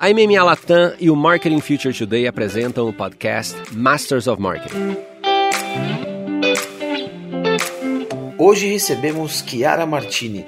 A 0.00 0.10
MMA 0.10 0.44
Latam 0.44 0.94
e 1.00 1.10
o 1.10 1.16
Marketing 1.16 1.58
Future 1.58 1.92
Today 1.92 2.28
apresentam 2.28 2.88
o 2.88 2.92
podcast 2.92 3.56
Masters 3.74 4.28
of 4.28 4.40
Marketing. 4.40 4.96
Hoje 8.38 8.68
recebemos 8.68 9.42
Chiara 9.44 9.84
Martini, 9.84 10.46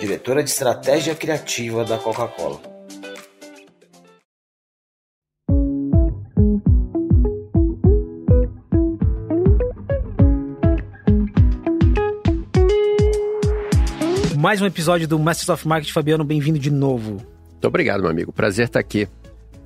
diretora 0.00 0.42
de 0.42 0.48
estratégia 0.48 1.14
criativa 1.14 1.84
da 1.84 1.98
Coca-Cola. 1.98 2.62
Mais 14.38 14.62
um 14.62 14.66
episódio 14.66 15.06
do 15.06 15.18
Masters 15.18 15.50
of 15.50 15.68
Marketing. 15.68 15.92
Fabiano, 15.92 16.24
bem-vindo 16.24 16.58
de 16.58 16.70
novo. 16.70 17.37
Muito 17.58 17.66
obrigado, 17.66 18.02
meu 18.02 18.10
amigo. 18.10 18.32
Prazer 18.32 18.66
estar 18.66 18.78
aqui. 18.78 19.08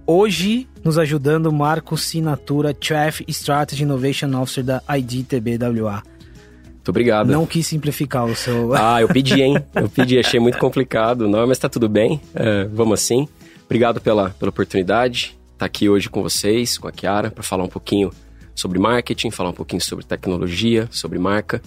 Hoje, 0.07 0.67
nos 0.83 0.97
ajudando, 0.97 1.53
Marco 1.53 1.97
Sinatura, 1.99 2.75
Chief 2.79 3.21
Strategy 3.29 3.83
Innovation 3.83 4.35
Officer 4.41 4.65
da 4.65 4.83
IDTBWA. 4.89 6.03
Muito 6.65 6.89
obrigado. 6.89 7.31
Não 7.31 7.47
quis 7.47 7.67
simplificar 7.67 8.25
o 8.25 8.35
seu. 8.35 8.73
Ah, 8.75 9.03
eu 9.03 9.09
pedi, 9.09 9.43
hein? 9.43 9.63
Eu 9.75 9.91
pedi, 9.91 10.19
achei 10.19 10.41
muito 10.41 10.57
complicado. 10.57 11.29
Não, 11.29 11.47
mas 11.47 11.59
tá 11.59 11.69
tudo 11.69 11.87
bem. 11.87 12.19
É, 12.35 12.65
vamos 12.65 12.99
assim. 12.99 13.29
Obrigado 13.67 14.01
pela, 14.01 14.31
pela 14.31 14.49
oportunidade. 14.49 15.39
Estar 15.53 15.67
aqui 15.67 15.89
hoje 15.89 16.09
com 16.09 16.23
vocês, 16.23 16.79
com 16.79 16.89
a 16.89 16.93
Kiara, 16.93 17.31
para 17.31 17.43
falar 17.43 17.63
um 17.63 17.69
pouquinho 17.69 18.11
sobre 18.55 18.79
marketing, 18.79 19.31
falar 19.31 19.51
um 19.51 19.55
pouquinho 19.55 19.83
sobre 19.83 20.05
tecnologia, 20.05 20.89
sobre 20.91 21.19
marca. 21.19 21.61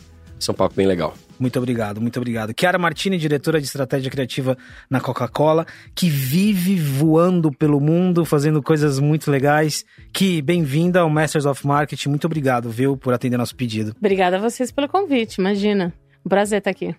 Isso 0.45 0.51
é 0.51 0.53
um 0.53 0.55
papo 0.55 0.75
bem 0.75 0.85
legal. 0.85 1.15
Muito 1.39 1.57
obrigado, 1.57 1.99
muito 1.99 2.17
obrigado. 2.17 2.53
Chiara 2.55 2.77
Martini, 2.77 3.17
diretora 3.17 3.59
de 3.59 3.65
estratégia 3.65 4.11
criativa 4.11 4.55
na 4.87 5.01
Coca-Cola, 5.01 5.65
que 5.95 6.07
vive 6.07 6.79
voando 6.79 7.51
pelo 7.51 7.79
mundo, 7.79 8.23
fazendo 8.23 8.61
coisas 8.61 8.99
muito 8.99 9.31
legais. 9.31 9.83
Que 10.13 10.43
bem-vinda 10.43 10.99
ao 10.99 11.09
Masters 11.09 11.47
of 11.47 11.65
Marketing. 11.65 12.09
Muito 12.09 12.25
obrigado, 12.25 12.69
viu, 12.69 12.95
por 12.95 13.11
atender 13.11 13.37
nosso 13.37 13.55
pedido. 13.55 13.95
Obrigada 13.97 14.37
a 14.37 14.39
vocês 14.39 14.71
pelo 14.71 14.87
convite, 14.87 15.39
imagina. 15.39 15.91
Um 16.23 16.29
prazer 16.29 16.59
estar 16.59 16.69
aqui. 16.69 16.95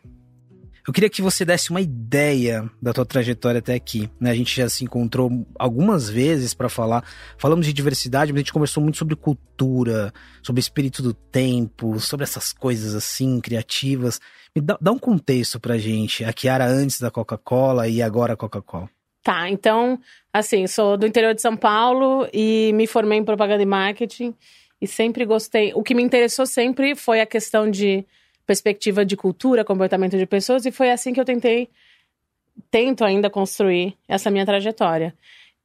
Eu 0.87 0.93
queria 0.93 1.11
que 1.11 1.21
você 1.21 1.45
desse 1.45 1.71
uma 1.71 1.81
ideia 1.81 2.71
da 2.81 2.93
tua 2.93 3.05
trajetória 3.05 3.59
até 3.59 3.75
aqui. 3.75 4.09
Né? 4.21 4.31
A 4.31 4.35
gente 4.35 4.55
já 4.55 4.69
se 4.69 4.85
encontrou 4.85 5.45
algumas 5.59 6.09
vezes 6.09 6.55
para 6.55 6.69
falar. 6.69 7.05
Falamos 7.37 7.67
de 7.67 7.73
diversidade, 7.73 8.33
mas 8.33 8.39
a 8.39 8.43
gente 8.43 8.53
conversou 8.53 8.81
muito 8.81 8.97
sobre 8.97 9.17
cultura, 9.17 10.13
sobre 10.41 10.61
espírito 10.61 11.03
do 11.03 11.13
tempo, 11.13 11.99
sobre 11.99 12.23
essas 12.23 12.53
coisas 12.53 12.95
assim, 12.95 13.41
criativas. 13.41 14.21
Me 14.55 14.63
dá, 14.63 14.79
dá 14.81 14.93
um 14.93 14.99
contexto 14.99 15.59
pra 15.59 15.77
gente. 15.77 16.25
A 16.25 16.33
Kiara 16.33 16.67
antes 16.67 17.01
da 17.01 17.11
Coca-Cola 17.11 17.89
e 17.89 18.01
agora 18.01 18.35
a 18.35 18.37
Coca-Cola. 18.37 18.89
Tá, 19.25 19.51
então, 19.51 19.99
assim, 20.33 20.69
sou 20.69 20.97
do 20.97 21.05
interior 21.05 21.35
de 21.35 21.43
São 21.43 21.57
Paulo 21.57 22.29
e 22.33 22.71
me 22.75 22.87
formei 22.87 23.19
em 23.19 23.25
propaganda 23.25 23.61
e 23.61 23.67
marketing. 23.67 24.33
E 24.81 24.87
sempre 24.87 25.25
gostei. 25.25 25.73
O 25.75 25.83
que 25.83 25.97
me 25.97 26.03
interessou 26.05 26.47
sempre 26.47 26.95
foi 26.95 27.21
a 27.21 27.27
questão 27.27 27.69
de 27.69 28.07
perspectiva 28.47 29.05
de 29.05 29.17
cultura, 29.17 29.65
comportamento 29.65 30.17
de 30.17 30.25
pessoas, 30.25 30.65
e 30.65 30.71
foi 30.71 30.91
assim 30.91 31.13
que 31.13 31.21
eu 31.21 31.25
tentei, 31.25 31.69
tento 32.71 33.05
ainda 33.05 33.29
construir 33.29 33.97
essa 34.07 34.31
minha 34.31 34.47
trajetória. 34.47 35.15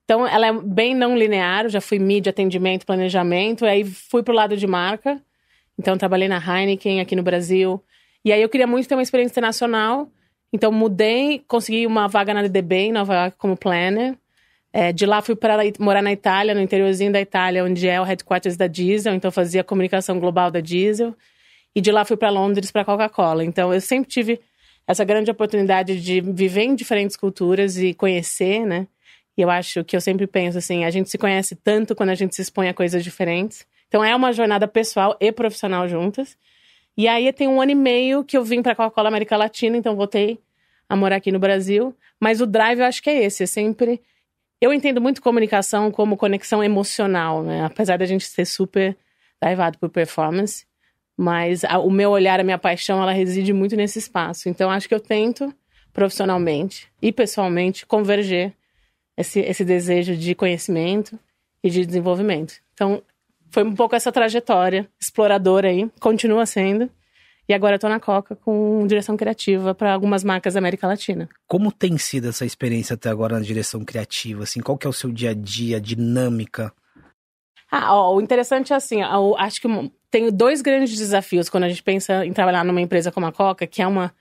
Então, 0.04 0.28
ela 0.28 0.48
é 0.48 0.54
bem 0.54 0.94
não 0.96 1.16
linear, 1.16 1.66
eu 1.66 1.70
já 1.70 1.80
fui 1.80 2.00
mídia, 2.00 2.32
atendimento, 2.32 2.86
planejamento, 2.86 3.66
e 3.66 3.70
aí 3.70 3.84
fui 3.86 4.24
pro 4.24 4.34
lado 4.34 4.58
de 4.58 4.68
marca. 4.68 5.22
Então, 5.80 5.98
trabalhei 5.98 6.28
na 6.28 6.38
Heineken 6.38 7.00
aqui 7.00 7.16
no 7.16 7.24
Brasil. 7.24 7.82
E 8.26 8.34
aí 8.34 8.42
eu 8.42 8.50
queria 8.50 8.68
muito 8.68 8.88
ter 8.88 8.96
uma 8.96 9.02
experiência 9.02 9.34
internacional, 9.34 10.10
então 10.54 10.72
mudei, 10.72 11.44
consegui 11.48 11.88
uma 11.88 12.08
vaga 12.08 12.34
na 12.34 12.42
DDB 12.42 12.76
em 12.76 12.92
Nova 12.92 13.16
York 13.16 13.38
como 13.38 13.56
planner. 13.56 14.16
É, 14.74 14.92
de 14.94 15.06
lá 15.06 15.22
fui 15.22 15.36
para 15.36 15.64
morar 15.80 16.02
na 16.02 16.12
Itália, 16.12 16.54
no 16.54 16.62
interiorzinho 16.62 17.12
da 17.12 17.20
Itália, 17.20 17.64
onde 17.64 17.88
é 17.88 18.00
o 18.00 18.04
headquarters 18.04 18.56
da 18.56 18.68
Diesel, 18.68 19.14
então 19.14 19.32
fazia 19.32 19.64
comunicação 19.64 20.20
global 20.20 20.52
da 20.52 20.60
Diesel. 20.60 21.16
E 21.76 21.82
de 21.82 21.92
lá 21.92 22.04
fui 22.04 22.18
para 22.18 22.30
Londres 22.30 22.72
para 22.72 22.86
Coca-Cola. 22.86 23.44
Então 23.44 23.74
eu 23.74 23.80
sempre 23.80 24.10
tive 24.10 24.40
essa 24.88 25.04
grande 25.04 25.32
oportunidade 25.32 26.02
de 26.02 26.22
viver 26.22 26.64
em 26.64 26.76
diferentes 26.76 27.16
culturas 27.16 27.78
e 27.78 27.94
conhecer, 27.94 28.66
né? 28.66 28.88
E 29.38 29.42
eu 29.42 29.50
acho 29.50 29.84
que 29.84 29.96
eu 29.96 30.02
sempre 30.02 30.28
penso 30.28 30.58
assim, 30.58 30.84
a 30.84 30.90
gente 30.90 31.10
se 31.10 31.18
conhece 31.18 31.56
tanto 31.56 31.96
quando 31.96 32.10
a 32.10 32.16
gente 32.16 32.36
se 32.36 32.42
expõe 32.42 32.68
a 32.68 32.74
coisas 32.74 33.04
diferentes. 33.04 33.66
Então 33.88 34.04
é 34.04 34.16
uma 34.16 34.34
jornada 34.34 34.68
pessoal 34.68 35.16
e 35.20 35.32
profissional 35.32 35.88
juntas. 35.88 36.38
E 36.98 37.08
aí 37.08 37.32
tem 37.32 37.48
um 37.48 37.62
ano 37.62 37.72
e 37.72 37.76
meio 37.76 38.24
que 38.24 38.38
eu 38.38 38.44
vim 38.44 38.62
para 38.62 38.76
Coca-Cola 38.76 39.08
América 39.08 39.38
Latina, 39.38 39.78
então 39.78 39.96
voltei 39.96 40.40
a 40.90 40.96
morar 40.96 41.18
aqui 41.18 41.32
no 41.32 41.40
Brasil. 41.40 41.96
Mas 42.20 42.42
o 42.42 42.46
drive 42.46 42.80
eu 42.80 42.86
acho 42.86 43.02
que 43.02 43.10
é 43.10 43.24
esse, 43.24 43.44
é 43.44 43.46
sempre 43.46 44.02
eu 44.60 44.72
entendo 44.72 45.02
muito 45.02 45.22
comunicação 45.22 45.90
como 45.90 46.16
conexão 46.16 46.64
emocional, 46.64 47.42
né? 47.42 47.66
Apesar 47.66 47.98
da 47.98 48.06
gente 48.06 48.26
ser 48.26 48.46
super 48.46 48.96
drivado 49.42 49.80
por 49.80 49.90
performance. 49.90 50.66
Mas 51.18 51.64
a, 51.64 51.80
o 51.80 51.92
meu 51.92 52.10
olhar, 52.12 52.40
a 52.40 52.44
minha 52.44 52.58
paixão, 52.58 53.02
ela 53.02 53.12
reside 53.12 53.54
muito 53.54 53.76
nesse 53.76 54.00
espaço. 54.00 54.50
Então, 54.50 54.70
acho 54.70 54.88
que 54.88 54.96
eu 54.96 55.00
tento, 55.00 55.54
profissionalmente 55.94 56.88
e 57.02 57.12
pessoalmente, 57.12 57.86
converger 57.86 58.54
esse, 59.18 59.40
esse 59.40 59.64
desejo 59.64 60.16
de 60.16 60.34
conhecimento 60.34 61.20
e 61.64 61.70
de 61.70 61.86
desenvolvimento. 61.86 62.56
Então, 62.74 63.04
foi 63.50 63.64
um 63.64 63.76
pouco 63.76 63.96
essa 63.96 64.12
trajetória 64.12 64.90
exploradora 65.00 65.68
aí, 65.68 65.90
continua 66.00 66.46
sendo. 66.46 66.90
E 67.50 67.54
agora 67.54 67.76
eu 67.76 67.80
tô 67.80 67.90
na 67.90 68.00
Coca 68.00 68.36
com 68.36 68.88
direção 68.88 69.18
criativa 69.18 69.76
para 69.76 69.94
algumas 69.94 70.24
marcas 70.24 70.54
da 70.54 70.60
América 70.60 70.88
Latina. 70.88 71.28
Como 71.48 71.70
tem 71.72 71.98
sido 71.98 72.30
essa 72.30 72.46
experiência 72.46 72.94
até 72.94 73.10
agora 73.10 73.38
na 73.38 73.46
direção 73.46 73.84
criativa? 73.84 74.44
Assim, 74.44 74.62
qual 74.62 74.78
que 74.78 74.88
é 74.88 74.90
o 74.90 74.94
seu 74.94 75.12
dia 75.12 75.32
a 75.32 75.34
dia, 75.34 75.78
a 75.78 75.80
dinâmica? 75.80 76.74
Ah, 77.70 77.94
ó, 77.94 78.16
o 78.16 78.22
interessante 78.22 78.72
é 78.72 78.76
assim, 78.76 79.02
acho 79.38 79.60
que 79.60 79.68
tenho 80.12 80.32
dois 80.32 80.62
grandes 80.62 80.98
desafios 80.98 81.50
quando 81.50 81.64
a 81.64 81.70
gente 81.70 81.82
pensa 81.82 82.26
em 82.26 82.34
trabalhar 82.34 82.66
numa 82.66 82.82
empresa 82.82 83.12
como 83.12 83.26
a 83.26 83.32
Coca, 83.32 83.66
que 83.66 83.82
é 83.82 83.88
uma, 83.88 84.14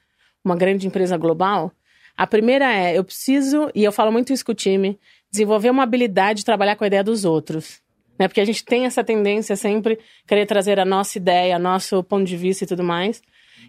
uma 0.44 0.56
grande 0.56 0.86
empresa 0.86 1.16
global. 1.16 1.72
A 2.16 2.26
primeira 2.26 2.72
é, 2.72 2.96
eu 2.96 3.02
preciso, 3.02 3.70
e 3.74 3.82
eu 3.82 3.90
falo 3.90 4.12
muito 4.12 4.32
isso 4.32 4.44
com 4.44 4.52
o 4.52 4.54
time, 4.54 4.98
desenvolver 5.30 5.68
uma 5.68 5.82
habilidade 5.82 6.38
de 6.38 6.44
trabalhar 6.44 6.76
com 6.76 6.84
a 6.84 6.86
ideia 6.86 7.02
dos 7.02 7.24
outros. 7.24 7.82
Né? 8.16 8.28
Porque 8.28 8.40
a 8.40 8.44
gente 8.44 8.64
tem 8.64 8.86
essa 8.86 9.02
tendência 9.02 9.56
sempre 9.56 9.98
querer 10.26 10.46
trazer 10.46 10.78
a 10.78 10.84
nossa 10.84 11.18
ideia, 11.18 11.58
nosso 11.58 12.04
ponto 12.04 12.24
de 12.24 12.36
vista 12.36 12.62
e 12.62 12.66
tudo 12.66 12.84
mais. 12.84 13.20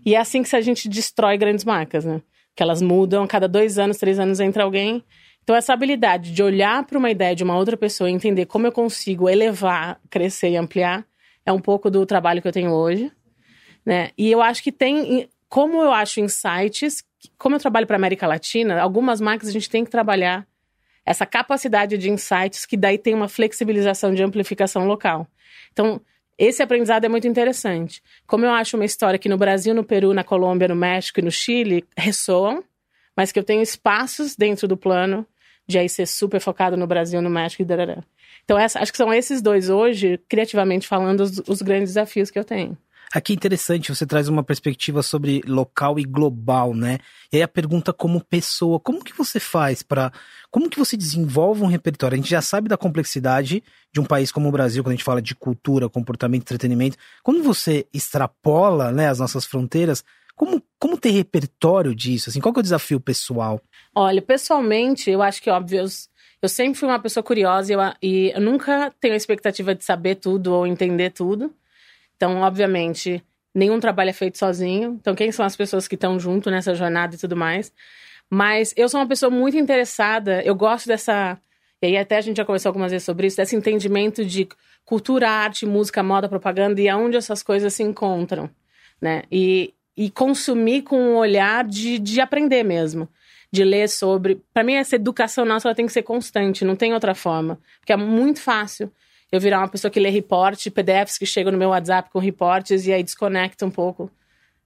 E 0.06 0.14
é 0.14 0.20
assim 0.20 0.44
que 0.44 0.56
a 0.56 0.62
gente 0.62 0.88
destrói 0.88 1.38
grandes 1.38 1.66
marcas, 1.66 2.06
né? 2.06 2.22
Que 2.56 2.62
elas 2.62 2.82
mudam, 2.82 3.26
cada 3.26 3.48
dois 3.48 3.80
anos, 3.80 3.98
três 3.98 4.20
anos 4.20 4.40
entra 4.40 4.64
alguém. 4.64 5.04
Então, 5.44 5.56
essa 5.56 5.74
habilidade 5.74 6.34
de 6.34 6.44
olhar 6.44 6.86
para 6.86 6.98
uma 6.98 7.10
ideia 7.10 7.36
de 7.36 7.44
uma 7.44 7.56
outra 7.56 7.78
pessoa 7.78 8.10
e 8.10 8.14
entender 8.14 8.46
como 8.46 8.68
eu 8.68 8.72
consigo 8.72 9.30
elevar, 9.30 10.00
crescer 10.10 10.50
e 10.50 10.58
ampliar 10.58 11.06
é 11.46 11.52
um 11.52 11.60
pouco 11.60 11.90
do 11.90 12.06
trabalho 12.06 12.42
que 12.42 12.48
eu 12.48 12.52
tenho 12.52 12.72
hoje, 12.72 13.12
né? 13.86 14.12
E 14.18 14.30
eu 14.32 14.42
acho 14.42 14.62
que 14.64 14.72
tem, 14.72 15.30
como 15.50 15.82
eu 15.82 15.92
acho 15.92 16.20
insights, 16.20 17.04
como 17.38 17.56
eu 17.56 17.60
trabalho 17.60 17.88
para 17.88 17.96
América 17.96 18.28
Latina, 18.28 18.80
algumas 18.80 19.20
marcas 19.20 19.50
a 19.50 19.52
gente 19.52 19.70
tem 19.70 19.84
que 19.84 19.92
trabalhar 19.92 20.48
essa 21.06 21.26
capacidade 21.26 21.98
de 21.98 22.10
insights 22.10 22.66
que 22.66 22.78
daí 22.78 22.98
tem 22.98 23.14
uma 23.14 23.28
flexibilização 23.28 24.14
de 24.14 24.24
amplificação 24.24 24.86
local. 24.86 25.28
Então, 25.72 26.00
esse 26.38 26.62
aprendizado 26.64 27.06
é 27.06 27.10
muito 27.10 27.28
interessante. 27.28 28.02
Como 28.26 28.46
eu 28.46 28.52
acho 28.52 28.76
uma 28.76 28.86
história 28.86 29.20
que 29.20 29.30
no 29.30 29.38
Brasil, 29.38 29.74
no 29.74 29.84
Peru, 29.84 30.14
na 30.14 30.24
Colômbia, 30.24 30.68
no 30.68 30.76
México 30.76 31.20
e 31.20 31.24
no 31.24 31.32
Chile 31.32 31.84
ressoam, 31.98 32.64
mas 33.16 33.32
que 33.32 33.40
eu 33.40 33.44
tenho 33.44 33.62
espaços 33.62 34.36
dentro 34.36 34.68
do 34.68 34.78
plano 34.78 35.26
de 35.68 35.78
aí 35.78 35.88
ser 35.88 36.08
super 36.08 36.40
focado 36.40 36.76
no 36.76 36.88
Brasil, 36.88 37.22
no 37.22 37.30
México 37.30 37.62
e 37.62 37.66
darará. 37.66 38.04
Então, 38.44 38.58
essa, 38.58 38.80
acho 38.80 38.92
que 38.92 38.98
são 38.98 39.14
esses 39.14 39.42
dois 39.42 39.70
hoje, 39.70 40.20
criativamente 40.28 40.88
falando, 40.88 41.22
os, 41.22 41.42
os 41.48 41.62
grandes 41.62 41.90
desafios 41.90 42.30
que 42.32 42.40
eu 42.40 42.44
tenho. 42.44 42.78
Aqui 43.14 43.34
é 43.34 43.36
interessante, 43.36 43.94
você 43.94 44.06
traz 44.06 44.30
uma 44.30 44.42
perspectiva 44.42 45.04
sobre 45.04 45.42
local 45.46 46.00
e 46.00 46.04
global, 46.04 46.74
né? 46.74 46.98
E 47.32 47.38
aí 47.38 47.44
a 47.44 47.48
pergunta 47.48 47.92
como 47.92 48.24
pessoa, 48.24 48.80
como 48.80 49.04
que 49.04 49.14
você 49.14 49.38
faz 49.38 49.84
para, 49.84 50.14
como 50.50 50.70
que 50.70 50.80
você 50.80 50.96
desenvolve 50.96 51.62
um 51.62 51.68
repertório? 51.68 52.16
A 52.16 52.18
gente 52.18 52.30
já 52.30 52.42
sabe 52.42 52.70
da 52.70 52.78
complexidade 52.78 53.62
de 53.92 54.00
um 54.00 54.06
país 54.06 54.32
como 54.32 54.48
o 54.48 54.52
Brasil, 54.52 54.82
quando 54.82 54.94
a 54.94 54.96
gente 54.96 55.04
fala 55.04 55.22
de 55.22 55.36
cultura, 55.36 55.90
comportamento, 55.90 56.44
entretenimento. 56.44 56.96
Quando 57.22 57.44
você 57.44 57.86
extrapola, 57.94 58.94
né, 58.94 59.10
as 59.10 59.20
nossas 59.20 59.44
fronteiras, 59.44 60.06
como, 60.34 60.64
como 60.80 60.98
ter 60.98 61.12
repertório 61.12 61.94
disso? 61.94 62.30
Assim, 62.30 62.40
qual 62.40 62.54
que 62.54 62.60
é 62.60 62.62
o 62.62 62.64
desafio 62.64 63.00
pessoal? 63.00 63.62
Olha, 63.94 64.22
pessoalmente, 64.22 65.12
eu 65.12 65.22
acho 65.22 65.42
que, 65.42 65.50
óbvio, 65.50 65.84
eu 66.42 66.50
sempre 66.50 66.80
fui 66.80 66.90
uma 66.90 67.00
pessoa 67.00 67.24
curiosa 67.24 67.72
e 67.72 67.76
eu, 67.76 67.80
e 68.02 68.32
eu 68.32 68.42
nunca 68.42 68.92
tenho 69.00 69.14
a 69.14 69.18
expectativa 69.18 69.76
de 69.76 69.84
saber 69.84 70.16
tudo 70.16 70.54
ou 70.54 70.66
entender 70.66 71.12
tudo. 71.12 71.54
Então, 72.16 72.42
obviamente, 72.42 73.24
nenhum 73.54 73.80
trabalho 73.80 74.10
é 74.10 74.14
feito 74.14 74.38
sozinho. 74.38 74.98
Então, 75.00 75.14
quem 75.14 75.32
são 75.32 75.46
as 75.46 75.56
pessoas 75.56 75.88
que 75.88 75.96
estão 75.96 76.20
junto 76.20 76.50
nessa 76.50 76.74
jornada 76.74 77.16
e 77.16 77.18
tudo 77.18 77.36
mais? 77.36 77.72
Mas 78.30 78.74
eu 78.76 78.90
sou 78.90 79.00
uma 79.00 79.08
pessoa 79.08 79.30
muito 79.30 79.58
interessada, 79.58 80.42
eu 80.44 80.56
gosto 80.56 80.88
dessa. 80.88 81.38
E 81.82 81.88
aí, 81.88 81.98
até 81.98 82.18
a 82.18 82.22
gente 82.22 82.38
já 82.38 82.46
conversou 82.46 82.70
algumas 82.70 82.92
vezes 82.92 83.06
sobre 83.06 83.28
isso, 83.28 83.38
desse 83.38 83.56
entendimento 83.56 84.26
de 84.26 84.48
cultura, 84.86 85.30
arte, 85.30 85.66
música, 85.66 86.02
moda, 86.02 86.30
propaganda 86.30 86.82
e 86.82 86.90
aonde 86.90 87.18
essas 87.18 87.44
coisas 87.44 87.74
se 87.74 87.84
encontram, 87.84 88.50
né? 89.00 89.24
E, 89.32 89.74
e 89.96 90.10
consumir 90.10 90.84
com 90.84 90.98
um 90.98 91.16
olhar 91.18 91.64
de, 91.64 92.00
de 92.00 92.20
aprender 92.20 92.64
mesmo. 92.64 93.08
De 93.52 93.64
ler 93.64 93.90
sobre. 93.90 94.42
Para 94.54 94.64
mim, 94.64 94.74
essa 94.74 94.96
educação 94.96 95.44
nossa 95.44 95.68
ela 95.68 95.76
tem 95.76 95.86
que 95.86 95.92
ser 95.92 96.04
constante, 96.04 96.64
não 96.64 96.76
tem 96.76 96.94
outra 96.94 97.14
forma. 97.14 97.60
Porque 97.80 97.92
é 97.92 97.98
muito 97.98 98.42
fácil 98.42 98.92
eu 99.32 99.40
virar 99.40 99.60
uma 99.60 99.68
pessoa 99.68 99.92
que 99.92 100.00
lê 100.00 100.10
reporte, 100.10 100.72
PDFs 100.72 101.18
que 101.18 101.26
chegam 101.26 101.52
no 101.52 101.58
meu 101.58 101.70
WhatsApp 101.70 102.10
com 102.10 102.20
reportes 102.20 102.86
e 102.86 102.94
aí 102.94 103.04
desconecta 103.04 103.66
um 103.66 103.72
pouco 103.72 104.10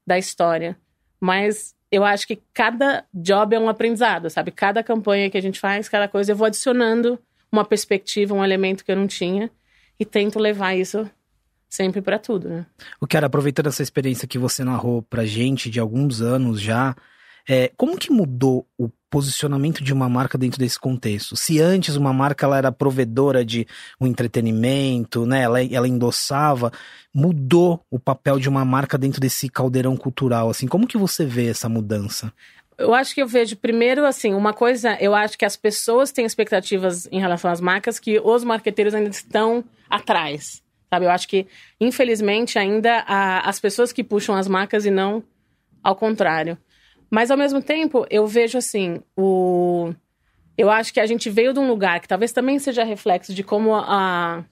da 0.05 0.17
história. 0.17 0.77
Mas 1.19 1.75
eu 1.91 2.03
acho 2.03 2.27
que 2.27 2.39
cada 2.53 3.05
job 3.13 3.55
é 3.55 3.59
um 3.59 3.69
aprendizado, 3.69 4.29
sabe? 4.29 4.51
Cada 4.51 4.83
campanha 4.83 5.29
que 5.29 5.37
a 5.37 5.41
gente 5.41 5.59
faz, 5.59 5.87
cada 5.87 6.07
coisa, 6.07 6.31
eu 6.31 6.35
vou 6.35 6.45
adicionando 6.45 7.19
uma 7.51 7.63
perspectiva, 7.63 8.33
um 8.33 8.43
elemento 8.43 8.83
que 8.83 8.91
eu 8.91 8.95
não 8.95 9.07
tinha 9.07 9.49
e 9.99 10.05
tento 10.05 10.39
levar 10.39 10.75
isso 10.75 11.09
sempre 11.69 12.01
para 12.01 12.19
tudo, 12.19 12.49
né? 12.49 12.65
O 12.99 13.07
era 13.13 13.27
aproveitando 13.27 13.67
essa 13.67 13.83
experiência 13.83 14.27
que 14.27 14.37
você 14.37 14.63
narrou 14.63 15.01
pra 15.01 15.25
gente 15.25 15.69
de 15.69 15.79
alguns 15.79 16.21
anos 16.21 16.59
já, 16.59 16.95
é, 17.47 17.71
como 17.77 17.97
que 17.97 18.11
mudou 18.11 18.67
o 18.77 18.89
posicionamento 19.09 19.83
de 19.83 19.93
uma 19.93 20.09
marca 20.09 20.37
dentro 20.37 20.59
desse 20.59 20.79
contexto? 20.79 21.35
Se 21.35 21.61
antes 21.61 21.95
uma 21.95 22.11
marca 22.11 22.45
ela 22.45 22.57
era 22.57 22.71
provedora 22.71 23.45
de 23.45 23.67
um 24.01 24.07
entretenimento, 24.07 25.25
né, 25.25 25.43
ela, 25.43 25.63
ela 25.63 25.87
endossava, 25.87 26.71
mudou 27.13 27.85
o 27.89 27.99
papel 27.99 28.39
de 28.39 28.49
uma 28.49 28.65
marca 28.65 28.97
dentro 28.97 29.21
desse 29.21 29.47
caldeirão 29.47 29.95
cultural, 29.95 30.49
assim, 30.49 30.67
como 30.67 30.87
que 30.87 30.97
você 30.97 31.25
vê 31.25 31.47
essa 31.47 31.69
mudança? 31.69 32.33
Eu 32.77 32.93
acho 32.93 33.15
que 33.15 33.21
eu 33.21 33.27
vejo 33.27 33.55
primeiro 33.55 34.05
assim, 34.05 34.33
uma 34.33 34.51
coisa, 34.51 34.97
eu 34.99 35.15
acho 35.15 35.37
que 35.37 35.45
as 35.45 35.55
pessoas 35.55 36.11
têm 36.11 36.25
expectativas 36.25 37.07
em 37.09 37.19
relação 37.19 37.49
às 37.49 37.61
marcas 37.61 37.99
que 37.99 38.19
os 38.19 38.43
marqueteiros 38.43 38.93
ainda 38.93 39.09
estão 39.09 39.63
atrás. 39.89 40.61
Sabe, 40.89 41.05
eu 41.05 41.09
acho 41.09 41.27
que 41.27 41.47
infelizmente 41.79 42.59
ainda 42.59 43.03
as 43.07 43.59
pessoas 43.59 43.93
que 43.93 44.03
puxam 44.03 44.35
as 44.35 44.47
marcas 44.47 44.85
e 44.85 44.91
não 44.91 45.23
ao 45.81 45.95
contrário. 45.95 46.57
Mas 47.09 47.31
ao 47.31 47.37
mesmo 47.37 47.61
tempo, 47.61 48.05
eu 48.09 48.25
vejo 48.27 48.57
assim, 48.57 49.01
o 49.15 49.93
eu 50.57 50.69
acho 50.69 50.93
que 50.93 50.99
a 50.99 51.05
gente 51.05 51.29
veio 51.29 51.53
de 51.53 51.59
um 51.59 51.67
lugar 51.67 51.99
que 51.99 52.07
talvez 52.07 52.31
também 52.31 52.57
seja 52.59 52.83
reflexo 52.83 53.33
de 53.33 53.43
como 53.43 53.75
a, 53.75 54.43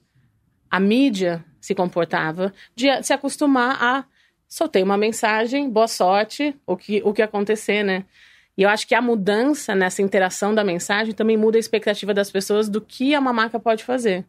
a 0.70 0.80
mídia 0.80 1.42
se 1.60 1.74
comportava, 1.74 2.52
de 2.76 3.02
se 3.02 3.12
acostumar 3.12 3.82
a 3.82 4.04
soltei 4.46 4.82
uma 4.82 4.96
mensagem, 4.96 5.68
boa 5.68 5.88
sorte, 5.88 6.54
o 6.66 6.76
que, 6.76 7.02
o 7.04 7.12
que 7.12 7.22
acontecer, 7.22 7.82
né? 7.82 8.04
E 8.56 8.62
eu 8.62 8.68
acho 8.68 8.86
que 8.86 8.94
a 8.94 9.02
mudança 9.02 9.74
nessa 9.74 10.00
interação 10.00 10.54
da 10.54 10.62
mensagem 10.62 11.12
também 11.12 11.36
muda 11.36 11.58
a 11.58 11.60
expectativa 11.60 12.14
das 12.14 12.30
pessoas 12.30 12.68
do 12.68 12.80
que 12.80 13.16
uma 13.16 13.32
marca 13.32 13.58
pode 13.58 13.82
fazer. 13.82 14.24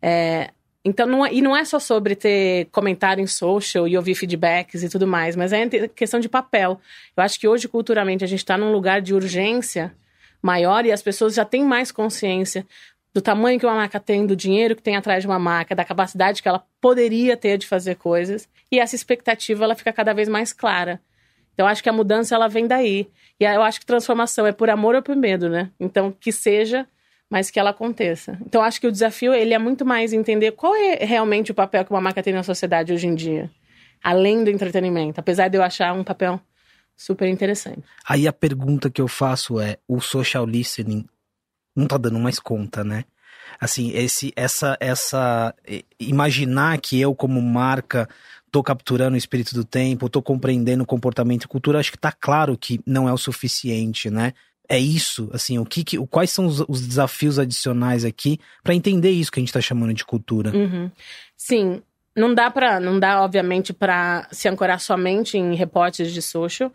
É, 0.00 0.50
então, 0.84 1.06
não 1.06 1.26
é, 1.26 1.32
e 1.32 1.42
não 1.42 1.56
é 1.56 1.64
só 1.64 1.78
sobre 1.78 2.14
ter 2.14 2.66
comentário 2.66 3.22
em 3.22 3.26
social 3.26 3.86
e 3.86 3.96
ouvir 3.96 4.14
feedbacks 4.14 4.82
e 4.82 4.88
tudo 4.88 5.06
mais, 5.06 5.34
mas 5.36 5.52
é 5.52 5.68
questão 5.88 6.20
de 6.20 6.28
papel. 6.28 6.80
Eu 7.16 7.22
acho 7.22 7.38
que 7.38 7.48
hoje, 7.48 7.68
culturalmente, 7.68 8.24
a 8.24 8.26
gente 8.26 8.40
está 8.40 8.56
num 8.56 8.72
lugar 8.72 9.00
de 9.02 9.12
urgência 9.12 9.92
maior 10.40 10.86
e 10.86 10.92
as 10.92 11.02
pessoas 11.02 11.34
já 11.34 11.44
têm 11.44 11.64
mais 11.64 11.90
consciência 11.90 12.66
do 13.12 13.20
tamanho 13.20 13.58
que 13.58 13.66
uma 13.66 13.74
marca 13.74 13.98
tem, 13.98 14.24
do 14.24 14.36
dinheiro 14.36 14.76
que 14.76 14.82
tem 14.82 14.96
atrás 14.96 15.22
de 15.22 15.26
uma 15.26 15.38
marca, 15.38 15.74
da 15.74 15.84
capacidade 15.84 16.42
que 16.42 16.48
ela 16.48 16.64
poderia 16.80 17.36
ter 17.36 17.58
de 17.58 17.66
fazer 17.66 17.96
coisas. 17.96 18.48
E 18.70 18.78
essa 18.78 18.94
expectativa 18.94 19.64
ela 19.64 19.74
fica 19.74 19.92
cada 19.92 20.12
vez 20.12 20.28
mais 20.28 20.52
clara. 20.52 21.00
Então, 21.54 21.66
acho 21.66 21.82
que 21.82 21.88
a 21.88 21.92
mudança 21.92 22.36
ela 22.36 22.48
vem 22.48 22.68
daí. 22.68 23.08
E 23.40 23.44
eu 23.44 23.62
acho 23.62 23.80
que 23.80 23.86
transformação 23.86 24.46
é 24.46 24.52
por 24.52 24.70
amor 24.70 24.94
ou 24.94 25.02
por 25.02 25.16
medo, 25.16 25.48
né? 25.48 25.70
Então, 25.80 26.12
que 26.12 26.30
seja 26.30 26.86
mas 27.30 27.50
que 27.50 27.58
ela 27.58 27.70
aconteça. 27.70 28.38
Então 28.44 28.62
acho 28.62 28.80
que 28.80 28.86
o 28.86 28.92
desafio 28.92 29.34
ele 29.34 29.54
é 29.54 29.58
muito 29.58 29.84
mais 29.84 30.12
entender 30.12 30.52
qual 30.52 30.74
é 30.74 31.04
realmente 31.04 31.50
o 31.50 31.54
papel 31.54 31.84
que 31.84 31.90
uma 31.90 32.00
marca 32.00 32.22
tem 32.22 32.32
na 32.32 32.42
sociedade 32.42 32.92
hoje 32.92 33.06
em 33.06 33.14
dia, 33.14 33.50
além 34.02 34.42
do 34.42 34.50
entretenimento, 34.50 35.20
apesar 35.20 35.48
de 35.48 35.56
eu 35.56 35.62
achar 35.62 35.92
um 35.92 36.04
papel 36.04 36.40
super 36.96 37.28
interessante. 37.28 37.82
Aí 38.08 38.26
a 38.26 38.32
pergunta 38.32 38.90
que 38.90 39.00
eu 39.00 39.08
faço 39.08 39.60
é, 39.60 39.76
o 39.86 40.00
social 40.00 40.44
listening 40.44 41.06
não 41.76 41.86
tá 41.86 41.96
dando 41.96 42.18
mais 42.18 42.40
conta, 42.40 42.82
né? 42.82 43.04
Assim, 43.60 43.92
esse 43.92 44.32
essa 44.36 44.76
essa 44.80 45.54
imaginar 45.98 46.78
que 46.80 47.00
eu 47.00 47.14
como 47.14 47.40
marca 47.40 48.08
tô 48.50 48.62
capturando 48.62 49.14
o 49.14 49.18
espírito 49.18 49.54
do 49.54 49.64
tempo, 49.64 50.08
tô 50.08 50.22
compreendendo 50.22 50.82
o 50.82 50.86
comportamento 50.86 51.44
e 51.44 51.48
cultura, 51.48 51.78
acho 51.78 51.92
que 51.92 51.98
tá 51.98 52.12
claro 52.12 52.56
que 52.56 52.80
não 52.86 53.08
é 53.08 53.12
o 53.12 53.18
suficiente, 53.18 54.10
né? 54.10 54.32
É 54.68 54.78
isso, 54.78 55.30
assim, 55.32 55.58
o 55.58 55.64
que, 55.64 55.82
que 55.82 55.98
quais 56.08 56.30
são 56.30 56.46
os, 56.46 56.60
os, 56.68 56.86
desafios 56.86 57.38
adicionais 57.38 58.04
aqui 58.04 58.38
para 58.62 58.74
entender 58.74 59.10
isso 59.10 59.32
que 59.32 59.40
a 59.40 59.42
gente 59.42 59.48
está 59.48 59.60
chamando 59.60 59.94
de 59.94 60.04
cultura? 60.04 60.54
Uhum. 60.54 60.90
Sim, 61.36 61.82
não 62.14 62.34
dá 62.34 62.50
para, 62.50 62.78
não 62.78 63.00
dá 63.00 63.22
obviamente 63.22 63.72
para 63.72 64.28
se 64.30 64.46
ancorar 64.46 64.78
somente 64.78 65.38
em 65.38 65.54
reportes 65.54 66.12
de 66.12 66.20
social. 66.20 66.70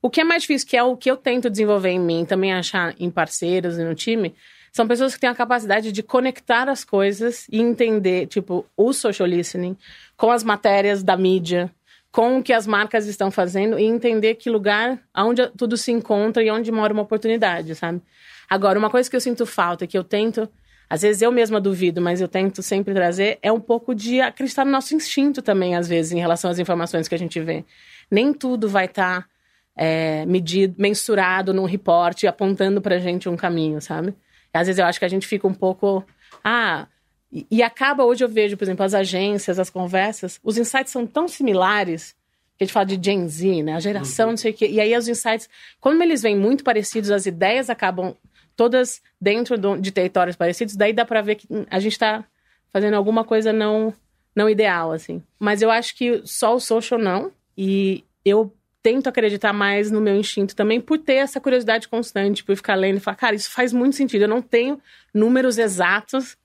O 0.00 0.08
que 0.08 0.20
é 0.20 0.24
mais 0.24 0.42
difícil, 0.42 0.68
que 0.68 0.76
é 0.76 0.82
o 0.82 0.96
que 0.96 1.10
eu 1.10 1.16
tento 1.16 1.50
desenvolver 1.50 1.90
em 1.90 1.98
mim, 1.98 2.24
também 2.24 2.52
achar 2.52 2.94
em 2.98 3.10
parceiros 3.10 3.76
e 3.76 3.84
no 3.84 3.94
time, 3.94 4.34
são 4.72 4.86
pessoas 4.86 5.14
que 5.14 5.20
têm 5.20 5.28
a 5.28 5.34
capacidade 5.34 5.92
de 5.92 6.02
conectar 6.02 6.68
as 6.68 6.84
coisas 6.84 7.46
e 7.50 7.60
entender, 7.60 8.26
tipo, 8.26 8.64
o 8.76 8.92
social 8.92 9.28
listening 9.28 9.76
com 10.16 10.30
as 10.30 10.42
matérias 10.42 11.02
da 11.02 11.16
mídia, 11.16 11.70
com 12.12 12.38
o 12.38 12.42
que 12.42 12.52
as 12.52 12.66
marcas 12.66 13.06
estão 13.06 13.30
fazendo 13.30 13.78
e 13.78 13.84
entender 13.84 14.34
que 14.34 14.50
lugar, 14.50 15.00
aonde 15.14 15.48
tudo 15.56 15.78
se 15.78 15.90
encontra 15.90 16.42
e 16.42 16.50
onde 16.50 16.70
mora 16.70 16.92
uma 16.92 17.02
oportunidade, 17.02 17.74
sabe? 17.74 18.02
Agora, 18.48 18.78
uma 18.78 18.90
coisa 18.90 19.08
que 19.08 19.16
eu 19.16 19.20
sinto 19.20 19.46
falta, 19.46 19.86
que 19.86 19.96
eu 19.96 20.04
tento, 20.04 20.46
às 20.90 21.00
vezes 21.00 21.22
eu 21.22 21.32
mesma 21.32 21.58
duvido, 21.58 22.02
mas 22.02 22.20
eu 22.20 22.28
tento 22.28 22.62
sempre 22.62 22.92
trazer, 22.92 23.38
é 23.40 23.50
um 23.50 23.58
pouco 23.58 23.94
de 23.94 24.20
acreditar 24.20 24.62
no 24.62 24.70
nosso 24.70 24.94
instinto 24.94 25.40
também, 25.40 25.74
às 25.74 25.88
vezes, 25.88 26.12
em 26.12 26.20
relação 26.20 26.50
às 26.50 26.58
informações 26.58 27.08
que 27.08 27.14
a 27.14 27.18
gente 27.18 27.40
vê. 27.40 27.64
Nem 28.10 28.34
tudo 28.34 28.68
vai 28.68 28.84
estar 28.84 29.22
tá, 29.22 29.28
é, 29.74 30.26
medido, 30.26 30.74
mensurado 30.76 31.54
num 31.54 31.64
reporte, 31.64 32.26
apontando 32.26 32.82
pra 32.82 32.98
gente 32.98 33.26
um 33.26 33.36
caminho, 33.36 33.80
sabe? 33.80 34.14
Às 34.52 34.66
vezes 34.66 34.78
eu 34.78 34.84
acho 34.84 34.98
que 34.98 35.06
a 35.06 35.08
gente 35.08 35.26
fica 35.26 35.48
um 35.48 35.54
pouco. 35.54 36.04
Ah, 36.44 36.86
e, 37.32 37.46
e, 37.50 37.62
acaba, 37.62 38.04
hoje 38.04 38.22
eu 38.22 38.28
vejo, 38.28 38.56
por 38.56 38.64
exemplo, 38.64 38.84
as 38.84 38.92
agências, 38.92 39.58
as 39.58 39.70
conversas, 39.70 40.38
os 40.44 40.58
insights 40.58 40.92
são 40.92 41.06
tão 41.06 41.26
similares, 41.26 42.14
que 42.58 42.64
a 42.64 42.66
gente 42.66 42.72
fala 42.74 42.84
de 42.84 43.00
Gen 43.02 43.26
Z, 43.26 43.62
né? 43.62 43.74
A 43.74 43.80
geração, 43.80 44.26
uhum. 44.26 44.32
não 44.32 44.36
sei 44.36 44.50
o 44.50 44.54
quê. 44.54 44.68
E 44.68 44.78
aí 44.78 44.94
os 44.94 45.08
insights, 45.08 45.48
como 45.80 46.02
eles 46.02 46.20
vêm 46.20 46.36
muito 46.36 46.62
parecidos, 46.62 47.10
as 47.10 47.24
ideias 47.24 47.70
acabam 47.70 48.14
todas 48.54 49.00
dentro 49.18 49.56
do, 49.56 49.78
de 49.78 49.90
territórios 49.90 50.36
parecidos, 50.36 50.76
daí 50.76 50.92
dá 50.92 51.06
para 51.06 51.22
ver 51.22 51.36
que 51.36 51.48
a 51.70 51.80
gente 51.80 51.92
está 51.92 52.22
fazendo 52.70 52.94
alguma 52.94 53.24
coisa 53.24 53.50
não, 53.50 53.94
não 54.36 54.48
ideal, 54.48 54.92
assim. 54.92 55.22
Mas 55.38 55.62
eu 55.62 55.70
acho 55.70 55.96
que 55.96 56.20
só 56.26 56.54
o 56.54 56.60
social 56.60 57.00
não. 57.00 57.32
E 57.56 58.04
eu 58.24 58.52
tento 58.82 59.06
acreditar 59.06 59.52
mais 59.52 59.90
no 59.90 60.00
meu 60.00 60.16
instinto 60.16 60.54
também 60.54 60.80
por 60.80 60.98
ter 60.98 61.14
essa 61.14 61.40
curiosidade 61.40 61.88
constante, 61.88 62.44
por 62.44 62.56
ficar 62.56 62.74
lendo 62.74 62.96
e 62.98 63.00
falar, 63.00 63.16
cara, 63.16 63.34
isso 63.34 63.50
faz 63.50 63.72
muito 63.72 63.96
sentido. 63.96 64.22
Eu 64.22 64.28
não 64.28 64.42
tenho 64.42 64.80
números 65.14 65.56
exatos 65.56 66.36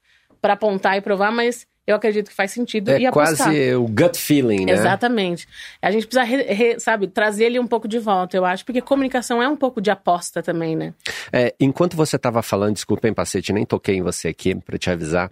para 0.47 0.53
apontar 0.53 0.97
e 0.97 1.01
provar, 1.01 1.29
mas 1.29 1.67
eu 1.85 1.95
acredito 1.95 2.29
que 2.29 2.35
faz 2.35 2.51
sentido 2.51 2.89
é 2.91 3.01
e 3.01 3.05
apostar. 3.05 3.47
quase 3.47 3.75
o 3.75 3.85
gut 3.85 4.17
feeling, 4.17 4.65
né? 4.65 4.73
Exatamente. 4.73 5.45
A 5.81 5.91
gente 5.91 6.07
precisa, 6.07 6.23
re, 6.23 6.43
re, 6.43 6.79
sabe, 6.79 7.07
trazer 7.07 7.45
ele 7.45 7.59
um 7.59 7.67
pouco 7.67 7.87
de 7.87 7.99
volta, 7.99 8.35
eu 8.35 8.45
acho, 8.45 8.63
porque 8.63 8.81
comunicação 8.81 9.41
é 9.41 9.47
um 9.47 9.57
pouco 9.57 9.81
de 9.81 9.91
aposta 9.91 10.41
também, 10.41 10.75
né? 10.75 10.93
É, 11.31 11.53
enquanto 11.59 11.97
você 11.97 12.15
estava 12.15 12.41
falando, 12.41 12.75
desculpa, 12.75 13.07
hein, 13.07 13.13
Pacete, 13.13 13.51
nem 13.51 13.65
toquei 13.65 13.95
em 13.95 14.01
você 14.01 14.29
aqui 14.29 14.55
para 14.55 14.77
te 14.77 14.89
avisar, 14.89 15.29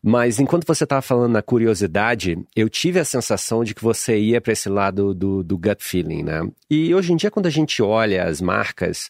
mas 0.00 0.38
enquanto 0.38 0.64
você 0.64 0.84
estava 0.84 1.02
falando 1.02 1.32
na 1.32 1.42
curiosidade, 1.42 2.38
eu 2.54 2.68
tive 2.68 3.00
a 3.00 3.04
sensação 3.04 3.64
de 3.64 3.74
que 3.74 3.82
você 3.82 4.16
ia 4.18 4.40
para 4.40 4.52
esse 4.52 4.68
lado 4.68 5.12
do, 5.12 5.42
do 5.42 5.58
gut 5.58 5.82
feeling, 5.82 6.22
né? 6.22 6.40
E 6.70 6.94
hoje 6.94 7.12
em 7.12 7.16
dia, 7.16 7.30
quando 7.30 7.46
a 7.46 7.50
gente 7.50 7.82
olha 7.82 8.24
as 8.24 8.40
marcas, 8.40 9.08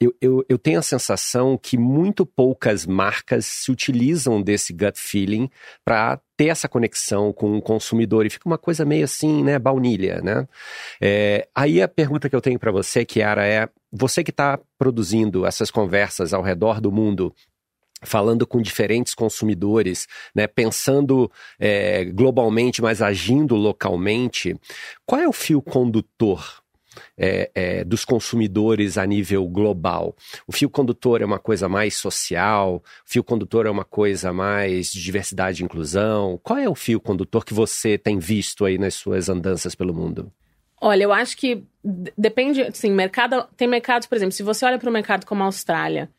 eu, 0.00 0.14
eu, 0.20 0.44
eu, 0.48 0.58
tenho 0.58 0.78
a 0.78 0.82
sensação 0.82 1.56
que 1.56 1.78
muito 1.78 2.26
poucas 2.26 2.84
marcas 2.84 3.46
se 3.46 3.70
utilizam 3.70 4.42
desse 4.42 4.72
gut 4.72 4.98
feeling 4.98 5.48
para 5.84 6.20
ter 6.36 6.48
essa 6.48 6.68
conexão 6.68 7.32
com 7.32 7.56
o 7.56 7.62
consumidor 7.62 8.26
e 8.26 8.30
fica 8.30 8.48
uma 8.48 8.58
coisa 8.58 8.84
meio 8.84 9.04
assim, 9.04 9.42
né, 9.44 9.58
baunilha, 9.58 10.20
né? 10.20 10.48
É, 11.00 11.48
aí 11.54 11.80
a 11.80 11.88
pergunta 11.88 12.28
que 12.28 12.34
eu 12.34 12.40
tenho 12.40 12.58
para 12.58 12.72
você, 12.72 13.04
Kiara, 13.04 13.46
é: 13.46 13.68
você 13.92 14.24
que 14.24 14.30
está 14.30 14.58
produzindo 14.76 15.46
essas 15.46 15.70
conversas 15.70 16.34
ao 16.34 16.42
redor 16.42 16.80
do 16.80 16.90
mundo, 16.90 17.32
falando 18.02 18.46
com 18.46 18.60
diferentes 18.60 19.14
consumidores, 19.14 20.06
né, 20.34 20.46
pensando 20.46 21.30
é, 21.58 22.04
globalmente, 22.04 22.82
mas 22.82 23.00
agindo 23.00 23.54
localmente, 23.54 24.58
qual 25.06 25.20
é 25.20 25.28
o 25.28 25.32
fio 25.32 25.62
condutor 25.62 26.63
é, 27.16 27.50
é, 27.54 27.84
dos 27.84 28.04
consumidores 28.04 28.98
a 28.98 29.06
nível 29.06 29.46
global. 29.48 30.14
O 30.46 30.52
fio 30.52 30.68
condutor 30.68 31.22
é 31.22 31.24
uma 31.24 31.38
coisa 31.38 31.68
mais 31.68 31.94
social, 31.96 32.76
o 32.76 32.82
fio 33.04 33.24
condutor 33.24 33.66
é 33.66 33.70
uma 33.70 33.84
coisa 33.84 34.32
mais 34.32 34.90
de 34.90 35.02
diversidade 35.02 35.62
e 35.62 35.64
inclusão. 35.64 36.38
Qual 36.42 36.58
é 36.58 36.68
o 36.68 36.74
fio 36.74 37.00
condutor 37.00 37.44
que 37.44 37.54
você 37.54 37.98
tem 37.98 38.18
visto 38.18 38.64
aí 38.64 38.78
nas 38.78 38.94
suas 38.94 39.28
andanças 39.28 39.74
pelo 39.74 39.94
mundo? 39.94 40.32
Olha, 40.80 41.04
eu 41.04 41.12
acho 41.12 41.36
que 41.36 41.64
depende, 42.16 42.62
assim, 42.62 42.90
mercado, 42.90 43.46
tem 43.56 43.66
mercados, 43.66 44.06
por 44.06 44.16
exemplo, 44.16 44.32
se 44.32 44.42
você 44.42 44.66
olha 44.66 44.78
para 44.78 44.90
um 44.90 44.92
mercado 44.92 45.24
como 45.24 45.42
a 45.42 45.46
Austrália, 45.46 46.10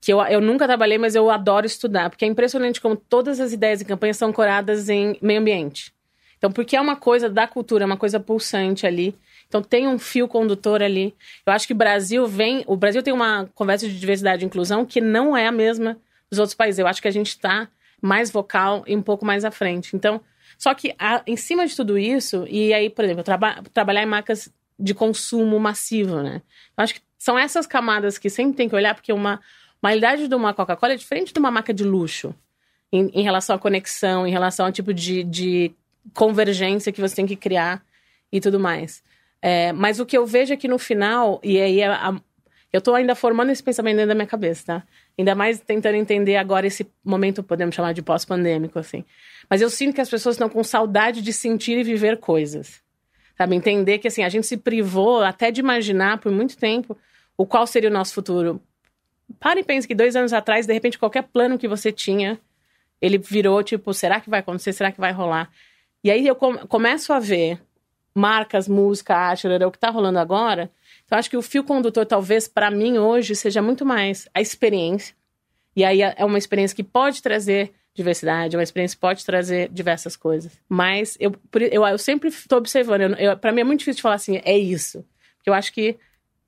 que 0.00 0.12
eu, 0.12 0.20
eu 0.22 0.40
nunca 0.40 0.66
trabalhei, 0.66 0.96
mas 0.96 1.14
eu 1.14 1.30
adoro 1.30 1.66
estudar, 1.66 2.08
porque 2.08 2.24
é 2.24 2.28
impressionante 2.28 2.80
como 2.80 2.96
todas 2.96 3.38
as 3.40 3.52
ideias 3.52 3.80
e 3.80 3.84
campanhas 3.84 4.16
são 4.16 4.30
ancoradas 4.30 4.88
em 4.88 5.18
meio 5.20 5.40
ambiente. 5.40 5.92
Então, 6.38 6.50
porque 6.50 6.74
é 6.74 6.80
uma 6.80 6.96
coisa 6.96 7.28
da 7.28 7.46
cultura, 7.46 7.84
é 7.84 7.86
uma 7.86 7.98
coisa 7.98 8.18
pulsante 8.18 8.86
ali, 8.86 9.14
Então 9.50 9.60
tem 9.60 9.88
um 9.88 9.98
fio 9.98 10.28
condutor 10.28 10.80
ali. 10.80 11.12
Eu 11.44 11.52
acho 11.52 11.66
que 11.66 11.72
o 11.72 11.76
Brasil 11.76 12.24
vem. 12.24 12.62
O 12.68 12.76
Brasil 12.76 13.02
tem 13.02 13.12
uma 13.12 13.50
conversa 13.52 13.88
de 13.88 13.98
diversidade 13.98 14.44
e 14.44 14.46
inclusão 14.46 14.86
que 14.86 15.00
não 15.00 15.36
é 15.36 15.48
a 15.48 15.52
mesma 15.52 15.98
dos 16.30 16.38
outros 16.38 16.54
países. 16.54 16.78
Eu 16.78 16.86
acho 16.86 17.02
que 17.02 17.08
a 17.08 17.10
gente 17.10 17.30
está 17.30 17.68
mais 18.00 18.30
vocal 18.30 18.84
e 18.86 18.96
um 18.96 19.02
pouco 19.02 19.26
mais 19.26 19.44
à 19.44 19.50
frente. 19.50 19.96
Então, 19.96 20.20
só 20.56 20.72
que 20.72 20.94
a, 20.96 21.20
em 21.26 21.36
cima 21.36 21.66
de 21.66 21.74
tudo 21.74 21.98
isso, 21.98 22.46
e 22.48 22.72
aí, 22.72 22.88
por 22.88 23.04
exemplo, 23.04 23.24
traba, 23.24 23.60
trabalhar 23.74 24.04
em 24.04 24.06
marcas 24.06 24.48
de 24.78 24.94
consumo 24.94 25.58
massivo, 25.58 26.22
né? 26.22 26.40
Eu 26.78 26.84
acho 26.84 26.94
que 26.94 27.00
são 27.18 27.36
essas 27.36 27.66
camadas 27.66 28.18
que 28.18 28.30
sempre 28.30 28.56
tem 28.56 28.68
que 28.68 28.74
olhar, 28.74 28.94
porque 28.94 29.12
uma, 29.12 29.40
realidade 29.82 30.28
de 30.28 30.34
uma 30.34 30.54
Coca-Cola 30.54 30.92
é 30.92 30.96
diferente 30.96 31.32
de 31.32 31.40
uma 31.40 31.50
marca 31.50 31.74
de 31.74 31.82
luxo. 31.82 32.32
Em, 32.92 33.08
em, 33.08 33.22
relação 33.22 33.56
à 33.56 33.58
conexão, 33.58 34.26
em 34.26 34.30
relação 34.30 34.66
ao 34.66 34.72
tipo 34.72 34.94
de, 34.94 35.24
de 35.24 35.72
convergência 36.14 36.92
que 36.92 37.00
você 37.00 37.16
tem 37.16 37.26
que 37.26 37.36
criar 37.36 37.82
e 38.32 38.40
tudo 38.40 38.58
mais. 38.58 39.02
É, 39.42 39.72
mas 39.72 40.00
o 40.00 40.06
que 40.06 40.16
eu 40.16 40.26
vejo 40.26 40.52
aqui 40.52 40.68
no 40.68 40.78
final, 40.78 41.40
e 41.42 41.58
aí 41.58 41.82
a, 41.82 42.08
a, 42.08 42.20
eu 42.72 42.78
estou 42.78 42.94
ainda 42.94 43.14
formando 43.14 43.50
esse 43.50 43.62
pensamento 43.62 43.96
dentro 43.96 44.08
da 44.08 44.14
minha 44.14 44.26
cabeça, 44.26 44.64
tá? 44.64 44.86
Ainda 45.18 45.34
mais 45.34 45.60
tentando 45.60 45.96
entender 45.96 46.36
agora 46.36 46.66
esse 46.66 46.86
momento, 47.04 47.42
podemos 47.42 47.74
chamar 47.74 47.92
de 47.92 48.02
pós-pandêmico, 48.02 48.78
assim. 48.78 49.04
Mas 49.48 49.60
eu 49.60 49.68
sinto 49.68 49.94
que 49.94 50.00
as 50.00 50.10
pessoas 50.10 50.36
estão 50.36 50.48
com 50.48 50.62
saudade 50.62 51.20
de 51.22 51.32
sentir 51.32 51.78
e 51.78 51.82
viver 51.82 52.18
coisas. 52.18 52.80
Sabe? 53.36 53.56
Entender 53.56 53.98
que, 53.98 54.06
assim, 54.06 54.22
a 54.22 54.28
gente 54.28 54.46
se 54.46 54.56
privou 54.56 55.22
até 55.22 55.50
de 55.50 55.60
imaginar 55.60 56.18
por 56.18 56.30
muito 56.30 56.56
tempo 56.56 56.96
o 57.36 57.46
qual 57.46 57.66
seria 57.66 57.88
o 57.88 57.92
nosso 57.92 58.14
futuro. 58.14 58.60
Pare 59.40 59.60
e 59.60 59.64
pense 59.64 59.88
que 59.88 59.94
dois 59.94 60.14
anos 60.14 60.32
atrás, 60.32 60.66
de 60.66 60.72
repente, 60.72 60.98
qualquer 60.98 61.22
plano 61.22 61.58
que 61.58 61.66
você 61.66 61.90
tinha, 61.90 62.38
ele 63.00 63.18
virou 63.18 63.62
tipo, 63.62 63.92
será 63.94 64.20
que 64.20 64.28
vai 64.30 64.40
acontecer? 64.40 64.72
Será 64.72 64.92
que 64.92 65.00
vai 65.00 65.10
rolar? 65.10 65.50
E 66.04 66.10
aí 66.10 66.26
eu 66.26 66.36
começo 66.36 67.12
a 67.12 67.18
ver 67.18 67.60
marcas, 68.20 68.68
música, 68.68 69.16
arte, 69.16 69.48
o 69.48 69.70
que 69.70 69.76
está 69.76 69.90
rolando 69.90 70.18
agora. 70.18 70.70
Então, 71.04 71.18
acho 71.18 71.30
que 71.30 71.36
o 71.36 71.42
fio 71.42 71.64
condutor, 71.64 72.06
talvez, 72.06 72.46
para 72.46 72.70
mim, 72.70 72.98
hoje, 72.98 73.34
seja 73.34 73.60
muito 73.62 73.84
mais 73.84 74.28
a 74.34 74.40
experiência. 74.40 75.14
E 75.74 75.84
aí 75.84 76.02
é 76.02 76.24
uma 76.24 76.38
experiência 76.38 76.76
que 76.76 76.84
pode 76.84 77.22
trazer 77.22 77.72
diversidade, 77.94 78.54
é 78.54 78.58
uma 78.58 78.62
experiência 78.62 78.96
que 78.96 79.00
pode 79.00 79.24
trazer 79.24 79.68
diversas 79.70 80.16
coisas. 80.16 80.52
Mas 80.68 81.16
eu, 81.18 81.34
eu, 81.54 81.86
eu 81.86 81.98
sempre 81.98 82.28
estou 82.28 82.58
observando. 82.58 83.18
Eu, 83.18 83.36
para 83.36 83.52
mim 83.52 83.62
é 83.62 83.64
muito 83.64 83.80
difícil 83.80 84.02
falar 84.02 84.16
assim, 84.16 84.40
é 84.44 84.56
isso. 84.56 85.04
Porque 85.36 85.50
eu 85.50 85.54
acho 85.54 85.72
que 85.72 85.98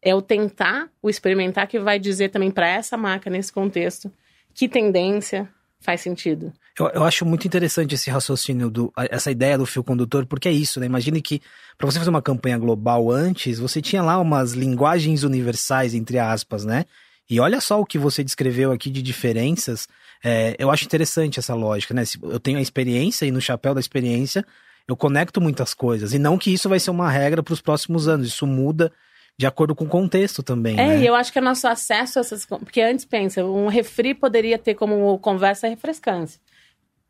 é 0.01 0.15
o 0.15 0.21
tentar, 0.21 0.91
o 1.01 1.09
experimentar, 1.09 1.67
que 1.67 1.79
vai 1.79 1.99
dizer 1.99 2.29
também 2.29 2.51
para 2.51 2.69
essa 2.69 2.97
marca, 2.97 3.31
nesse 3.31 3.53
contexto, 3.53 4.13
que 4.53 4.69
tendência 4.69 5.49
faz 5.81 6.01
sentido. 6.01 6.53
Eu, 6.79 6.89
eu, 6.89 7.05
acho 7.05 7.27
muito 7.27 7.47
interessante 7.47 7.95
esse 7.95 8.11
raciocínio, 8.11 8.71
do, 8.71 8.93
essa 8.97 9.31
ideia 9.31 9.59
do 9.59 9.67
fio 9.67 9.85
condutor, 9.85 10.25
porque 10.25 10.49
é 10.49 10.53
isso, 10.53 10.81
né? 10.81 10.87
Imagine 10.87 11.21
que 11.21 11.41
para 11.77 11.91
você 11.91 11.99
fazer 11.99 12.11
uma 12.11 12.23
campanha 12.23 12.57
global 12.57 13.11
antes, 13.11 13.59
você 13.59 13.83
tinha 13.83 14.03
lá 14.03 14.19
umas 14.19 14.53
linguagens 14.53 15.23
universais, 15.23 15.95
entre 15.95 16.19
aspas, 16.19 16.65
né? 16.65 16.87
E 17.29 17.39
olha 17.39 17.61
só 17.61 17.81
o 17.81 17.87
que 17.87 17.99
você 17.99 18.25
descreveu 18.25 18.73
aqui 18.73 18.91
de 18.91 19.03
diferenças. 19.03 19.87
É, 20.25 20.57
eu 20.59 20.71
acho 20.71 20.85
interessante 20.85 21.39
essa 21.39 21.55
lógica, 21.55 21.93
né? 21.93 22.05
Eu 22.23 22.41
tenho 22.41 22.59
a 22.59 22.63
experiência 22.63 23.27
e 23.27 23.31
no 23.31 23.41
chapéu 23.41 23.75
da 23.75 23.81
experiência 23.81 24.45
eu 24.89 24.97
conecto 24.97 25.41
muitas 25.41 25.75
coisas. 25.75 26.15
E 26.15 26.19
não 26.19 26.39
que 26.39 26.53
isso 26.53 26.69
vai 26.69 26.81
ser 26.81 26.91
uma 26.91 27.11
regra 27.11 27.43
para 27.43 27.55
os 27.55 27.61
próximos 27.61 28.09
anos. 28.09 28.29
Isso 28.29 28.47
muda 28.47 28.91
de 29.39 29.47
acordo 29.47 29.75
com 29.75 29.85
o 29.85 29.89
contexto 29.89 30.43
também. 30.43 30.75
É, 30.79 30.89
né? 30.89 31.01
e 31.01 31.07
eu 31.07 31.15
acho 31.15 31.33
que 31.33 31.39
é 31.39 31.43
nosso 31.43 31.67
acesso 31.69 32.19
a 32.19 32.21
essas. 32.21 32.47
Porque 32.47 32.81
antes, 32.81 33.05
pensa, 33.05 33.45
um 33.45 33.69
refri 33.69 34.15
poderia 34.15 34.59
ter 34.59 34.75
como 34.75 35.19
conversa 35.19 35.69
refrescância 35.69 36.41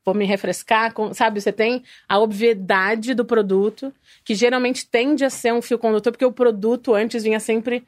vou 0.05 0.15
me 0.15 0.25
refrescar, 0.25 0.93
com, 0.93 1.15
sabe? 1.15 1.41
Você 1.41 1.53
tem 1.53 1.83
a 2.09 2.19
obviedade 2.19 3.15
do 3.15 3.25
produto, 3.25 3.93
que 4.25 4.35
geralmente 4.35 4.87
tende 4.87 5.25
a 5.25 5.31
ser 5.31 5.53
um 5.53 5.63
fio 5.63 5.79
condutor, 5.79 6.13
porque 6.13 6.25
o 6.25 6.33
produto 6.33 6.95
antes 6.95 7.23
vinha 7.23 7.41
sempre 7.41 7.85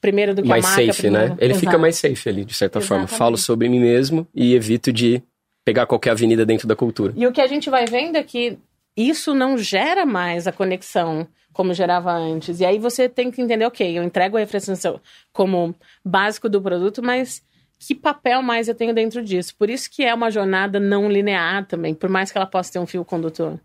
primeiro 0.00 0.34
do 0.34 0.42
que 0.42 0.48
mais 0.48 0.64
a 0.64 0.68
marca. 0.68 0.82
Mais 0.82 0.96
safe, 0.96 1.02
primeiro. 1.02 1.28
né? 1.30 1.36
Ele 1.38 1.52
Exato. 1.52 1.66
fica 1.66 1.78
mais 1.78 1.96
safe 1.96 2.28
ali, 2.28 2.44
de 2.44 2.54
certa 2.54 2.78
Exatamente. 2.78 3.08
forma. 3.08 3.18
Falo 3.18 3.36
sobre 3.36 3.68
mim 3.68 3.80
mesmo 3.80 4.26
e 4.34 4.54
evito 4.54 4.92
de 4.92 5.22
pegar 5.64 5.86
qualquer 5.86 6.10
avenida 6.10 6.44
dentro 6.44 6.66
da 6.66 6.74
cultura. 6.74 7.12
E 7.16 7.26
o 7.26 7.32
que 7.32 7.40
a 7.40 7.46
gente 7.46 7.70
vai 7.70 7.86
vendo 7.86 8.16
é 8.16 8.22
que 8.22 8.58
isso 8.96 9.34
não 9.34 9.56
gera 9.56 10.04
mais 10.04 10.46
a 10.46 10.52
conexão 10.52 11.26
como 11.52 11.74
gerava 11.74 12.12
antes. 12.12 12.60
E 12.60 12.64
aí 12.64 12.78
você 12.78 13.08
tem 13.08 13.30
que 13.30 13.40
entender, 13.40 13.64
ok, 13.66 13.98
eu 13.98 14.02
entrego 14.02 14.36
a 14.36 14.40
refrescância 14.40 14.94
como 15.32 15.74
básico 16.04 16.48
do 16.48 16.60
produto, 16.60 17.02
mas 17.02 17.42
que 17.86 17.94
papel 17.94 18.42
mais 18.42 18.68
eu 18.68 18.74
tenho 18.74 18.94
dentro 18.94 19.22
disso. 19.22 19.54
Por 19.56 19.68
isso 19.68 19.90
que 19.90 20.04
é 20.04 20.14
uma 20.14 20.30
jornada 20.30 20.78
não 20.78 21.10
linear 21.10 21.66
também, 21.66 21.94
por 21.94 22.08
mais 22.08 22.30
que 22.30 22.38
ela 22.38 22.46
possa 22.46 22.72
ter 22.72 22.78
um 22.78 22.86
fio 22.86 23.04
condutor. 23.04 23.58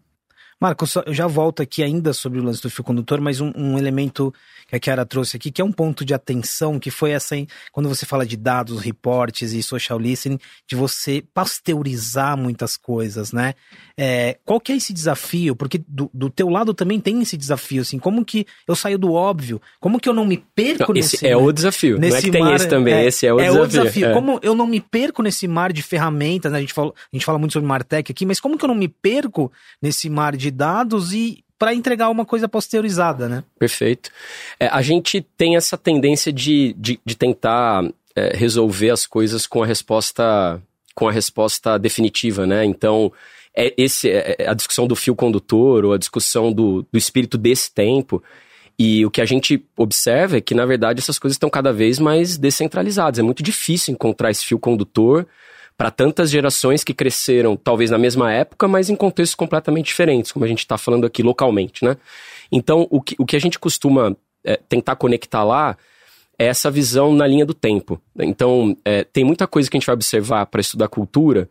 Marcos, 0.60 0.96
eu 1.06 1.14
já 1.14 1.28
volto 1.28 1.62
aqui 1.62 1.84
ainda 1.84 2.14
sobre 2.14 2.40
o 2.40 2.44
lance 2.44 2.62
do 2.62 2.70
fio 2.70 2.84
condutor, 2.84 3.22
mas 3.22 3.40
um, 3.40 3.52
um, 3.56 3.78
elemento 3.78 4.34
que 4.68 4.76
a 4.76 4.80
Kiara 4.80 5.06
trouxe 5.06 5.38
aqui, 5.38 5.52
que 5.52 5.62
é 5.62 5.66
um 5.66 5.72
ponto 5.72 6.04
de 6.04 6.16
atenção, 6.16 6.80
que 6.80 6.90
foi 6.90 7.12
essa, 7.12 7.36
quando 7.72 7.88
você 7.88 8.08
fala 8.08 8.26
de 8.26 8.36
dados, 8.36 8.82
reportes 8.82 9.54
e 9.54 9.62
social 9.62 10.00
listening, 10.00 10.40
de 10.68 10.76
você 10.76 11.24
pasteurizar 11.32 12.36
muitas 12.36 12.76
coisas, 12.76 13.32
né? 13.32 13.54
É, 13.96 14.38
qual 14.44 14.60
que 14.60 14.72
é 14.72 14.76
esse 14.76 14.94
desafio? 14.94 15.56
Porque 15.56 15.80
do, 15.88 16.10
do, 16.12 16.28
teu 16.28 16.50
lado 16.50 16.74
também 16.74 17.00
tem 17.00 17.22
esse 17.22 17.38
desafio, 17.38 17.82
assim, 17.82 18.00
como 18.00 18.26
que 18.26 18.48
eu 18.68 18.76
saio 18.76 18.98
do 18.98 19.14
óbvio? 19.14 19.62
Como 19.80 20.00
que 20.00 20.10
eu 20.10 20.14
não 20.14 20.26
me 20.26 20.38
perco 20.56 20.88
não, 20.88 20.94
nesse... 20.96 21.18
Esse 21.18 21.28
é 21.28 21.38
o 21.38 21.52
desafio, 21.52 22.00
nesse 22.00 22.12
não 22.12 22.18
é 22.18 22.22
que 22.22 22.32
tem 22.32 22.42
mar, 22.42 22.56
esse 22.56 22.68
também, 22.68 22.94
é, 22.96 23.06
esse 23.06 23.28
é 23.28 23.34
o 23.34 23.40
é 23.40 23.44
desafio. 23.44 23.64
O 23.64 23.68
desafio. 23.68 24.06
É. 24.08 24.14
Como 24.14 24.40
eu 24.42 24.56
não 24.56 24.66
me 24.66 24.82
perco 24.82 25.22
nesse 25.22 25.48
mar 25.48 25.72
de 25.72 25.84
ferramentas, 25.84 26.52
né? 26.52 26.58
A 26.58 26.62
gente 26.62 26.74
fala, 26.74 26.90
a 26.90 27.16
gente 27.16 27.26
fala 27.26 27.38
muito 27.38 27.54
sobre 27.54 27.68
Martech 27.68 28.12
aqui, 28.12 28.26
mas 28.26 28.40
como 28.40 28.58
que 28.58 28.66
eu 28.66 28.70
não 28.70 28.76
me 28.76 28.88
perco 28.88 29.52
nesse 29.82 30.10
mar 30.10 30.36
de 30.36 30.47
dados 30.52 31.14
e 31.14 31.44
para 31.58 31.74
entregar 31.74 32.10
uma 32.10 32.26
coisa 32.26 32.48
pasteurizada, 32.48 33.28
né? 33.28 33.44
Perfeito. 33.58 34.12
É, 34.60 34.68
a 34.68 34.82
gente 34.82 35.22
tem 35.36 35.56
essa 35.56 35.78
tendência 35.78 36.32
de, 36.32 36.76
de, 36.78 37.00
de 37.04 37.16
tentar 37.16 37.84
é, 38.16 38.36
resolver 38.36 38.92
as 38.92 39.06
coisas 39.06 39.48
com 39.48 39.64
a 39.64 39.66
resposta 39.66 40.62
com 40.94 41.08
a 41.08 41.12
resposta 41.12 41.78
definitiva, 41.78 42.48
né? 42.48 42.66
Então 42.66 43.12
é 43.56 43.74
esse 43.78 44.10
é 44.10 44.48
a 44.48 44.54
discussão 44.54 44.88
do 44.88 44.96
fio 44.96 45.16
condutor 45.16 45.86
ou 45.86 45.94
a 45.94 45.98
discussão 45.98 46.52
do, 46.52 46.88
do 46.92 46.98
espírito 46.98 47.38
desse 47.38 47.72
tempo. 47.72 48.24
E 48.80 49.04
o 49.06 49.10
que 49.10 49.22
a 49.22 49.26
gente 49.26 49.64
observa 49.76 50.38
é 50.38 50.42
que, 50.42 50.54
na 50.54 50.66
verdade, 50.66 51.00
essas 51.00 51.18
coisas 51.18 51.36
estão 51.36 51.50
cada 51.50 51.74
vez 51.74 51.98
mais 51.98 52.38
descentralizadas. 52.38 53.18
É 53.18 53.24
muito 53.24 53.42
difícil 53.42 53.92
encontrar 53.92 54.30
esse 54.30 54.46
fio 54.46 54.60
condutor 54.60 55.26
para 55.78 55.92
tantas 55.92 56.32
gerações 56.32 56.84
que 56.84 56.94
cresceram 56.94 57.56
talvez 57.56 57.92
na 57.92 58.00
mesma 58.00 58.34
época, 58.34 58.68
mas 58.68 58.90
em 58.90 58.96
contextos 58.96 59.36
completamente 59.36 59.86
diferentes, 59.86 60.32
como 60.32 60.44
a 60.44 60.48
gente 60.48 60.60
está 60.60 60.78
falando 60.78 61.06
aqui 61.06 61.22
localmente, 61.22 61.86
né? 61.86 61.96
Então, 62.52 62.88
o 62.90 63.00
que, 63.00 63.16
o 63.20 63.26
que 63.26 63.36
a 63.36 63.40
gente 63.40 63.60
costuma 63.60 64.16
é, 64.44 64.58
tentar 64.68 64.96
conectar 64.96 65.44
lá 65.44 65.78
é 66.40 66.46
essa 66.46 66.72
visão 66.72 67.14
na 67.14 67.28
linha 67.28 67.46
do 67.46 67.54
tempo. 67.54 68.02
Então, 68.18 68.76
é, 68.84 69.04
tem 69.04 69.24
muita 69.24 69.46
coisa 69.46 69.70
que 69.70 69.78
a 69.78 69.80
gente 69.80 69.86
vai 69.86 69.94
observar 69.94 70.48
para 70.48 70.62
estudar 70.62 70.88
cultura 70.88 71.48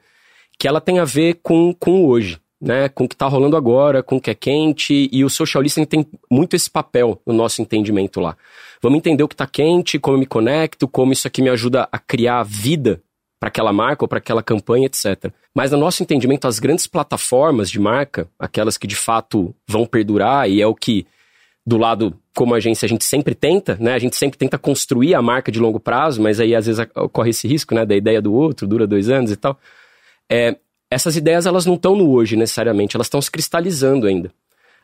que 0.58 0.66
ela 0.66 0.80
tem 0.80 0.98
a 0.98 1.04
ver 1.04 1.38
com, 1.42 1.72
com 1.74 2.06
hoje, 2.06 2.40
né? 2.60 2.88
Com 2.88 3.04
o 3.04 3.08
que 3.08 3.14
está 3.14 3.26
rolando 3.26 3.56
agora, 3.56 4.02
com 4.02 4.16
o 4.16 4.20
que 4.20 4.30
é 4.30 4.34
quente, 4.34 5.08
e 5.12 5.24
o 5.24 5.30
social 5.30 5.62
listening 5.62 5.86
tem 5.86 6.06
muito 6.30 6.56
esse 6.56 6.70
papel 6.70 7.20
no 7.24 7.32
nosso 7.32 7.62
entendimento 7.62 8.20
lá. 8.20 8.36
Vamos 8.82 8.98
entender 8.98 9.22
o 9.22 9.28
que 9.28 9.34
está 9.34 9.46
quente, 9.46 9.98
como 9.98 10.16
eu 10.16 10.20
me 10.20 10.26
conecto, 10.26 10.88
como 10.88 11.12
isso 11.12 11.28
aqui 11.28 11.42
me 11.42 11.50
ajuda 11.50 11.88
a 11.92 11.98
criar 11.98 12.42
vida 12.42 13.02
para 13.38 13.48
aquela 13.48 13.72
marca 13.72 14.04
ou 14.04 14.08
para 14.08 14.18
aquela 14.18 14.42
campanha, 14.42 14.86
etc. 14.86 15.32
Mas 15.54 15.70
no 15.70 15.78
nosso 15.78 16.02
entendimento, 16.02 16.46
as 16.46 16.58
grandes 16.58 16.86
plataformas 16.86 17.70
de 17.70 17.78
marca, 17.78 18.28
aquelas 18.38 18.78
que 18.78 18.86
de 18.86 18.96
fato 18.96 19.54
vão 19.66 19.86
perdurar 19.86 20.48
e 20.48 20.60
é 20.60 20.66
o 20.66 20.74
que 20.74 21.06
do 21.66 21.76
lado 21.76 22.16
como 22.34 22.54
agência 22.54 22.86
a 22.86 22.88
gente 22.88 23.04
sempre 23.04 23.34
tenta, 23.34 23.76
né? 23.80 23.94
A 23.94 23.98
gente 23.98 24.14
sempre 24.14 24.38
tenta 24.38 24.56
construir 24.56 25.14
a 25.14 25.22
marca 25.22 25.50
de 25.50 25.58
longo 25.58 25.80
prazo, 25.80 26.22
mas 26.22 26.38
aí 26.38 26.54
às 26.54 26.66
vezes 26.66 26.86
ocorre 26.94 27.30
esse 27.30 27.48
risco, 27.48 27.74
né? 27.74 27.84
Da 27.84 27.96
ideia 27.96 28.22
do 28.22 28.32
outro, 28.32 28.66
dura 28.66 28.86
dois 28.86 29.08
anos 29.08 29.32
e 29.32 29.36
tal. 29.36 29.58
É, 30.30 30.56
essas 30.90 31.16
ideias 31.16 31.46
elas 31.46 31.66
não 31.66 31.74
estão 31.74 31.96
no 31.96 32.10
hoje 32.10 32.36
necessariamente, 32.36 32.96
elas 32.96 33.06
estão 33.06 33.20
se 33.20 33.30
cristalizando 33.30 34.06
ainda. 34.06 34.30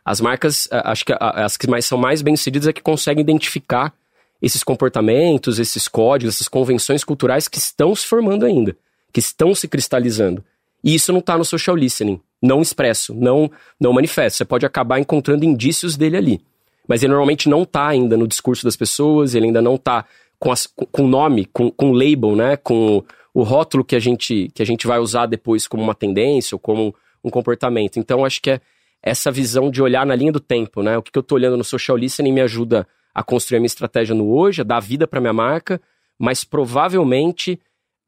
As 0.04 0.21
marcas, 0.21 0.68
acho 0.73 1.04
que 1.04 1.14
as 1.18 1.56
que 1.56 1.68
mais 1.68 1.85
são 1.85 1.97
mais 1.97 2.23
bem 2.23 2.35
sucedidas 2.35 2.66
é 2.66 2.73
que 2.73 2.82
conseguem 2.82 3.23
identificar 3.23 3.94
esses 4.42 4.64
comportamentos, 4.64 5.61
esses 5.61 5.87
códigos, 5.87 6.34
essas 6.34 6.49
convenções 6.49 7.04
culturais 7.04 7.46
que 7.46 7.58
estão 7.58 7.94
se 7.94 8.06
formando 8.06 8.44
ainda, 8.44 8.76
que 9.12 9.20
estão 9.20 9.54
se 9.54 9.68
cristalizando. 9.68 10.44
E 10.82 10.94
isso 10.94 11.12
não 11.12 11.20
está 11.20 11.38
no 11.38 11.44
social 11.44 11.76
listening, 11.76 12.20
não 12.42 12.61
expresso, 12.61 13.14
não, 13.14 13.49
não 13.80 13.92
manifesto. 13.92 14.38
Você 14.38 14.44
pode 14.44 14.66
acabar 14.66 14.99
encontrando 14.99 15.44
indícios 15.44 15.96
dele 15.96 16.16
ali. 16.16 16.40
Mas 16.88 17.02
ele 17.04 17.11
normalmente 17.11 17.49
não 17.49 17.62
está 17.62 17.87
ainda 17.87 18.16
no 18.16 18.26
discurso 18.26 18.64
das 18.64 18.75
pessoas, 18.75 19.37
ele 19.37 19.46
ainda 19.46 19.62
não 19.62 19.76
está 19.76 20.04
com, 20.40 20.52
com 20.90 21.06
nome, 21.06 21.44
com, 21.46 21.70
com 21.70 21.92
label, 21.92 22.34
né? 22.34 22.56
com 22.56 23.04
o 23.32 23.44
rótulo 23.44 23.84
que 23.84 23.94
a, 23.94 24.00
gente, 24.00 24.50
que 24.52 24.61
a 24.61 24.66
gente 24.66 24.88
vai 24.88 24.99
usar 24.99 25.26
depois 25.26 25.68
como 25.68 25.84
uma 25.84 25.94
tendência 25.94 26.56
ou 26.56 26.58
como 26.58 26.92
um 27.22 27.30
comportamento. 27.30 28.00
Então, 28.00 28.25
acho 28.25 28.42
que 28.42 28.50
é 28.50 28.61
essa 29.00 29.30
visão 29.30 29.70
de 29.70 29.80
olhar 29.80 30.04
na 30.04 30.16
linha 30.16 30.32
do 30.32 30.40
tempo, 30.40 30.82
né? 30.82 30.99
O 30.99 31.02
que, 31.02 31.12
que 31.12 31.18
eu 31.18 31.22
estou 31.22 31.37
olhando 31.37 31.56
no 31.56 31.64
social 31.64 31.96
listening 31.96 32.32
me 32.32 32.40
ajuda 32.40 32.80
a 32.80 32.87
construir 33.21 33.57
a 33.57 33.61
minha 33.61 33.66
estratégia 33.66 34.14
no 34.14 34.33
hoje, 34.33 34.61
a 34.61 34.64
dar 34.64 34.78
vida 34.78 35.09
para 35.09 35.21
minha 35.21 35.33
marca, 35.33 35.83
mas 36.16 36.45
provavelmente, 36.45 37.61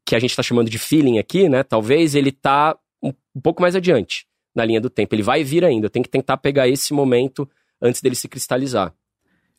que 0.05 0.15
a 0.15 0.19
gente 0.19 0.29
está 0.29 0.41
chamando 0.41 0.69
de 0.69 0.79
feeling 0.79 1.19
aqui, 1.19 1.49
né? 1.49 1.63
Talvez 1.63 2.15
ele 2.15 2.29
está 2.29 2.77
um, 3.03 3.11
um, 3.35 3.41
pouco 3.41 3.61
mais 3.61 3.75
adiante 3.75 4.25
na 4.55 4.63
linha 4.63 4.79
do 4.79 4.89
tempo. 4.89 5.13
Ele 5.13 5.21
vai 5.21 5.43
vir 5.43 5.65
ainda. 5.65 5.87
Eu 5.87 5.89
tenho 5.89 6.03
que 6.03 6.09
tentar 6.09 6.37
pegar 6.37 6.67
esse 6.67 6.93
momento 6.93 7.49
antes 7.81 8.01
dele 8.01 8.15
se 8.15 8.29
cristalizar. 8.29 8.93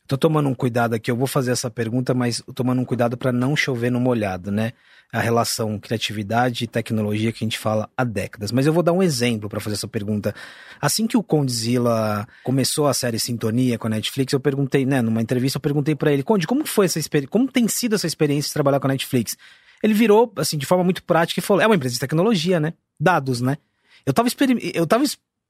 Tô 0.07 0.17
tomando 0.17 0.47
um 0.47 0.55
cuidado 0.55 0.93
aqui, 0.93 1.11
eu 1.11 1.17
vou 1.17 1.27
fazer 1.27 1.51
essa 1.51 1.69
pergunta, 1.69 2.13
mas 2.13 2.41
tomando 2.55 2.81
um 2.81 2.85
cuidado 2.85 3.17
para 3.17 3.31
não 3.31 3.55
chover 3.55 3.91
no 3.91 3.99
molhado, 3.99 4.51
né? 4.51 4.71
A 5.11 5.19
relação 5.19 5.77
criatividade 5.77 6.63
e 6.63 6.67
tecnologia 6.67 7.31
que 7.31 7.43
a 7.43 7.45
gente 7.45 7.59
fala 7.59 7.89
há 7.97 8.05
décadas. 8.05 8.51
Mas 8.51 8.65
eu 8.65 8.71
vou 8.71 8.81
dar 8.81 8.93
um 8.93 9.03
exemplo 9.03 9.49
para 9.49 9.59
fazer 9.59 9.75
essa 9.75 9.87
pergunta. 9.87 10.33
Assim 10.79 11.07
que 11.07 11.17
o 11.17 11.23
Condzilla 11.23 12.25
começou 12.43 12.87
a 12.87 12.93
série 12.93 13.19
Sintonia 13.19 13.77
com 13.77 13.87
a 13.87 13.89
Netflix, 13.89 14.31
eu 14.31 14.39
perguntei, 14.39 14.85
né, 14.85 15.01
numa 15.01 15.21
entrevista, 15.21 15.57
eu 15.57 15.61
perguntei 15.61 15.93
para 15.93 16.11
ele, 16.11 16.23
Conde, 16.23 16.47
como 16.47 16.65
foi 16.65 16.85
essa 16.85 16.99
experiência, 16.99 17.29
como 17.29 17.51
tem 17.51 17.67
sido 17.67 17.95
essa 17.95 18.07
experiência 18.07 18.47
de 18.47 18.53
trabalhar 18.53 18.79
com 18.79 18.87
a 18.87 18.91
Netflix? 18.91 19.37
Ele 19.83 19.93
virou, 19.93 20.31
assim, 20.37 20.57
de 20.57 20.65
forma 20.65 20.83
muito 20.83 21.03
prática 21.03 21.39
e 21.39 21.43
falou, 21.43 21.61
é 21.61 21.65
uma 21.67 21.75
empresa 21.75 21.93
de 21.93 21.99
tecnologia, 21.99 22.59
né? 22.59 22.73
Dados, 22.99 23.41
né? 23.41 23.57
Eu 24.05 24.13
tava, 24.13 24.29
eu 24.73 24.87
tava 24.87 25.03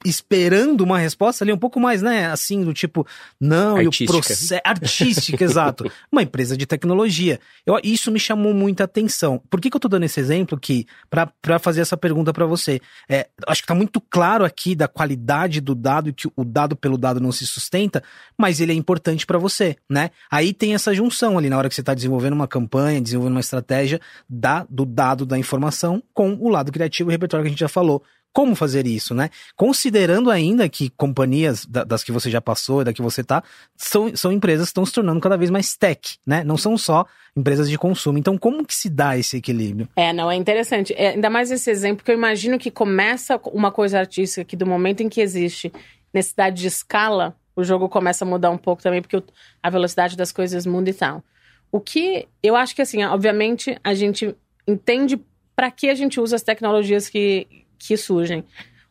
esperando 0.06 0.82
uma 0.82 1.00
resposta 1.00 1.44
ali 1.44 1.52
um 1.52 1.58
pouco 1.58 1.80
mais, 1.80 2.02
né, 2.02 2.28
assim, 2.28 2.64
do 2.64 2.74
tipo, 2.74 3.06
não, 3.40 3.78
artística. 3.78 4.04
e 4.04 4.06
o 4.06 4.12
processo 4.12 4.62
artística, 4.64 5.44
exato. 5.44 5.92
Uma 6.12 6.22
empresa 6.22 6.56
de 6.56 6.66
tecnologia. 6.66 7.40
Eu, 7.66 7.80
isso 7.84 8.12
me 8.12 8.20
chamou 8.20 8.54
muita 8.54 8.84
atenção. 8.84 9.42
Por 9.50 9.60
que, 9.60 9.70
que 9.70 9.76
eu 9.76 9.80
tô 9.80 9.88
dando 9.88 10.04
esse 10.04 10.20
exemplo 10.20 10.60
que 10.60 10.86
para 11.10 11.60
fazer 11.60 11.82
essa 11.82 11.98
pergunta 11.98 12.32
para 12.32 12.46
você? 12.46 12.80
É, 13.10 13.28
acho 13.48 13.62
que 13.62 13.68
tá 13.68 13.76
muito 13.76 14.00
claro 14.00 14.46
aqui 14.46 14.76
da 14.76 14.88
qualidade 14.88 15.60
do 15.60 15.74
dado 15.74 16.10
e 16.10 16.14
que 16.14 16.28
o 16.36 16.44
dado 16.44 16.76
pelo 16.76 16.98
dado 16.98 17.20
não 17.20 17.32
se 17.32 17.46
sustenta, 17.46 18.04
mas 18.38 18.60
ele 18.60 18.72
é 18.72 18.76
importante 18.76 19.26
para 19.26 19.38
você, 19.38 19.76
né? 19.90 20.12
Aí 20.30 20.54
tem 20.54 20.74
essa 20.74 20.94
junção 20.94 21.38
ali 21.38 21.50
na 21.50 21.58
hora 21.58 21.70
que 21.70 21.76
você 21.76 21.84
tá 21.84 21.94
desenvolvendo 21.94 22.34
uma 22.34 22.48
campanha, 22.48 23.02
desenvolvendo 23.02 23.36
uma 23.36 23.42
estratégia 23.42 24.00
da, 24.30 24.66
do 24.70 24.86
dado 24.86 25.26
da 25.26 25.38
informação 25.38 26.02
com 26.14 26.34
o 26.40 26.50
lado 26.50 26.72
criativo 26.72 27.10
e 27.10 27.14
repertório 27.14 27.44
que 27.44 27.48
a 27.48 27.52
gente 27.52 27.60
já 27.60 27.68
falou 27.68 28.04
como 28.34 28.56
fazer 28.56 28.86
isso, 28.86 29.16
né? 29.16 29.30
Considerando 29.56 30.30
ainda 30.30 30.70
que 30.70 30.90
companhias 30.92 31.66
das 31.66 32.04
que 32.04 32.12
você 32.12 32.30
já 32.30 32.40
passou 32.40 32.84
da 32.84 32.94
que 32.94 33.02
você 33.02 33.24
tá, 33.24 33.44
são, 33.76 34.16
são 34.16 34.32
empresas 34.32 34.68
que 34.68 34.70
estão 34.70 34.86
se 34.86 34.94
tornando 34.94 35.20
cada 35.20 35.36
vez 35.36 35.50
mais 35.50 35.76
tech, 35.76 36.18
né? 36.26 36.44
Não 36.44 36.58
são 36.58 36.78
só 36.78 37.06
empresas 37.36 37.70
de 37.70 37.78
consumo. 37.78 38.18
Então, 38.18 38.38
como 38.38 38.66
que 38.66 38.76
se 38.76 38.90
dá 38.90 39.18
esse 39.18 39.38
equilíbrio? 39.38 39.88
É, 39.96 40.14
não, 40.14 40.30
é 40.30 40.36
interessante. 40.36 40.94
É, 40.96 41.10
ainda 41.10 41.30
mais 41.30 41.50
esse 41.52 41.70
exemplo, 41.70 42.04
que 42.04 42.12
eu 42.12 42.16
imagino 42.16 42.60
que 42.60 42.70
começa 42.70 43.40
uma 43.52 43.72
coisa 43.72 44.00
artística 44.00 44.46
que 44.46 44.56
do 44.56 44.66
momento 44.66 45.02
em 45.02 45.10
que 45.10 45.22
existe 45.22 45.72
necessidade 46.14 46.62
de 46.62 46.68
escala, 46.68 47.36
o 47.56 47.64
jogo 47.64 47.90
começa 47.90 48.24
a 48.24 48.28
mudar 48.28 48.52
um 48.52 48.58
pouco 48.58 48.84
também, 48.84 49.02
porque 49.02 49.22
a 49.62 49.70
velocidade 49.70 50.16
das 50.16 50.32
coisas 50.32 50.66
muda 50.66 50.90
e 50.90 50.94
tal. 50.94 51.24
O 51.72 51.80
que 51.80 52.28
eu 52.42 52.56
acho 52.56 52.76
que, 52.76 52.82
assim, 52.82 53.04
obviamente, 53.04 53.78
a 53.84 53.94
gente 53.94 54.36
entende 54.68 55.20
para 55.56 55.72
que 55.72 55.90
a 55.90 55.96
gente 55.96 56.20
usa 56.20 56.36
as 56.36 56.44
tecnologias 56.44 57.10
que, 57.10 57.66
que 57.78 57.96
surgem. 57.98 58.44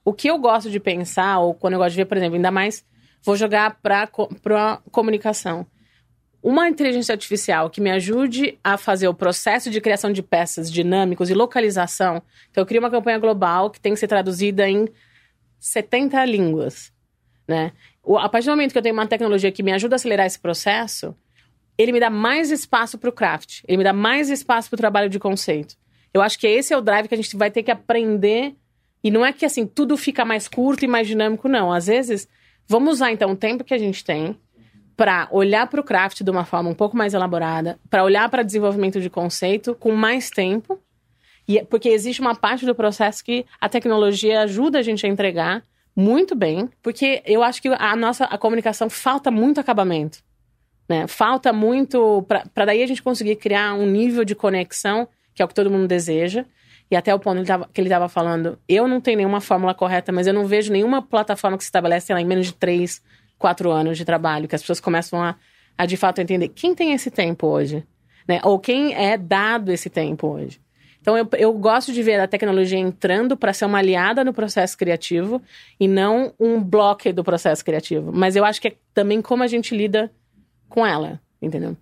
O 0.04 0.12
que 0.12 0.28
eu 0.28 0.38
gosto 0.38 0.70
de 0.70 0.78
pensar, 0.78 1.38
ou 1.40 1.54
quando 1.54 1.74
eu 1.74 1.78
gosto 1.78 1.90
de 1.92 1.96
ver, 1.96 2.04
por 2.04 2.16
exemplo, 2.16 2.36
ainda 2.36 2.50
mais, 2.50 2.84
vou 3.22 3.36
jogar 3.36 3.80
para 3.82 4.04
a 4.04 4.76
comunicação. 4.90 5.66
Uma 6.42 6.68
inteligência 6.68 7.12
artificial 7.12 7.68
que 7.68 7.80
me 7.80 7.90
ajude 7.90 8.56
a 8.62 8.76
fazer 8.76 9.08
o 9.08 9.14
processo 9.14 9.68
de 9.68 9.80
criação 9.80 10.12
de 10.12 10.22
peças 10.22 10.70
dinâmicos 10.70 11.28
e 11.28 11.34
localização. 11.34 12.22
Então, 12.50 12.62
eu 12.62 12.66
crio 12.66 12.80
uma 12.80 12.90
campanha 12.90 13.18
global 13.18 13.68
que 13.68 13.80
tem 13.80 13.94
que 13.94 13.98
ser 13.98 14.06
traduzida 14.06 14.68
em 14.68 14.88
70 15.58 16.24
línguas. 16.24 16.92
Né? 17.48 17.72
A 18.18 18.28
partir 18.28 18.46
do 18.46 18.52
momento 18.52 18.70
que 18.70 18.78
eu 18.78 18.82
tenho 18.82 18.94
uma 18.94 19.08
tecnologia 19.08 19.50
que 19.50 19.62
me 19.62 19.72
ajuda 19.72 19.94
a 19.94 19.96
acelerar 19.96 20.26
esse 20.26 20.38
processo, 20.38 21.16
ele 21.76 21.92
me 21.92 21.98
dá 21.98 22.08
mais 22.08 22.50
espaço 22.50 22.96
para 22.96 23.10
o 23.10 23.12
craft, 23.12 23.62
ele 23.66 23.78
me 23.78 23.84
dá 23.84 23.92
mais 23.92 24.30
espaço 24.30 24.70
para 24.70 24.76
o 24.76 24.78
trabalho 24.78 25.10
de 25.10 25.18
conceito. 25.18 25.76
Eu 26.14 26.22
acho 26.22 26.38
que 26.38 26.46
esse 26.46 26.72
é 26.72 26.76
o 26.76 26.80
drive 26.80 27.08
que 27.08 27.14
a 27.14 27.16
gente 27.18 27.36
vai 27.36 27.50
ter 27.50 27.62
que 27.62 27.70
aprender 27.70 28.54
e 29.06 29.10
não 29.10 29.24
é 29.24 29.32
que 29.32 29.46
assim 29.46 29.68
tudo 29.68 29.96
fica 29.96 30.24
mais 30.24 30.48
curto 30.48 30.84
e 30.84 30.88
mais 30.88 31.06
dinâmico, 31.06 31.48
não. 31.48 31.72
Às 31.72 31.86
vezes, 31.86 32.26
vamos 32.66 32.94
usar 32.94 33.12
então 33.12 33.30
o 33.30 33.36
tempo 33.36 33.62
que 33.62 33.72
a 33.72 33.78
gente 33.78 34.04
tem 34.04 34.36
para 34.96 35.28
olhar 35.30 35.68
para 35.68 35.80
o 35.80 35.84
craft 35.84 36.22
de 36.24 36.30
uma 36.30 36.44
forma 36.44 36.70
um 36.70 36.74
pouco 36.74 36.96
mais 36.96 37.14
elaborada, 37.14 37.78
para 37.88 38.02
olhar 38.02 38.28
para 38.28 38.42
desenvolvimento 38.42 39.00
de 39.00 39.08
conceito 39.08 39.76
com 39.76 39.94
mais 39.94 40.28
tempo, 40.28 40.80
e 41.46 41.56
é, 41.56 41.64
porque 41.64 41.88
existe 41.88 42.20
uma 42.20 42.34
parte 42.34 42.66
do 42.66 42.74
processo 42.74 43.22
que 43.22 43.46
a 43.60 43.68
tecnologia 43.68 44.40
ajuda 44.40 44.80
a 44.80 44.82
gente 44.82 45.06
a 45.06 45.08
entregar 45.08 45.62
muito 45.94 46.34
bem, 46.34 46.68
porque 46.82 47.22
eu 47.24 47.44
acho 47.44 47.62
que 47.62 47.68
a 47.68 47.94
nossa 47.94 48.24
a 48.24 48.36
comunicação 48.36 48.90
falta 48.90 49.30
muito 49.30 49.60
acabamento, 49.60 50.18
né? 50.88 51.06
Falta 51.06 51.52
muito 51.52 52.26
para 52.28 52.64
daí 52.64 52.82
a 52.82 52.86
gente 52.88 53.04
conseguir 53.04 53.36
criar 53.36 53.74
um 53.74 53.86
nível 53.86 54.24
de 54.24 54.34
conexão 54.34 55.06
que 55.32 55.42
é 55.42 55.44
o 55.44 55.48
que 55.48 55.54
todo 55.54 55.70
mundo 55.70 55.86
deseja 55.86 56.44
e 56.90 56.96
até 56.96 57.14
o 57.14 57.18
ponto 57.18 57.42
que 57.72 57.80
ele 57.80 57.88
estava 57.88 58.08
falando, 58.08 58.58
eu 58.68 58.86
não 58.86 59.00
tenho 59.00 59.16
nenhuma 59.16 59.40
fórmula 59.40 59.74
correta, 59.74 60.12
mas 60.12 60.26
eu 60.26 60.32
não 60.32 60.46
vejo 60.46 60.72
nenhuma 60.72 61.02
plataforma 61.02 61.56
que 61.56 61.64
se 61.64 61.68
estabelece 61.68 62.12
lá, 62.12 62.20
em 62.20 62.24
menos 62.24 62.46
de 62.46 62.54
três, 62.54 63.02
quatro 63.38 63.70
anos 63.70 63.98
de 63.98 64.04
trabalho, 64.04 64.46
que 64.46 64.54
as 64.54 64.60
pessoas 64.60 64.80
começam 64.80 65.20
a, 65.20 65.34
a 65.76 65.84
de 65.84 65.96
fato 65.96 66.20
entender 66.20 66.48
quem 66.48 66.74
tem 66.74 66.92
esse 66.92 67.10
tempo 67.10 67.48
hoje, 67.48 67.84
né? 68.28 68.40
Ou 68.44 68.58
quem 68.58 68.94
é 68.94 69.16
dado 69.16 69.72
esse 69.72 69.90
tempo 69.90 70.28
hoje. 70.28 70.60
Então 71.00 71.16
eu, 71.16 71.28
eu 71.38 71.52
gosto 71.52 71.92
de 71.92 72.02
ver 72.02 72.18
a 72.18 72.26
tecnologia 72.26 72.78
entrando 72.78 73.36
para 73.36 73.52
ser 73.52 73.64
uma 73.64 73.78
aliada 73.78 74.24
no 74.24 74.32
processo 74.32 74.76
criativo 74.76 75.40
e 75.78 75.86
não 75.86 76.32
um 76.38 76.60
bloco 76.60 77.12
do 77.12 77.22
processo 77.22 77.64
criativo. 77.64 78.10
Mas 78.12 78.34
eu 78.34 78.44
acho 78.44 78.60
que 78.60 78.68
é 78.68 78.76
também 78.92 79.22
como 79.22 79.42
a 79.42 79.46
gente 79.46 79.76
lida 79.76 80.10
com 80.68 80.84
ela, 80.84 81.20
entendeu? 81.40 81.76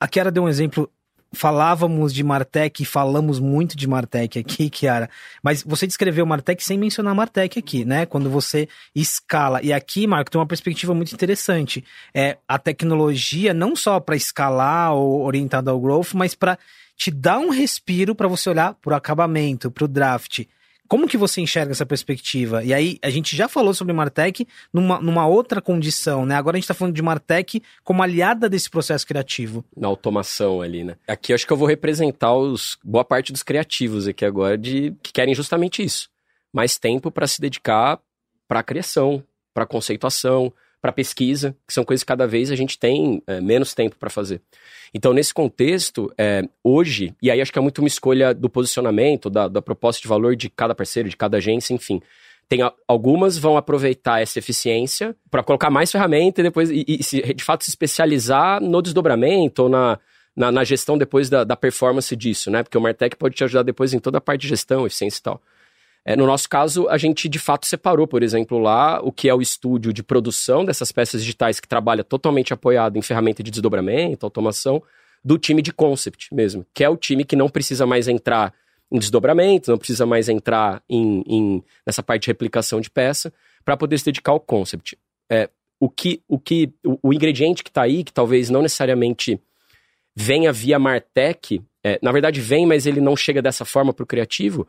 A 0.00 0.06
Kiara 0.06 0.30
deu 0.30 0.44
um 0.44 0.48
exemplo 0.48 0.88
falávamos 1.32 2.12
de 2.14 2.22
Martech 2.22 2.82
e 2.82 2.86
falamos 2.86 3.38
muito 3.38 3.76
de 3.76 3.86
Martech 3.86 4.38
aqui, 4.38 4.68
Kiara, 4.70 5.08
mas 5.42 5.62
você 5.62 5.86
descreveu 5.86 6.26
Martech 6.26 6.64
sem 6.64 6.78
mencionar 6.78 7.14
Martech 7.14 7.58
aqui, 7.58 7.84
né? 7.84 8.06
Quando 8.06 8.30
você 8.30 8.68
escala. 8.94 9.62
E 9.62 9.72
aqui, 9.72 10.06
Marco, 10.06 10.30
tem 10.30 10.40
uma 10.40 10.46
perspectiva 10.46 10.94
muito 10.94 11.12
interessante. 11.12 11.84
É 12.14 12.38
a 12.48 12.58
tecnologia 12.58 13.52
não 13.52 13.76
só 13.76 14.00
para 14.00 14.16
escalar 14.16 14.94
ou 14.94 15.22
orientada 15.22 15.70
ao 15.70 15.80
growth, 15.80 16.14
mas 16.14 16.34
para 16.34 16.58
te 16.96 17.10
dar 17.10 17.38
um 17.38 17.50
respiro 17.50 18.14
para 18.14 18.28
você 18.28 18.48
olhar 18.50 18.74
para 18.74 18.94
o 18.94 18.96
acabamento, 18.96 19.70
para 19.70 19.84
o 19.84 19.88
draft. 19.88 20.44
Como 20.88 21.08
que 21.08 21.16
você 21.16 21.40
enxerga 21.40 21.72
essa 21.72 21.86
perspectiva? 21.86 22.62
E 22.64 22.72
aí, 22.72 22.98
a 23.02 23.10
gente 23.10 23.36
já 23.36 23.48
falou 23.48 23.74
sobre 23.74 23.92
Martech 23.92 24.46
numa, 24.72 25.00
numa 25.00 25.26
outra 25.26 25.60
condição, 25.60 26.24
né? 26.24 26.34
Agora 26.34 26.56
a 26.56 26.58
gente 26.58 26.64
está 26.64 26.74
falando 26.74 26.94
de 26.94 27.02
Martech 27.02 27.62
como 27.84 28.02
aliada 28.02 28.48
desse 28.48 28.70
processo 28.70 29.06
criativo. 29.06 29.64
Na 29.76 29.88
automação 29.88 30.60
ali, 30.60 30.84
né? 30.84 30.96
Aqui 31.06 31.32
acho 31.32 31.46
que 31.46 31.52
eu 31.52 31.56
vou 31.56 31.68
representar 31.68 32.34
os 32.34 32.78
boa 32.84 33.04
parte 33.04 33.32
dos 33.32 33.42
criativos 33.42 34.06
aqui 34.06 34.24
agora 34.24 34.56
de 34.56 34.94
que 35.02 35.12
querem 35.12 35.34
justamente 35.34 35.82
isso. 35.82 36.08
Mais 36.52 36.78
tempo 36.78 37.10
para 37.10 37.26
se 37.26 37.40
dedicar 37.40 37.98
para 38.48 38.60
a 38.60 38.62
criação, 38.62 39.22
para 39.52 39.66
conceituação, 39.66 40.52
para 40.86 40.92
pesquisa, 40.92 41.56
que 41.66 41.74
são 41.74 41.84
coisas 41.84 42.04
que 42.04 42.06
cada 42.06 42.28
vez 42.28 42.52
a 42.52 42.54
gente 42.54 42.78
tem 42.78 43.20
é, 43.26 43.40
menos 43.40 43.74
tempo 43.74 43.96
para 43.98 44.08
fazer. 44.08 44.40
Então, 44.94 45.12
nesse 45.12 45.34
contexto, 45.34 46.12
é, 46.16 46.44
hoje, 46.62 47.12
e 47.20 47.28
aí 47.28 47.40
acho 47.40 47.52
que 47.52 47.58
é 47.58 47.62
muito 47.62 47.80
uma 47.80 47.88
escolha 47.88 48.32
do 48.32 48.48
posicionamento, 48.48 49.28
da, 49.28 49.48
da 49.48 49.60
proposta 49.60 50.00
de 50.00 50.06
valor 50.06 50.36
de 50.36 50.48
cada 50.48 50.76
parceiro, 50.76 51.08
de 51.08 51.16
cada 51.16 51.38
agência, 51.38 51.74
enfim. 51.74 52.00
Tem 52.48 52.60
algumas 52.86 53.36
vão 53.36 53.56
aproveitar 53.56 54.22
essa 54.22 54.38
eficiência 54.38 55.16
para 55.28 55.42
colocar 55.42 55.70
mais 55.70 55.90
ferramenta 55.90 56.40
e 56.40 56.44
depois, 56.44 56.70
e, 56.70 56.84
e 56.86 57.02
se, 57.02 57.20
de 57.34 57.42
fato, 57.42 57.64
se 57.64 57.70
especializar 57.70 58.62
no 58.62 58.80
desdobramento 58.80 59.64
ou 59.64 59.68
na, 59.68 59.98
na, 60.36 60.52
na 60.52 60.62
gestão 60.62 60.96
depois 60.96 61.28
da, 61.28 61.42
da, 61.42 61.56
performance 61.56 62.14
disso, 62.14 62.48
né? 62.48 62.62
Porque 62.62 62.78
o 62.78 62.80
Martech 62.80 63.16
pode 63.16 63.34
te 63.34 63.42
ajudar 63.42 63.64
depois 63.64 63.92
em 63.92 63.98
toda 63.98 64.18
a 64.18 64.20
parte 64.20 64.42
de 64.42 64.48
gestão, 64.48 64.86
eficiência 64.86 65.18
e 65.18 65.22
tal. 65.22 65.42
É, 66.08 66.14
no 66.14 66.24
nosso 66.24 66.48
caso, 66.48 66.88
a 66.88 66.96
gente 66.96 67.28
de 67.28 67.38
fato 67.40 67.66
separou, 67.66 68.06
por 68.06 68.22
exemplo, 68.22 68.60
lá 68.60 69.00
o 69.02 69.10
que 69.10 69.28
é 69.28 69.34
o 69.34 69.42
estúdio 69.42 69.92
de 69.92 70.04
produção 70.04 70.64
dessas 70.64 70.92
peças 70.92 71.20
digitais 71.20 71.58
que 71.58 71.66
trabalha 71.66 72.04
totalmente 72.04 72.54
apoiado 72.54 72.96
em 72.96 73.02
ferramenta 73.02 73.42
de 73.42 73.50
desdobramento, 73.50 74.24
automação, 74.24 74.80
do 75.24 75.36
time 75.36 75.60
de 75.60 75.72
concept 75.72 76.32
mesmo, 76.32 76.64
que 76.72 76.84
é 76.84 76.88
o 76.88 76.96
time 76.96 77.24
que 77.24 77.34
não 77.34 77.48
precisa 77.48 77.84
mais 77.84 78.06
entrar 78.06 78.54
em 78.88 79.00
desdobramento, 79.00 79.68
não 79.68 79.78
precisa 79.78 80.06
mais 80.06 80.28
entrar 80.28 80.80
em, 80.88 81.24
em 81.26 81.64
nessa 81.84 82.04
parte 82.04 82.22
de 82.22 82.28
replicação 82.28 82.80
de 82.80 82.88
peça, 82.88 83.32
para 83.64 83.76
poder 83.76 83.98
se 83.98 84.04
dedicar 84.04 84.30
ao 84.30 84.38
concept. 84.38 84.96
É, 85.28 85.50
o 85.80 85.90
que 85.90 86.22
o, 86.28 86.38
que, 86.38 86.72
o, 86.84 87.08
o 87.08 87.12
ingrediente 87.12 87.64
que 87.64 87.70
está 87.70 87.82
aí, 87.82 88.04
que 88.04 88.12
talvez 88.12 88.48
não 88.48 88.62
necessariamente 88.62 89.40
venha 90.14 90.52
via 90.52 90.78
Martech, 90.78 91.60
é, 91.82 91.98
na 92.00 92.12
verdade 92.12 92.40
vem, 92.40 92.64
mas 92.64 92.86
ele 92.86 93.00
não 93.00 93.16
chega 93.16 93.42
dessa 93.42 93.64
forma 93.64 93.92
para 93.92 94.04
o 94.04 94.06
criativo, 94.06 94.68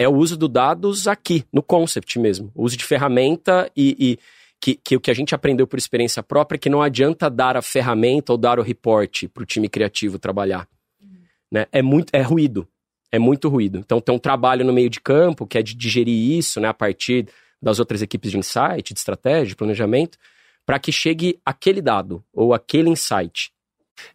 é 0.00 0.08
o 0.08 0.14
uso 0.14 0.34
do 0.34 0.48
dados 0.48 1.06
aqui, 1.06 1.44
no 1.52 1.62
concept 1.62 2.18
mesmo. 2.18 2.50
O 2.54 2.64
uso 2.64 2.74
de 2.74 2.86
ferramenta 2.86 3.70
e, 3.76 3.94
e 4.00 4.18
que, 4.58 4.74
que, 4.74 4.96
o 4.96 5.00
que 5.00 5.10
a 5.10 5.14
gente 5.14 5.34
aprendeu 5.34 5.66
por 5.66 5.78
experiência 5.78 6.22
própria 6.22 6.56
é 6.56 6.58
que 6.58 6.70
não 6.70 6.80
adianta 6.80 7.28
dar 7.28 7.54
a 7.54 7.60
ferramenta 7.60 8.32
ou 8.32 8.38
dar 8.38 8.58
o 8.58 8.62
report 8.62 9.28
para 9.28 9.42
o 9.42 9.46
time 9.46 9.68
criativo 9.68 10.18
trabalhar. 10.18 10.66
Uhum. 11.02 11.18
Né? 11.52 11.66
É 11.70 11.82
muito 11.82 12.08
é 12.14 12.22
ruído. 12.22 12.66
É 13.12 13.18
muito 13.18 13.46
ruído. 13.50 13.78
Então 13.78 14.00
tem 14.00 14.14
um 14.14 14.18
trabalho 14.18 14.64
no 14.64 14.72
meio 14.72 14.88
de 14.88 15.02
campo 15.02 15.46
que 15.46 15.58
é 15.58 15.62
de 15.62 15.74
digerir 15.74 16.38
isso 16.38 16.60
né, 16.60 16.68
a 16.68 16.74
partir 16.74 17.28
das 17.60 17.78
outras 17.78 18.00
equipes 18.00 18.30
de 18.30 18.38
insight, 18.38 18.94
de 18.94 18.98
estratégia, 18.98 19.48
de 19.48 19.56
planejamento, 19.56 20.16
para 20.64 20.78
que 20.78 20.90
chegue 20.90 21.38
aquele 21.44 21.82
dado 21.82 22.24
ou 22.32 22.54
aquele 22.54 22.88
insight. 22.88 23.52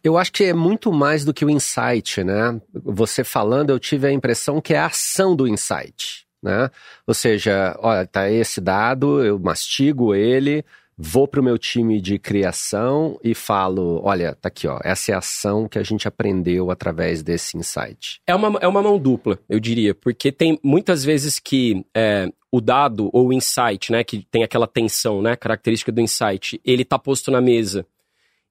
Eu 0.02 0.16
acho 0.16 0.32
que 0.32 0.44
é 0.44 0.54
muito 0.54 0.92
mais 0.92 1.24
do 1.24 1.34
que 1.34 1.44
o 1.44 1.50
insight, 1.50 2.22
né? 2.22 2.60
Você 2.72 3.24
falando, 3.24 3.70
eu 3.70 3.78
tive 3.78 4.06
a 4.06 4.12
impressão 4.12 4.60
que 4.60 4.74
é 4.74 4.78
a 4.78 4.86
ação 4.86 5.34
do 5.34 5.46
insight, 5.48 6.26
né? 6.42 6.70
Ou 7.06 7.14
seja, 7.14 7.76
olha, 7.80 8.06
tá 8.06 8.30
esse 8.30 8.60
dado, 8.60 9.24
eu 9.24 9.38
mastigo 9.38 10.14
ele, 10.14 10.64
vou 10.96 11.28
para 11.28 11.40
o 11.40 11.44
meu 11.44 11.58
time 11.58 12.00
de 12.00 12.18
criação 12.18 13.18
e 13.22 13.34
falo: 13.34 14.00
olha, 14.02 14.34
tá 14.34 14.48
aqui, 14.48 14.66
ó, 14.66 14.78
essa 14.82 15.12
é 15.12 15.14
a 15.14 15.18
ação 15.18 15.68
que 15.68 15.78
a 15.78 15.82
gente 15.82 16.08
aprendeu 16.08 16.70
através 16.70 17.22
desse 17.22 17.56
insight? 17.56 18.20
É 18.26 18.34
uma, 18.34 18.58
é 18.60 18.66
uma 18.66 18.82
mão 18.82 18.98
dupla, 18.98 19.38
eu 19.48 19.60
diria, 19.60 19.94
porque 19.94 20.32
tem 20.32 20.58
muitas 20.62 21.04
vezes 21.04 21.38
que 21.38 21.84
é, 21.94 22.30
o 22.50 22.60
dado 22.60 23.10
ou 23.12 23.28
o 23.28 23.32
insight, 23.32 23.92
né, 23.92 24.02
que 24.02 24.26
tem 24.30 24.42
aquela 24.42 24.66
tensão, 24.66 25.20
né, 25.20 25.36
característica 25.36 25.92
do 25.92 26.00
insight, 26.00 26.60
ele 26.64 26.84
tá 26.84 26.98
posto 26.98 27.30
na 27.30 27.40
mesa. 27.40 27.86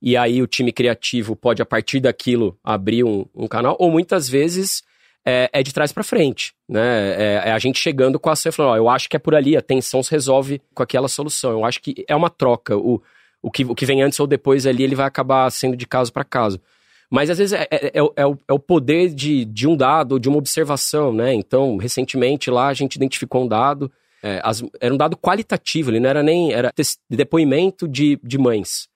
E 0.05 0.15
aí 0.15 0.39
o 0.39 0.45
time 0.45 0.71
criativo 0.71 1.35
pode, 1.35 1.63
a 1.63 1.65
partir 1.65 1.99
daquilo, 1.99 2.55
abrir 2.63 3.03
um, 3.03 3.25
um 3.33 3.47
canal, 3.47 3.75
ou 3.79 3.89
muitas 3.89 4.29
vezes 4.29 4.83
é, 5.25 5.49
é 5.51 5.63
de 5.63 5.73
trás 5.73 5.91
para 5.91 6.03
frente, 6.03 6.53
né? 6.69 7.15
É, 7.17 7.41
é, 7.45 7.51
a 7.51 7.57
gente 7.57 7.79
chegando 7.79 8.19
com 8.19 8.29
a 8.29 8.33
ação 8.33 8.51
e 8.51 8.53
falando, 8.53 8.73
ó, 8.73 8.77
eu 8.77 8.87
acho 8.87 9.09
que 9.09 9.15
é 9.15 9.19
por 9.19 9.33
ali, 9.33 9.57
a 9.57 9.63
tensão 9.63 10.03
se 10.03 10.11
resolve 10.11 10.61
com 10.75 10.83
aquela 10.83 11.07
solução. 11.07 11.53
Eu 11.53 11.65
acho 11.65 11.81
que 11.81 12.05
é 12.07 12.15
uma 12.15 12.29
troca. 12.29 12.77
O, 12.77 13.01
o, 13.41 13.49
que, 13.49 13.65
o 13.65 13.73
que 13.73 13.83
vem 13.83 14.03
antes 14.03 14.19
ou 14.19 14.27
depois 14.27 14.67
ali, 14.67 14.83
ele 14.83 14.93
vai 14.93 15.07
acabar 15.07 15.49
sendo 15.49 15.75
de 15.75 15.87
caso 15.87 16.13
para 16.13 16.23
caso. 16.23 16.61
Mas 17.09 17.31
às 17.31 17.39
vezes 17.39 17.53
é, 17.53 17.67
é, 17.71 17.87
é, 17.87 17.91
é, 18.15 18.25
o, 18.27 18.37
é 18.47 18.53
o 18.53 18.59
poder 18.59 19.09
de, 19.09 19.43
de 19.43 19.67
um 19.67 19.75
dado, 19.75 20.19
de 20.19 20.29
uma 20.29 20.37
observação, 20.37 21.11
né? 21.11 21.33
Então, 21.33 21.77
recentemente 21.77 22.51
lá 22.51 22.67
a 22.67 22.73
gente 22.75 22.93
identificou 22.93 23.43
um 23.43 23.47
dado, 23.47 23.91
é, 24.21 24.39
as, 24.43 24.63
era 24.79 24.93
um 24.93 24.97
dado 24.97 25.17
qualitativo, 25.17 25.89
ele 25.89 25.99
não 25.99 26.09
era 26.11 26.21
nem, 26.21 26.53
era 26.53 26.71
depoimento 27.09 27.87
de, 27.87 28.19
de 28.23 28.37
mães 28.37 28.87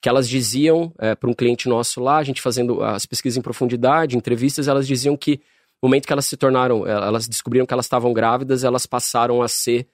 que 0.00 0.08
elas 0.08 0.28
diziam 0.28 0.92
é, 0.98 1.14
para 1.14 1.28
um 1.28 1.34
cliente 1.34 1.68
nosso 1.68 2.00
lá, 2.00 2.18
a 2.18 2.22
gente 2.22 2.40
fazendo 2.40 2.82
as 2.82 3.04
pesquisas 3.04 3.36
em 3.36 3.42
profundidade, 3.42 4.16
entrevistas, 4.16 4.68
elas 4.68 4.86
diziam 4.86 5.16
que 5.16 5.40
no 5.82 5.88
momento 5.88 6.06
que 6.06 6.12
elas 6.12 6.26
se 6.26 6.36
tornaram, 6.36 6.86
eh, 6.86 6.90
elas 6.90 7.28
descobriram 7.28 7.66
que 7.66 7.72
elas 7.72 7.86
estavam 7.86 8.12
grávidas, 8.12 8.64
elas 8.64 8.86
passaram 8.86 9.40
a 9.42 9.48
ser 9.48 9.86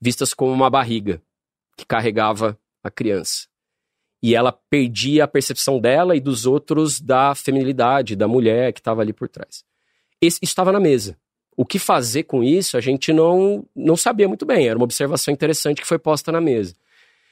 vistas 0.00 0.34
como 0.34 0.52
uma 0.52 0.70
barriga 0.70 1.20
que 1.76 1.84
carregava 1.84 2.58
a 2.82 2.90
criança. 2.90 3.46
E 4.22 4.34
ela 4.34 4.50
perdia 4.50 5.24
a 5.24 5.28
percepção 5.28 5.78
dela 5.78 6.16
e 6.16 6.20
dos 6.20 6.46
outros 6.46 7.00
da 7.00 7.34
feminilidade, 7.34 8.16
da 8.16 8.26
mulher 8.26 8.72
que 8.72 8.80
estava 8.80 9.02
ali 9.02 9.12
por 9.12 9.28
trás. 9.28 9.62
Esse, 10.20 10.38
isso 10.42 10.52
estava 10.52 10.72
na 10.72 10.80
mesa. 10.80 11.18
O 11.54 11.64
que 11.64 11.78
fazer 11.78 12.24
com 12.24 12.42
isso, 12.42 12.76
a 12.76 12.80
gente 12.80 13.12
não, 13.12 13.64
não 13.74 13.96
sabia 13.96 14.26
muito 14.26 14.44
bem. 14.44 14.68
Era 14.68 14.78
uma 14.78 14.84
observação 14.84 15.32
interessante 15.32 15.80
que 15.80 15.86
foi 15.86 15.98
posta 15.98 16.32
na 16.32 16.40
mesa. 16.40 16.74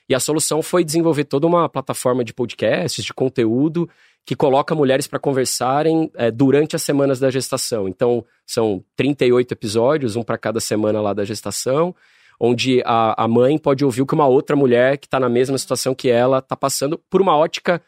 E 0.09 0.15
a 0.15 0.21
solução 0.21 0.63
foi 0.63 0.85
desenvolver 0.85 1.25
toda 1.25 1.47
uma 1.47 1.69
plataforma 1.69 2.25
de 2.25 2.35
podcasts, 2.35 3.05
de 3.05 3.15
conteúdo, 3.15 3.89
que 4.27 4.35
coloca 4.35 4.75
mulheres 4.75 5.07
para 5.07 5.19
conversarem 5.19 6.11
é, 6.15 6.31
durante 6.31 6.75
as 6.75 6.83
semanas 6.83 7.21
da 7.21 7.31
gestação. 7.31 7.89
Então, 7.89 8.25
são 8.47 8.83
38 8.97 9.53
episódios, 9.53 10.17
um 10.17 10.23
para 10.23 10.39
cada 10.39 10.61
semana 10.61 11.01
lá 11.01 11.13
da 11.13 11.25
gestação, 11.25 11.95
onde 12.41 12.83
a, 12.85 13.25
a 13.25 13.29
mãe 13.29 13.59
pode 13.59 13.85
ouvir 13.85 14.03
o 14.03 14.07
que 14.07 14.15
uma 14.15 14.27
outra 14.27 14.57
mulher 14.57 14.97
que 14.99 15.07
está 15.07 15.21
na 15.21 15.29
mesma 15.29 15.59
situação 15.59 15.95
que 15.95 16.09
ela 16.09 16.39
está 16.39 16.57
passando 16.57 16.99
por 17.11 17.21
uma 17.21 17.37
ótica. 17.37 17.83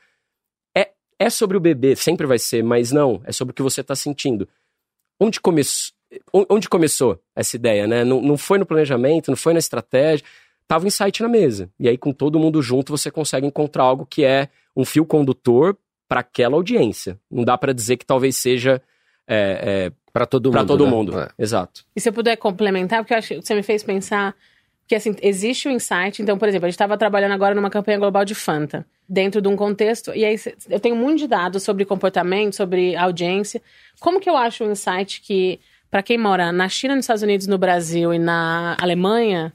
É, 0.77 0.91
é 1.19 1.31
sobre 1.31 1.57
o 1.57 1.61
bebê, 1.61 1.97
sempre 1.97 2.27
vai 2.27 2.39
ser, 2.39 2.63
mas 2.63 2.93
não, 2.93 3.21
é 3.25 3.33
sobre 3.33 3.53
o 3.53 3.55
que 3.55 3.63
você 3.63 3.81
está 3.81 3.95
sentindo. 3.95 4.47
Onde, 5.19 5.41
come, 5.41 5.63
onde 6.33 6.69
começou 6.69 7.19
essa 7.35 7.57
ideia, 7.57 7.87
né? 7.87 8.05
Não, 8.05 8.21
não 8.21 8.37
foi 8.37 8.59
no 8.59 8.67
planejamento, 8.67 9.31
não 9.31 9.37
foi 9.37 9.55
na 9.55 9.59
estratégia, 9.59 10.25
tava 10.67 10.85
o 10.85 10.87
insight 10.89 11.23
na 11.23 11.29
mesa. 11.29 11.71
E 11.79 11.89
aí, 11.89 11.97
com 11.97 12.13
todo 12.13 12.39
mundo 12.39 12.61
junto, 12.63 12.97
você 12.97 13.11
consegue 13.11 13.47
encontrar 13.47 13.85
algo 13.85 14.07
que 14.07 14.25
é 14.25 14.49
um 14.77 14.85
fio 14.85 15.05
condutor 15.05 15.77
para 16.09 16.21
aquela 16.21 16.57
audiência. 16.57 17.19
Não 17.31 17.45
dá 17.45 17.57
para 17.57 17.73
dizer 17.73 17.97
que 17.97 18.07
talvez 18.07 18.37
seja 18.37 18.81
é, 19.27 19.89
é, 19.89 19.93
para 20.13 20.27
todo 20.27 20.51
pra 20.51 20.61
mundo. 20.61 20.69
todo 20.69 20.85
né? 20.85 20.91
mundo. 20.91 21.21
É. 21.21 21.29
Exato. 21.39 21.85
E 21.95 22.01
se 22.01 22.09
eu 22.09 22.13
puder 22.13 22.37
complementar, 22.37 23.01
porque 23.01 23.15
eu 23.15 23.19
acho 23.19 23.29
que 23.29 23.43
você 23.43 23.55
me 23.55 23.63
fez 23.63 23.83
pensar 23.83 24.35
que 24.87 24.95
assim, 24.95 25.15
existe 25.21 25.67
o 25.67 25.71
um 25.71 25.75
insight. 25.75 26.23
Então, 26.23 26.39
por 26.39 26.49
exemplo, 26.49 26.67
a 26.67 26.69
gente 26.69 26.75
estava 26.75 26.97
trabalhando 26.97 27.33
agora 27.33 27.55
numa 27.55 27.71
campanha 27.71 27.99
global 27.99 28.25
de 28.25 28.35
Fanta, 28.35 28.87
dentro 29.09 29.41
de 29.41 29.49
um 29.49 29.57
contexto, 29.57 30.13
e 30.15 30.25
aí 30.25 30.37
eu 30.69 30.81
tenho 30.81 30.97
muito 30.97 31.21
de 31.21 31.29
dados 31.29 31.63
sobre 31.63 31.85
comportamento, 31.85 32.55
sobre 32.55 32.97
audiência. 32.97 33.61
Como 34.01 34.21
que 34.21 34.29
eu 34.29 34.37
acho 34.37 34.65
um 34.65 34.73
insight 34.73 35.21
que, 35.21 35.61
para 35.91 36.03
quem 36.03 36.19
mora 36.19 36.53
na 36.53 36.69
China, 36.69 36.95
nos 36.95 37.05
Estados 37.05 37.23
Unidos, 37.23 37.47
no 37.47 37.59
Brasil 37.59 38.13
e 38.15 38.19
na 38.19 38.77
Alemanha, 38.81 39.53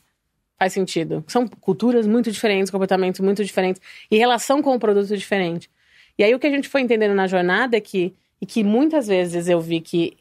faz 0.61 0.73
sentido? 0.73 1.23
São 1.27 1.47
culturas 1.47 2.05
muito 2.05 2.31
diferentes, 2.31 2.69
comportamentos 2.69 3.19
muito 3.19 3.43
diferentes, 3.43 3.81
e 4.11 4.17
relação 4.19 4.61
com 4.61 4.75
o 4.75 4.79
produto 4.79 5.17
diferente. 5.17 5.67
E 6.19 6.23
aí 6.23 6.35
o 6.35 6.39
que 6.39 6.45
a 6.45 6.51
gente 6.51 6.69
foi 6.69 6.81
entendendo 6.81 7.15
na 7.15 7.25
jornada 7.25 7.75
é 7.75 7.81
que, 7.81 8.13
e 8.39 8.45
que 8.45 8.63
muitas 8.63 9.07
vezes 9.07 9.49
eu 9.49 9.59
vi 9.59 9.81
que 9.81 10.15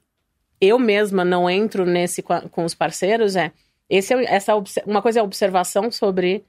eu 0.59 0.79
mesma 0.79 1.27
não 1.27 1.51
entro 1.51 1.85
nesse 1.85 2.23
com 2.23 2.65
os 2.65 2.75
parceiros, 2.75 3.37
é, 3.37 3.53
esse 3.91 4.15
é 4.15 4.35
essa 4.35 4.55
uma 4.87 5.03
coisa 5.03 5.19
é 5.19 5.21
a 5.21 5.25
observação 5.25 5.91
sobre 5.91 6.43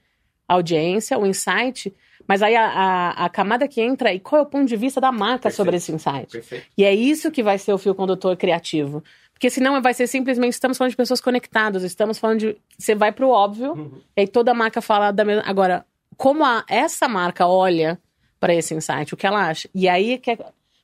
a 0.48 0.54
audiência, 0.54 1.18
o 1.18 1.26
insight, 1.26 1.94
mas 2.26 2.40
aí 2.40 2.56
a, 2.56 2.64
a, 2.64 3.26
a, 3.26 3.28
camada 3.28 3.68
que 3.68 3.82
entra 3.82 4.14
é 4.14 4.18
qual 4.18 4.40
é 4.40 4.42
o 4.42 4.46
ponto 4.46 4.66
de 4.66 4.76
vista 4.76 5.02
da 5.02 5.12
marca 5.12 5.50
Perfeito. 5.50 5.56
sobre 5.56 5.76
esse 5.76 5.92
insight. 5.92 6.32
Perfeito. 6.32 6.64
E 6.78 6.84
é 6.84 6.94
isso 6.94 7.30
que 7.30 7.42
vai 7.42 7.58
ser 7.58 7.74
o 7.74 7.78
fio 7.78 7.94
condutor 7.94 8.38
criativo. 8.38 9.04
Porque 9.42 9.50
senão 9.50 9.82
vai 9.82 9.92
ser 9.92 10.06
simplesmente 10.06 10.52
estamos 10.52 10.78
falando 10.78 10.92
de 10.92 10.96
pessoas 10.96 11.20
conectadas, 11.20 11.82
estamos 11.82 12.16
falando 12.16 12.38
de. 12.38 12.56
Você 12.78 12.94
vai 12.94 13.10
para 13.10 13.26
o 13.26 13.30
óbvio, 13.30 13.72
uhum. 13.72 13.90
e 14.16 14.20
aí 14.20 14.28
toda 14.28 14.54
marca 14.54 14.80
fala 14.80 15.10
da 15.10 15.24
mesma. 15.24 15.42
Agora, 15.44 15.84
como 16.16 16.44
a, 16.44 16.64
essa 16.68 17.08
marca 17.08 17.44
olha 17.44 17.98
para 18.38 18.54
esse 18.54 18.72
insight, 18.72 19.12
o 19.12 19.16
que 19.16 19.26
ela 19.26 19.48
acha. 19.48 19.68
E 19.74 19.88
aí 19.88 20.16
que 20.18 20.30
é, 20.30 20.38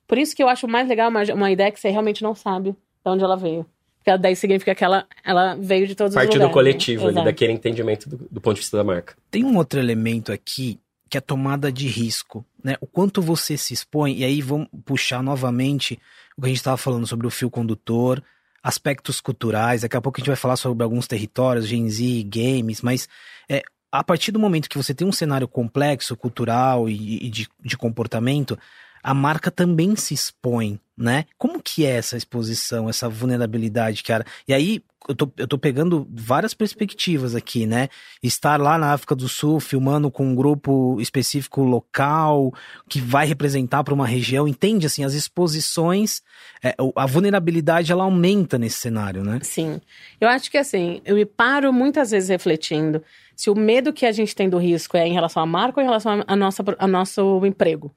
por 0.09 0.19
isso 0.19 0.35
que 0.35 0.43
eu 0.43 0.49
acho 0.49 0.67
mais 0.67 0.89
legal 0.89 1.09
uma, 1.09 1.23
uma 1.33 1.53
ideia 1.53 1.71
que 1.71 1.79
você 1.79 1.89
realmente 1.89 2.21
não 2.21 2.35
sabe 2.35 2.73
de 2.73 2.77
onde 3.05 3.23
ela 3.23 3.37
veio. 3.37 3.65
Porque 3.99 4.19
daí 4.19 4.35
significa 4.35 4.75
que 4.75 4.83
ela, 4.83 5.07
ela 5.25 5.55
veio 5.55 5.87
de 5.87 5.95
todos 5.95 6.13
Parte 6.13 6.31
os 6.31 6.35
lugares. 6.35 6.53
Parte 6.53 6.61
do 6.61 6.73
coletivo 6.73 7.13
né? 7.13 7.21
ali, 7.21 7.25
daquele 7.27 7.53
entendimento 7.53 8.09
do, 8.09 8.17
do 8.29 8.41
ponto 8.41 8.55
de 8.55 8.63
vista 8.63 8.77
da 8.77 8.83
marca. 8.83 9.15
Tem 9.31 9.45
um 9.45 9.57
outro 9.57 9.79
elemento 9.79 10.33
aqui 10.33 10.81
que 11.09 11.17
é 11.17 11.21
a 11.21 11.23
tomada 11.23 11.71
de 11.71 11.87
risco, 11.87 12.45
né? 12.63 12.75
O 12.81 12.89
quanto 12.89 13.23
você 13.23 13.57
se 13.57 13.73
expõe, 13.73 14.17
e 14.17 14.25
aí 14.25 14.43
vamos 14.43 14.67
puxar 14.85 15.23
novamente 15.23 15.97
o 16.37 16.41
que 16.41 16.47
a 16.47 16.49
gente 16.49 16.59
estava 16.59 16.77
falando 16.77 17.07
sobre 17.07 17.25
o 17.25 17.31
fio 17.31 17.49
condutor, 17.49 18.21
aspectos 18.63 19.21
culturais, 19.21 19.83
daqui 19.83 19.97
a 19.97 20.01
pouco 20.01 20.19
a 20.19 20.21
gente 20.21 20.29
vai 20.29 20.37
falar 20.37 20.57
sobre 20.57 20.83
alguns 20.83 21.07
territórios, 21.07 21.67
Gen 21.67 21.89
Z, 21.89 22.25
games, 22.25 22.83
mas 22.83 23.09
é, 23.49 23.63
a 23.91 24.05
partir 24.05 24.33
do 24.33 24.39
momento 24.39 24.69
que 24.69 24.77
você 24.77 24.95
tem 24.95 25.07
um 25.07 25.13
cenário 25.13 25.49
complexo, 25.49 26.17
cultural 26.17 26.89
e, 26.89 27.27
e 27.27 27.31
de, 27.31 27.49
de 27.65 27.77
comportamento, 27.77 28.59
a 29.03 29.15
marca 29.15 29.51
também 29.51 29.97
se 29.97 30.15
expõe, 30.15 30.81
né? 30.97 31.25
Como 31.37 31.63
que 31.63 31.85
é 31.85 31.91
essa 31.91 32.17
exposição, 32.17 32.89
essa 32.89 33.09
vulnerabilidade, 33.09 34.03
cara? 34.03 34.25
E 34.47 34.53
aí, 34.53 34.83
eu 35.09 35.15
tô, 35.15 35.31
eu 35.39 35.49
tô 35.49 35.57
pegando 35.57 36.07
várias 36.11 36.53
perspectivas 36.53 37.35
aqui, 37.35 37.67
né? 37.67 37.89
Estar 38.23 38.61
lá 38.61 38.77
na 38.77 38.93
África 38.93 39.15
do 39.15 39.29
Sul 39.29 39.59
filmando 39.59 40.11
com 40.11 40.27
um 40.27 40.35
grupo 40.35 41.01
específico 41.01 41.63
local 41.63 42.53
que 42.89 43.01
vai 43.01 43.27
representar 43.27 43.83
para 43.85 43.95
uma 43.95 44.07
região, 44.07 44.47
entende? 44.47 44.87
Assim, 44.87 45.05
as 45.05 45.15
exposições, 45.15 46.23
é, 46.63 46.75
a 46.95 47.07
vulnerabilidade 47.07 47.91
ela 47.91 48.05
aumenta 48.05 48.59
nesse 48.59 48.81
cenário, 48.81 49.25
né? 49.25 49.39
Sim. 49.43 49.81
Eu 50.21 50.29
acho 50.29 50.51
que 50.51 50.59
assim, 50.59 51.01
eu 51.05 51.15
me 51.15 51.25
paro 51.25 51.73
muitas 51.73 52.11
vezes 52.11 52.29
refletindo 52.29 53.03
se 53.35 53.49
o 53.49 53.55
medo 53.55 53.93
que 53.93 54.05
a 54.05 54.13
gente 54.13 54.35
tem 54.35 54.49
do 54.49 54.59
risco 54.59 54.97
é 54.97 55.07
em 55.07 55.13
relação 55.13 55.43
à 55.43 55.47
marca 55.47 55.81
ou 55.81 55.83
em 55.83 55.87
relação 55.87 56.23
a, 56.27 56.37
nossa, 56.37 56.65
a 56.79 56.87
nosso 56.87 57.47
emprego. 57.47 57.95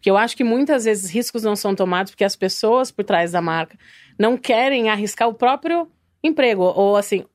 Porque 0.00 0.08
eu 0.08 0.16
acho 0.16 0.34
que 0.34 0.42
muitas 0.42 0.86
vezes 0.86 1.10
riscos 1.10 1.42
não 1.42 1.54
são 1.54 1.74
tomados 1.74 2.10
porque 2.10 2.24
as 2.24 2.34
pessoas 2.34 2.90
por 2.90 3.04
trás 3.04 3.32
da 3.32 3.42
marca 3.42 3.78
não 4.18 4.34
querem 4.34 4.88
arriscar 4.88 5.28
o 5.28 5.34
próprio 5.34 5.86
emprego. 6.24 6.62
Ou 6.62 6.96
assim, 6.96 7.26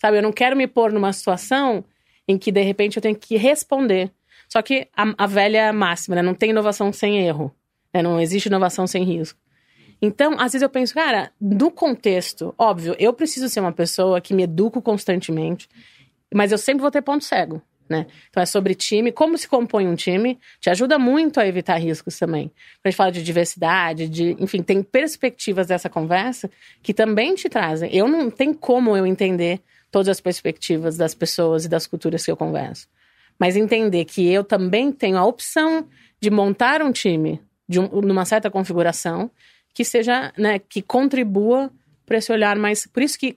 sabe, 0.00 0.16
eu 0.16 0.22
não 0.22 0.32
quero 0.32 0.56
me 0.56 0.66
pôr 0.66 0.90
numa 0.92 1.12
situação 1.12 1.84
em 2.26 2.38
que 2.38 2.50
de 2.50 2.62
repente 2.62 2.96
eu 2.96 3.02
tenho 3.02 3.14
que 3.14 3.36
responder. 3.36 4.10
Só 4.48 4.62
que 4.62 4.88
a, 4.96 5.12
a 5.18 5.26
velha 5.26 5.70
máxima, 5.74 6.16
né? 6.16 6.22
Não 6.22 6.32
tem 6.32 6.50
inovação 6.50 6.90
sem 6.90 7.18
erro. 7.18 7.54
Né? 7.92 8.00
Não 8.00 8.18
existe 8.18 8.46
inovação 8.46 8.86
sem 8.86 9.04
risco. 9.04 9.38
Então, 10.00 10.32
às 10.40 10.52
vezes 10.52 10.62
eu 10.62 10.70
penso, 10.70 10.94
cara, 10.94 11.30
no 11.38 11.70
contexto, 11.70 12.54
óbvio, 12.56 12.96
eu 12.98 13.12
preciso 13.12 13.46
ser 13.50 13.60
uma 13.60 13.72
pessoa 13.72 14.22
que 14.22 14.32
me 14.32 14.44
educo 14.44 14.80
constantemente, 14.80 15.68
mas 16.34 16.50
eu 16.50 16.56
sempre 16.56 16.80
vou 16.80 16.90
ter 16.90 17.02
ponto 17.02 17.22
cego. 17.22 17.60
Né? 17.90 18.06
Então 18.30 18.40
é 18.40 18.46
sobre 18.46 18.72
time, 18.72 19.10
como 19.10 19.36
se 19.36 19.48
compõe 19.48 19.88
um 19.88 19.96
time, 19.96 20.38
te 20.60 20.70
ajuda 20.70 20.96
muito 20.96 21.40
a 21.40 21.46
evitar 21.46 21.76
riscos 21.76 22.16
também. 22.16 22.46
Quando 22.46 22.86
a 22.86 22.90
gente 22.90 22.96
fala 22.96 23.10
de 23.10 23.20
diversidade, 23.20 24.08
de, 24.08 24.36
enfim, 24.38 24.62
tem 24.62 24.80
perspectivas 24.80 25.66
dessa 25.66 25.90
conversa 25.90 26.48
que 26.84 26.94
também 26.94 27.34
te 27.34 27.48
trazem. 27.48 27.92
Eu 27.92 28.06
não 28.06 28.30
tem 28.30 28.54
como 28.54 28.96
eu 28.96 29.04
entender 29.04 29.60
todas 29.90 30.08
as 30.08 30.20
perspectivas 30.20 30.96
das 30.96 31.16
pessoas 31.16 31.64
e 31.64 31.68
das 31.68 31.88
culturas 31.88 32.24
que 32.24 32.30
eu 32.30 32.36
converso. 32.36 32.86
Mas 33.36 33.56
entender 33.56 34.04
que 34.04 34.24
eu 34.30 34.44
também 34.44 34.92
tenho 34.92 35.16
a 35.16 35.24
opção 35.24 35.88
de 36.20 36.30
montar 36.30 36.82
um 36.82 36.92
time 36.92 37.40
de 37.68 37.80
um, 37.80 37.88
numa 38.02 38.24
certa 38.24 38.48
configuração 38.48 39.28
que 39.74 39.84
seja, 39.84 40.32
né, 40.38 40.60
que 40.60 40.80
contribua 40.80 41.72
para 42.06 42.18
esse 42.18 42.30
olhar 42.30 42.56
mais. 42.56 42.86
Por 42.86 43.02
isso 43.02 43.18
que 43.18 43.36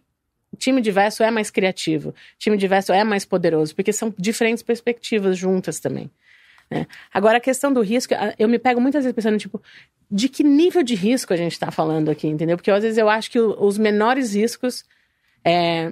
time 0.58 0.82
diverso 0.82 1.24
é 1.24 1.32
mais 1.32 1.50
criativo, 1.50 2.14
time 2.38 2.58
diverso 2.58 2.94
é 2.94 3.04
mais 3.04 3.26
poderoso, 3.26 3.76
porque 3.76 3.92
são 3.92 4.14
diferentes 4.18 4.64
perspectivas 4.64 5.38
juntas 5.38 5.80
também. 5.80 6.10
Né? 6.70 6.88
Agora, 7.14 7.38
a 7.38 7.42
questão 7.42 7.72
do 7.72 7.82
risco, 7.82 8.14
eu 8.38 8.48
me 8.48 8.58
pego 8.58 8.82
muitas 8.82 9.04
vezes 9.04 9.16
pensando, 9.16 9.38
tipo, 9.38 9.62
de 10.10 10.30
que 10.30 10.44
nível 10.44 10.84
de 10.84 10.96
risco 10.96 11.34
a 11.34 11.38
gente 11.38 11.54
está 11.54 11.72
falando 11.72 12.10
aqui, 12.10 12.28
entendeu? 12.28 12.58
Porque 12.58 12.72
às 12.72 12.84
vezes 12.84 12.98
eu 12.98 13.10
acho 13.10 13.30
que 13.32 13.40
os 13.40 13.78
menores 13.78 14.36
riscos, 14.36 14.86
é, 15.44 15.92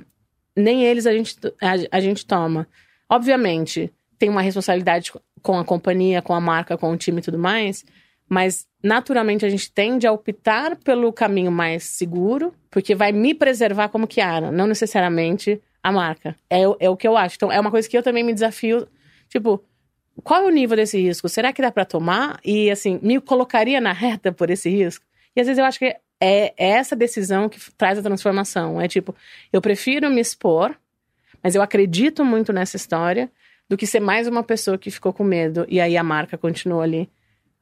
nem 0.56 0.84
eles 0.84 1.06
a 1.08 1.14
gente, 1.14 1.36
a, 1.62 1.98
a 1.98 2.00
gente 2.00 2.26
toma. 2.26 2.68
Obviamente, 3.10 3.92
tem 4.18 4.30
uma 4.30 4.42
responsabilidade 4.42 5.12
com 5.42 5.58
a 5.58 5.66
companhia, 5.66 6.22
com 6.22 6.34
a 6.34 6.40
marca, 6.40 6.78
com 6.78 6.92
o 6.92 6.98
time 6.98 7.20
e 7.20 7.24
tudo 7.24 7.38
mais, 7.38 7.84
mas 8.30 8.68
naturalmente 8.84 9.46
a 9.46 9.50
gente 9.50 9.72
tende 9.72 10.08
a 10.08 10.12
optar 10.12 10.76
pelo 10.78 11.12
caminho 11.14 11.52
mais 11.52 11.84
seguro, 11.84 12.54
porque 12.70 12.96
vai 12.96 13.12
me 13.12 13.34
preservar 13.34 13.90
como 13.90 14.08
Kiara, 14.08 14.52
não 14.52 14.68
necessariamente 14.68 15.62
a 15.84 15.92
marca. 15.92 16.36
É, 16.50 16.62
é 16.80 16.90
o 16.90 16.98
que 16.98 17.08
eu 17.08 17.18
acho. 17.18 17.36
Então, 17.36 17.52
é 17.52 17.60
uma 17.60 17.72
coisa 17.72 17.90
que 17.90 17.98
eu 17.98 18.04
também 18.04 18.24
me 18.24 18.34
desafio, 18.34 18.88
tipo, 19.30 19.64
qual 20.24 20.44
é 20.44 20.46
o 20.46 20.50
nível 20.50 20.76
desse 20.76 21.00
risco? 21.00 21.30
Será 21.30 21.54
que 21.54 21.62
dá 21.62 21.72
para 21.72 21.86
tomar? 21.86 22.40
E, 22.44 22.70
assim, 22.70 23.00
me 23.02 23.20
colocaria 23.20 23.80
na 23.80 23.92
reta 23.92 24.32
por 24.32 24.50
esse 24.50 24.70
risco? 24.70 25.06
E 25.36 25.42
às 25.42 25.48
vezes 25.48 25.58
eu 25.58 25.66
acho 25.66 25.80
que 25.80 25.86
é, 25.86 26.00
é 26.20 26.54
essa 26.58 26.96
decisão 26.96 27.50
que 27.50 27.60
traz 27.78 27.98
a 27.98 28.02
transformação. 28.02 28.80
É 28.80 28.88
tipo, 28.88 29.16
eu 29.52 29.62
prefiro 29.62 30.10
me 30.10 30.22
expor, 30.22 30.76
mas 31.42 31.56
eu 31.56 31.62
acredito 31.62 32.24
muito 32.24 32.54
nessa 32.54 32.76
história, 32.76 33.32
do 33.68 33.78
que 33.78 33.88
ser 33.88 34.02
mais 34.02 34.28
uma 34.28 34.44
pessoa 34.44 34.78
que 34.78 34.92
ficou 34.92 35.14
com 35.14 35.24
medo 35.24 35.66
e 35.70 35.80
aí 35.80 35.96
a 35.96 36.04
marca 36.04 36.38
continua 36.38 36.84
ali 36.84 37.10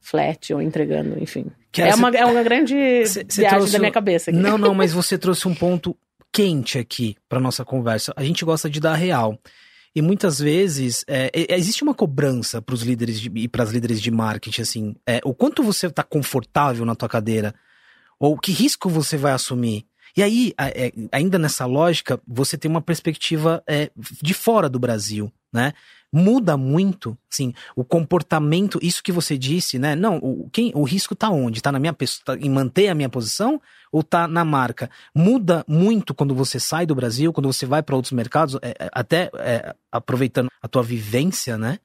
flat 0.00 0.52
ou 0.52 0.62
entregando, 0.62 1.22
enfim. 1.22 1.46
Que 1.70 1.82
é, 1.82 1.94
uma, 1.94 2.10
é 2.10 2.24
uma 2.24 2.42
grande 2.42 2.74
cê, 3.06 3.24
cê 3.28 3.42
viagem 3.42 3.58
trouxe... 3.58 3.72
da 3.72 3.78
minha 3.78 3.92
cabeça. 3.92 4.30
Aqui. 4.30 4.40
Não, 4.40 4.58
não, 4.58 4.74
mas 4.74 4.92
você 4.94 5.16
trouxe 5.16 5.46
um 5.46 5.54
ponto 5.54 5.96
quente 6.32 6.78
aqui 6.78 7.16
para 7.28 7.40
nossa 7.40 7.64
conversa. 7.64 8.12
A 8.16 8.24
gente 8.24 8.44
gosta 8.44 8.68
de 8.68 8.80
dar 8.80 8.94
real. 8.94 9.38
E 9.94 10.00
muitas 10.00 10.38
vezes 10.38 11.04
é, 11.08 11.30
existe 11.48 11.82
uma 11.82 11.94
cobrança 11.94 12.62
para 12.62 12.74
os 12.74 12.82
líderes 12.82 13.20
de, 13.20 13.30
e 13.34 13.48
para 13.48 13.64
as 13.64 13.70
líderes 13.70 14.00
de 14.00 14.10
marketing, 14.10 14.62
assim, 14.62 14.94
é, 15.04 15.20
o 15.24 15.34
quanto 15.34 15.64
você 15.64 15.88
está 15.88 16.04
confortável 16.04 16.84
na 16.84 16.94
tua 16.94 17.08
cadeira, 17.08 17.52
ou 18.18 18.38
que 18.38 18.52
risco 18.52 18.88
você 18.88 19.16
vai 19.16 19.32
assumir. 19.32 19.84
E 20.16 20.22
aí, 20.22 20.52
é, 20.58 20.92
ainda 21.10 21.38
nessa 21.38 21.66
lógica, 21.66 22.20
você 22.26 22.56
tem 22.56 22.70
uma 22.70 22.80
perspectiva 22.80 23.62
é, 23.66 23.90
de 24.22 24.32
fora 24.32 24.68
do 24.68 24.78
Brasil, 24.78 25.32
né? 25.52 25.72
muda 26.12 26.56
muito, 26.56 27.16
assim, 27.30 27.52
o 27.76 27.84
comportamento, 27.84 28.78
isso 28.82 29.02
que 29.02 29.12
você 29.12 29.38
disse, 29.38 29.78
né? 29.78 29.94
Não, 29.94 30.16
o, 30.18 30.48
quem, 30.50 30.72
o 30.74 30.82
risco 30.82 31.14
tá 31.14 31.30
onde? 31.30 31.62
Tá 31.62 31.70
na 31.70 31.78
minha 31.78 31.92
pessoa, 31.92 32.24
tá 32.24 32.36
em 32.36 32.50
manter 32.50 32.88
a 32.88 32.94
minha 32.94 33.08
posição 33.08 33.60
ou 33.92 34.02
tá 34.02 34.26
na 34.26 34.44
marca? 34.44 34.90
Muda 35.14 35.64
muito 35.68 36.14
quando 36.14 36.34
você 36.34 36.58
sai 36.58 36.84
do 36.84 36.94
Brasil, 36.94 37.32
quando 37.32 37.52
você 37.52 37.64
vai 37.64 37.82
para 37.82 37.94
outros 37.94 38.12
mercados, 38.12 38.56
é, 38.62 38.70
é, 38.70 38.90
até 38.92 39.30
é, 39.36 39.74
aproveitando 39.90 40.48
a 40.60 40.68
tua 40.68 40.82
vivência, 40.82 41.56
né? 41.56 41.78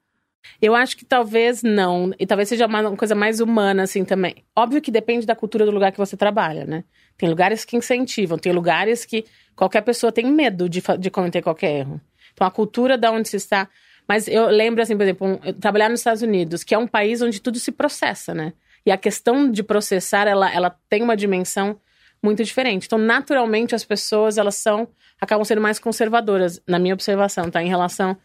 Eu 0.62 0.75
acho 0.75 0.95
que 0.95 1.04
talvez 1.04 1.63
não. 1.63 2.12
E 2.19 2.25
talvez 2.25 2.49
seja 2.49 2.67
uma 2.67 2.95
coisa 2.95 3.15
mais 3.15 3.39
humana, 3.39 3.84
assim, 3.84 4.06
também. 4.06 4.43
Óbvio 4.56 4.80
que 4.80 4.91
depende 4.91 5.25
da 5.25 5.36
cultura 5.36 5.65
do 5.65 5.71
lugar 5.71 5.91
que 5.91 5.97
você 5.97 6.15
trabalha, 6.15 6.65
né? 6.65 6.84
Tem 7.17 7.28
lugares 7.28 7.65
que 7.65 7.75
incentivam, 7.75 8.38
tem 8.38 8.51
lugares 8.51 9.06
que 9.06 9.25
qualquer 9.56 9.82
pessoa 9.82 10.12
tem 10.12 10.32
medo 10.32 10.69
de, 10.69 10.84
de 10.99 11.10
cometer 11.10 11.41
qualquer 11.41 11.80
erro. 11.80 11.99
Então, 12.36 12.45
a 12.45 12.52
cultura 12.52 12.98
da 12.98 13.12
onde 13.12 13.30
se 13.30 13.38
está. 13.38 13.67
Mas 14.08 14.28
eu 14.28 14.48
lembro, 14.48 14.84
assim, 14.84 14.95
por 14.95 15.04
exemplo, 15.04 15.28
um, 15.28 15.54
trabalhar 15.54 15.89
nos 15.89 16.02
Estados 16.02 16.21
Unidos, 16.21 16.63
que 16.63 16.76
é 16.76 16.78
um 16.78 16.86
país 16.86 17.21
onde 17.21 17.41
tudo 17.41 17.58
se 17.58 17.71
processa, 17.71 18.34
né? 18.36 18.54
E 18.86 18.91
a 18.91 18.98
questão 18.98 19.50
de 19.50 19.63
processar, 19.63 20.28
ela, 20.28 20.54
ela 20.54 20.78
tem 20.88 21.02
uma 21.02 21.17
dimensão 21.17 21.80
muito 22.21 22.43
diferente. 22.43 22.86
Então, 22.86 23.00
naturalmente, 23.00 23.74
as 23.74 23.84
pessoas, 23.84 24.38
elas 24.38 24.56
são, 24.56 24.88
acabam 25.19 25.43
sendo 25.43 25.62
mais 25.62 25.80
conservadoras, 25.80 26.62
na 26.67 26.78
minha 26.78 26.93
observação, 26.93 27.50
tá? 27.50 27.63
Em 27.63 27.67
relação 27.69 28.15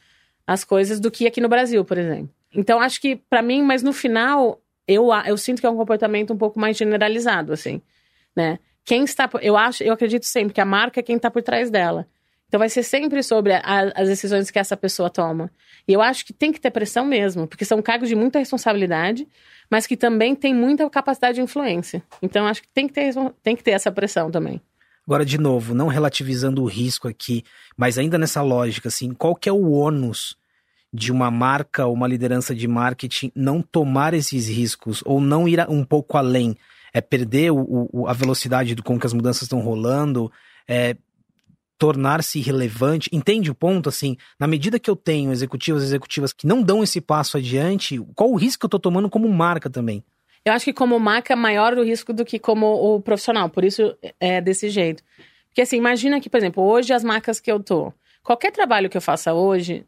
às 0.46 0.64
coisas 0.64 1.00
do 1.00 1.10
que 1.10 1.26
aqui 1.26 1.40
no 1.40 1.48
Brasil, 1.48 1.84
por 1.84 1.96
exemplo. 1.96 2.30
Então, 2.54 2.80
acho 2.80 3.00
que, 3.00 3.16
para 3.16 3.40
mim, 3.40 3.62
mas 3.62 3.82
no 3.82 3.92
final, 3.92 4.60
eu, 4.86 5.08
eu 5.26 5.38
sinto 5.38 5.60
que 5.60 5.66
é 5.66 5.70
um 5.70 5.76
comportamento 5.76 6.32
um 6.32 6.36
pouco 6.36 6.58
mais 6.58 6.76
generalizado, 6.76 7.52
assim, 7.52 7.80
né? 8.36 8.58
Quem 8.84 9.04
está, 9.04 9.30
eu 9.40 9.56
acho, 9.56 9.82
eu 9.84 9.92
acredito 9.92 10.26
sempre 10.26 10.52
que 10.52 10.60
a 10.60 10.64
marca 10.64 11.00
é 11.00 11.02
quem 11.02 11.16
está 11.16 11.30
por 11.30 11.42
trás 11.42 11.70
dela. 11.70 12.08
Então 12.50 12.58
vai 12.58 12.68
ser 12.68 12.82
sempre 12.82 13.22
sobre 13.22 13.52
a, 13.52 13.92
as 13.94 14.08
decisões 14.08 14.50
que 14.50 14.58
essa 14.58 14.76
pessoa 14.76 15.08
toma. 15.08 15.52
E 15.86 15.92
eu 15.92 16.02
acho 16.02 16.26
que 16.26 16.32
tem 16.32 16.50
que 16.50 16.60
ter 16.60 16.72
pressão 16.72 17.04
mesmo, 17.04 17.46
porque 17.46 17.64
são 17.64 17.80
cargos 17.80 18.08
de 18.08 18.16
muita 18.16 18.40
responsabilidade, 18.40 19.28
mas 19.70 19.86
que 19.86 19.96
também 19.96 20.34
tem 20.34 20.52
muita 20.52 20.90
capacidade 20.90 21.36
de 21.36 21.42
influência. 21.42 22.02
Então 22.20 22.48
acho 22.48 22.62
que 22.62 22.68
tem 22.74 22.88
que 22.88 22.92
ter, 22.92 23.14
tem 23.40 23.54
que 23.54 23.62
ter 23.62 23.70
essa 23.70 23.92
pressão 23.92 24.32
também. 24.32 24.60
Agora, 25.06 25.24
de 25.24 25.38
novo, 25.38 25.74
não 25.74 25.86
relativizando 25.86 26.60
o 26.60 26.66
risco 26.66 27.06
aqui, 27.06 27.44
mas 27.76 27.98
ainda 27.98 28.18
nessa 28.18 28.42
lógica, 28.42 28.88
assim, 28.88 29.14
qual 29.14 29.36
que 29.36 29.48
é 29.48 29.52
o 29.52 29.70
ônus 29.70 30.36
de 30.92 31.12
uma 31.12 31.30
marca 31.30 31.86
ou 31.86 31.94
uma 31.94 32.08
liderança 32.08 32.52
de 32.52 32.66
marketing 32.66 33.30
não 33.32 33.62
tomar 33.62 34.12
esses 34.12 34.48
riscos 34.48 35.04
ou 35.06 35.20
não 35.20 35.46
ir 35.46 35.64
um 35.68 35.84
pouco 35.84 36.16
além? 36.16 36.56
É 36.92 37.00
perder 37.00 37.52
o, 37.52 37.88
o, 37.92 38.08
a 38.08 38.12
velocidade 38.12 38.74
com 38.82 38.98
que 38.98 39.06
as 39.06 39.12
mudanças 39.12 39.42
estão 39.42 39.60
rolando? 39.60 40.32
É 40.66 40.96
tornar-se 41.80 42.38
relevante. 42.40 43.08
Entende 43.10 43.50
o 43.50 43.54
ponto? 43.54 43.88
Assim, 43.88 44.14
na 44.38 44.46
medida 44.46 44.78
que 44.78 44.90
eu 44.90 44.94
tenho 44.94 45.32
executivos 45.32 45.82
e 45.82 45.86
executivas 45.86 46.30
que 46.30 46.46
não 46.46 46.62
dão 46.62 46.82
esse 46.82 47.00
passo 47.00 47.38
adiante, 47.38 47.98
qual 48.14 48.30
o 48.30 48.36
risco 48.36 48.60
que 48.60 48.66
eu 48.66 48.68
estou 48.68 48.78
tomando 48.78 49.08
como 49.08 49.26
marca 49.30 49.70
também? 49.70 50.04
Eu 50.44 50.52
acho 50.52 50.66
que 50.66 50.74
como 50.74 51.00
marca 51.00 51.32
é 51.32 51.36
maior 51.36 51.78
o 51.78 51.82
risco 51.82 52.12
do 52.12 52.22
que 52.22 52.38
como 52.38 52.66
o 52.66 53.00
profissional, 53.00 53.48
por 53.48 53.64
isso 53.64 53.96
é 54.20 54.42
desse 54.42 54.68
jeito. 54.68 55.02
Porque 55.48 55.62
assim, 55.62 55.78
imagina 55.78 56.20
que, 56.20 56.28
por 56.28 56.36
exemplo, 56.36 56.62
hoje 56.62 56.92
as 56.92 57.02
marcas 57.02 57.40
que 57.40 57.50
eu 57.50 57.58
tô, 57.58 57.94
qualquer 58.22 58.52
trabalho 58.52 58.90
que 58.90 58.96
eu 58.96 59.00
faça 59.00 59.32
hoje, 59.32 59.86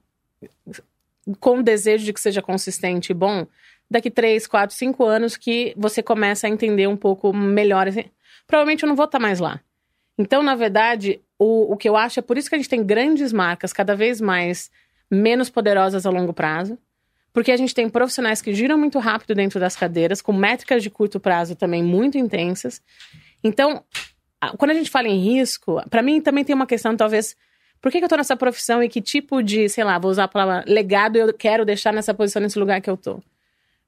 com 1.40 1.58
o 1.58 1.62
desejo 1.62 2.06
de 2.06 2.12
que 2.14 2.20
seja 2.20 2.40
consistente 2.40 3.12
e 3.12 3.14
bom, 3.14 3.46
daqui 3.90 4.10
três, 4.10 4.46
quatro, 4.46 4.74
cinco 4.74 5.04
anos 5.04 5.36
que 5.36 5.74
você 5.76 6.02
começa 6.02 6.46
a 6.46 6.50
entender 6.50 6.86
um 6.86 6.96
pouco 6.96 7.34
melhor. 7.34 7.86
Assim, 7.86 8.06
provavelmente 8.46 8.82
eu 8.82 8.88
não 8.88 8.96
vou 8.96 9.04
estar 9.04 9.18
mais 9.18 9.38
lá. 9.40 9.60
Então, 10.18 10.42
na 10.42 10.54
verdade, 10.54 11.20
o, 11.38 11.72
o 11.72 11.76
que 11.76 11.88
eu 11.88 11.96
acho 11.96 12.18
é 12.20 12.22
por 12.22 12.36
isso 12.36 12.48
que 12.48 12.54
a 12.54 12.58
gente 12.58 12.68
tem 12.68 12.84
grandes 12.84 13.32
marcas 13.32 13.72
cada 13.72 13.96
vez 13.96 14.20
mais 14.20 14.70
menos 15.10 15.50
poderosas 15.50 16.06
a 16.06 16.10
longo 16.10 16.32
prazo, 16.32 16.78
porque 17.32 17.50
a 17.50 17.56
gente 17.56 17.74
tem 17.74 17.88
profissionais 17.88 18.42
que 18.42 18.54
giram 18.54 18.78
muito 18.78 18.98
rápido 18.98 19.34
dentro 19.34 19.58
das 19.58 19.74
cadeiras, 19.74 20.20
com 20.20 20.32
métricas 20.32 20.82
de 20.82 20.90
curto 20.90 21.18
prazo 21.18 21.56
também 21.56 21.82
muito 21.82 22.18
intensas. 22.18 22.82
Então, 23.42 23.82
quando 24.58 24.70
a 24.70 24.74
gente 24.74 24.90
fala 24.90 25.08
em 25.08 25.18
risco, 25.18 25.82
para 25.88 26.02
mim 26.02 26.20
também 26.20 26.44
tem 26.44 26.54
uma 26.54 26.66
questão, 26.66 26.96
talvez, 26.96 27.36
por 27.80 27.90
que, 27.90 27.98
eu 27.98 28.08
tô 28.08 28.16
nessa 28.16 28.36
profissão 28.36 28.82
e 28.82 28.88
que 28.88 29.00
tipo 29.00 29.42
de, 29.42 29.68
sei 29.68 29.84
lá, 29.84 29.98
vou 29.98 30.10
usar 30.10 30.24
a 30.24 30.28
palavra 30.28 30.64
legado 30.66 31.16
eu 31.16 31.32
quero 31.32 31.64
deixar 31.64 31.92
nessa 31.92 32.12
posição, 32.12 32.42
nesse 32.42 32.58
lugar 32.58 32.80
que 32.80 32.90
eu 32.90 32.96
tô? 32.96 33.22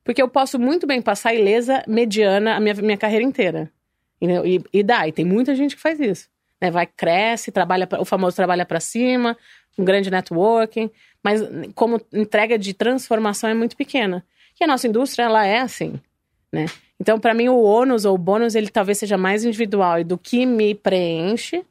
Porque 0.03 0.21
eu 0.21 0.29
posso 0.29 0.59
muito 0.59 0.87
bem 0.87 1.01
passar 1.01 1.35
ilesa, 1.35 1.83
mediana, 1.87 2.57
a 2.57 2.61
minha, 2.61 2.75
minha 2.75 2.99
carreira 2.99 3.25
inteira. 3.25 3.71
E, 4.21 4.63
e 4.73 4.83
dá, 4.83 5.07
e 5.07 5.13
tem 5.13 5.25
muita 5.25 5.55
gente 5.55 5.77
que 5.77 5.83
faz 5.83 6.01
isso 6.01 6.29
né? 6.65 6.71
Vai, 6.71 6.87
cresce, 6.87 7.53
trabalha, 7.53 7.87
o 7.99 8.05
famoso 8.05 8.35
trabalha 8.35 8.65
para 8.65 8.81
cima, 8.81 9.37
um 9.77 9.85
grande 9.85 10.11
networking, 10.11 10.91
mas 11.23 11.41
como 11.75 12.01
entrega 12.13 12.59
de 12.59 12.73
transformação 12.73 13.51
é 13.51 13.55
muito 13.55 13.77
pequena. 13.77 14.25
E 14.59 14.65
a 14.65 14.67
nossa 14.67 14.87
indústria, 14.89 15.25
ela 15.25 15.45
é 15.45 15.61
assim, 15.61 16.01
né? 16.51 16.67
Então, 16.99 17.19
para 17.19 17.35
mim, 17.35 17.49
o 17.49 17.61
ônus 17.61 18.05
ou 18.05 18.15
o 18.15 18.19
bônus, 18.19 18.55
ele 18.55 18.69
talvez 18.69 18.99
seja 18.99 19.19
mais 19.19 19.45
individual 19.45 19.99
e 20.01 20.05
do 20.05 20.17
que 20.17 20.47
me 20.47 20.75
preenche, 20.75 21.65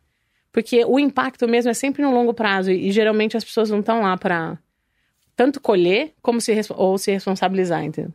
porque 0.51 0.85
o 0.85 0.99
impacto 0.99 1.47
mesmo 1.47 1.71
é 1.71 1.73
sempre 1.73 2.03
no 2.03 2.13
longo 2.13 2.33
prazo 2.33 2.69
e, 2.69 2.89
e 2.89 2.91
geralmente 2.91 3.35
as 3.37 3.43
pessoas 3.43 3.69
não 3.69 3.79
estão 3.79 4.01
lá 4.01 4.15
para 4.17 4.59
tanto 5.35 5.59
colher 5.59 6.13
como 6.21 6.39
se 6.39 6.53
ou 6.75 6.97
se 6.97 7.11
responsabilizar, 7.11 7.83
entendeu? 7.83 8.13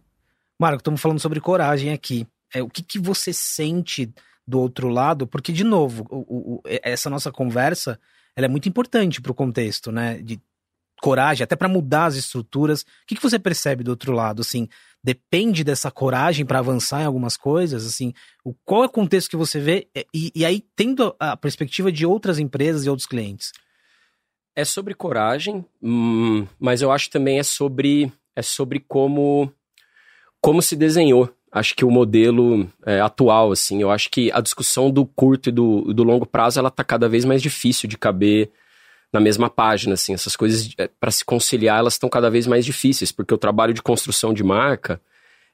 Marco, 0.61 0.79
estamos 0.79 1.01
falando 1.01 1.19
sobre 1.19 1.41
coragem 1.41 1.93
aqui. 1.93 2.27
É, 2.55 2.63
o 2.63 2.69
que, 2.69 2.83
que 2.83 2.99
você 2.99 3.33
sente 3.33 4.13
do 4.47 4.61
outro 4.61 4.89
lado, 4.89 5.27
porque, 5.27 5.53
de 5.53 5.63
novo, 5.63 6.07
o, 6.11 6.55
o, 6.55 6.63
essa 6.65 7.11
nossa 7.11 7.31
conversa 7.31 8.01
ela 8.35 8.47
é 8.47 8.49
muito 8.49 8.69
importante 8.69 9.21
para 9.21 9.33
o 9.33 9.35
contexto, 9.35 9.93
né? 9.93 10.23
De 10.23 10.41
coragem, 11.03 11.45
até 11.45 11.57
para 11.57 11.69
mudar 11.69 12.07
as 12.07 12.15
estruturas. 12.15 12.83
O 12.83 12.87
que, 13.07 13.17
que 13.17 13.23
você 13.23 13.39
percebe 13.39 13.85
do 13.85 13.91
outro 13.91 14.13
lado? 14.13 14.41
Assim, 14.41 14.69
depende 15.03 15.63
dessa 15.63 15.91
coragem 15.91 16.47
para 16.47 16.61
avançar 16.61 17.03
em 17.03 17.05
algumas 17.05 17.37
coisas? 17.37 17.85
Assim, 17.85 18.15
o, 18.45 18.55
qual 18.65 18.85
é 18.85 18.87
o 18.87 18.91
contexto 18.91 19.31
que 19.31 19.37
você 19.37 19.61
vê? 19.61 19.89
E, 20.15 20.33
e 20.35 20.45
aí, 20.45 20.65
tendo 20.75 21.15
a 21.19 21.37
perspectiva 21.37 21.93
de 21.93 22.07
outras 22.07 22.39
empresas 22.39 22.87
e 22.87 22.91
outros 22.91 23.07
clientes. 23.07 23.53
É 24.57 24.65
sobre 24.65 24.95
coragem, 24.95 25.65
hum, 25.83 26.47
mas 26.59 26.81
eu 26.81 26.91
acho 26.91 27.11
também 27.11 27.39
é 27.39 27.43
sobre 27.43 28.13
é 28.35 28.43
sobre 28.43 28.81
como 28.81 29.53
como 30.41 30.63
se 30.63 30.75
desenhou 30.75 31.33
acho 31.51 31.75
que 31.75 31.85
o 31.85 31.91
modelo 31.91 32.69
é, 32.85 33.01
atual, 33.01 33.53
assim, 33.53 33.81
eu 33.81 33.91
acho 33.91 34.11
que 34.11 34.31
a 34.33 34.41
discussão 34.41 34.91
do 34.91 35.05
curto 35.05 35.49
e 35.49 35.53
do, 35.53 35.93
do 35.93 36.03
longo 36.03 36.27
prazo, 36.27 36.59
ela 36.59 36.71
tá 36.71 36.85
cada 36.85 37.09
vez 37.09 37.25
mais 37.25 37.43
difícil 37.43 37.89
de 37.89 37.97
caber 37.97 38.51
na 39.13 39.21
mesma 39.21 39.49
página, 39.49 39.95
assim, 39.95 40.13
essas 40.13 40.37
coisas 40.37 40.71
é, 40.77 40.89
para 41.01 41.11
se 41.11 41.25
conciliar, 41.25 41.79
elas 41.79 41.95
estão 41.95 42.09
cada 42.09 42.31
vez 42.31 42.47
mais 42.47 42.65
difíceis, 42.65 43.11
porque 43.11 43.33
o 43.33 43.39
trabalho 43.39 43.73
de 43.73 43.83
construção 43.83 44.35
de 44.35 44.45
marca, 44.45 45.01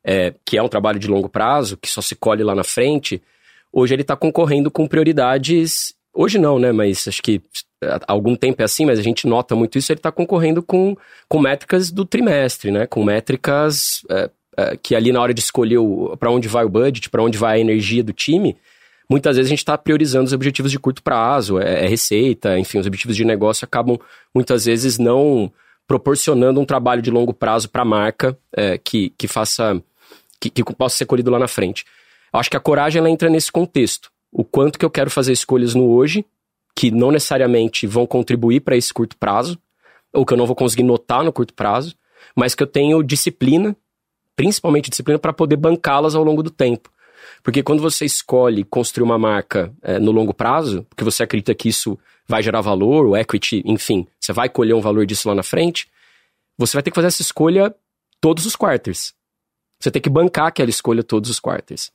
é, 0.03 0.35
que 0.45 0.59
é 0.59 0.63
um 0.63 0.69
trabalho 0.69 0.99
de 0.99 1.07
longo 1.07 1.29
prazo, 1.29 1.77
que 1.77 1.89
só 1.89 2.01
se 2.01 2.17
colhe 2.17 2.43
lá 2.43 2.55
na 2.55 2.65
frente, 2.65 3.23
hoje 3.73 3.95
ele 3.95 4.03
está 4.03 4.17
concorrendo 4.17 4.71
com 4.71 4.89
prioridades, 4.89 5.95
hoje 6.13 6.39
não, 6.39 6.59
né, 6.59 6.73
mas 6.73 7.07
acho 7.07 7.23
que 7.23 7.41
há 7.83 8.01
algum 8.09 8.35
tempo 8.35 8.61
é 8.61 8.65
assim, 8.65 8.85
mas 8.85 8.99
a 8.99 9.03
gente 9.03 9.27
nota 9.27 9.55
muito 9.55 9.79
isso, 9.79 9.93
ele 9.93 10.01
está 10.01 10.11
concorrendo 10.11 10.63
com, 10.63 10.97
com 11.29 11.39
métricas 11.39 11.93
do 11.93 12.05
trimestre, 12.05 12.73
né, 12.73 12.87
com 12.87 13.05
métricas 13.05 14.03
é, 14.11 14.29
que 14.83 14.95
ali 14.95 15.13
na 15.13 15.21
hora 15.21 15.35
de 15.35 15.41
escolher 15.41 15.79
para 16.19 16.31
onde 16.31 16.49
vai 16.49 16.65
o 16.65 16.69
budget, 16.69 17.11
para 17.11 17.23
onde 17.23 17.37
vai 17.37 17.57
a 17.57 17.61
energia 17.61 18.03
do 18.03 18.13
time, 18.13 18.57
muitas 19.09 19.37
vezes 19.37 19.49
a 19.49 19.51
gente 19.51 19.59
está 19.59 19.77
priorizando 19.77 20.25
os 20.25 20.33
objetivos 20.33 20.71
de 20.71 20.79
curto 20.79 21.03
prazo, 21.03 21.59
é, 21.59 21.85
é, 21.85 21.89
receita, 21.89 22.59
enfim, 22.59 22.79
os 22.79 22.87
objetivos 22.87 23.17
de 23.17 23.25
negócio 23.25 23.65
acabam 23.65 23.99
muitas 24.35 24.65
vezes 24.65 24.99
não 24.99 25.53
proporcionando 25.87 26.61
um 26.61 26.65
trabalho 26.65 27.03
de 27.03 27.11
longo 27.11 27.35
prazo 27.35 27.69
para 27.69 27.83
a 27.83 27.85
marca 27.85 28.39
é, 28.57 28.79
que, 28.79 29.11
que 29.11 29.29
faça 29.29 29.81
que, 30.41 30.51
que 30.51 30.65
possa 30.75 30.97
ser 30.97 31.07
colhido 31.07 31.31
lá 31.31 31.39
na 31.39 31.49
frente. 31.49 31.85
Eu 32.33 32.41
acho 32.41 32.51
que 32.51 32.57
a 32.57 32.61
coragem 32.61 32.99
ela 32.99 33.11
entra 33.11 33.31
nesse 33.31 33.51
contexto. 33.51 34.11
O 34.33 34.45
quanto 34.45 34.79
que 34.79 34.85
eu 34.85 34.91
quero 34.91 35.11
fazer 35.11 35.33
escolhas 35.33 35.75
no 35.75 35.89
hoje, 35.91 36.25
que 36.75 36.91
não 36.91 37.11
necessariamente 37.11 37.87
vão 37.87 38.07
contribuir 38.07 38.61
para 38.61 38.77
esse 38.77 38.93
curto 38.93 39.17
prazo, 39.17 39.59
ou 40.13 40.27
que 40.27 40.33
eu 40.33 40.37
não 40.37 40.47
vou 40.47 40.57
conseguir 40.57 40.83
notar 40.83 41.23
no 41.23 41.33
curto 41.33 41.55
prazo, 41.55 41.95
mas 42.37 42.55
que 42.55 42.63
eu 42.63 42.67
tenho 42.67 43.03
disciplina, 43.03 43.77
principalmente 44.37 44.91
disciplina, 44.91 45.19
para 45.19 45.33
poder 45.33 45.57
bancá-las 45.57 46.15
ao 46.15 46.25
longo 46.25 46.43
do 46.43 46.51
tempo. 46.51 46.91
Porque 47.43 47.63
quando 47.63 47.83
você 47.83 48.05
escolhe 48.05 48.65
construir 48.65 49.05
uma 49.05 49.19
marca 49.19 49.73
é, 49.83 49.99
no 49.99 50.11
longo 50.11 50.33
prazo, 50.33 50.85
porque 50.89 51.05
você 51.05 51.23
acredita 51.23 51.55
que 51.55 51.69
isso 51.69 51.99
vai 52.27 52.43
gerar 52.43 52.61
valor, 52.61 53.07
o 53.07 53.17
equity, 53.17 53.63
enfim, 53.67 54.07
você 54.19 54.33
vai 54.33 54.49
colher 54.49 54.75
um 54.75 54.81
valor 54.81 55.05
disso 55.05 55.29
lá 55.29 55.35
na 55.35 55.43
frente, 55.43 55.89
você 56.57 56.77
vai 56.77 56.83
ter 56.83 56.91
que 56.91 56.95
fazer 56.95 57.09
essa 57.09 57.23
escolha 57.23 57.75
todos 58.21 58.47
os 58.47 58.57
quarters. 58.57 59.13
Você 59.81 59.91
tem 59.91 60.01
que 60.01 60.09
bancar 60.09 60.47
aquela 60.47 60.71
escolha 60.71 61.03
todos 61.03 61.29
os 61.29 61.39
quarters. 61.39 61.93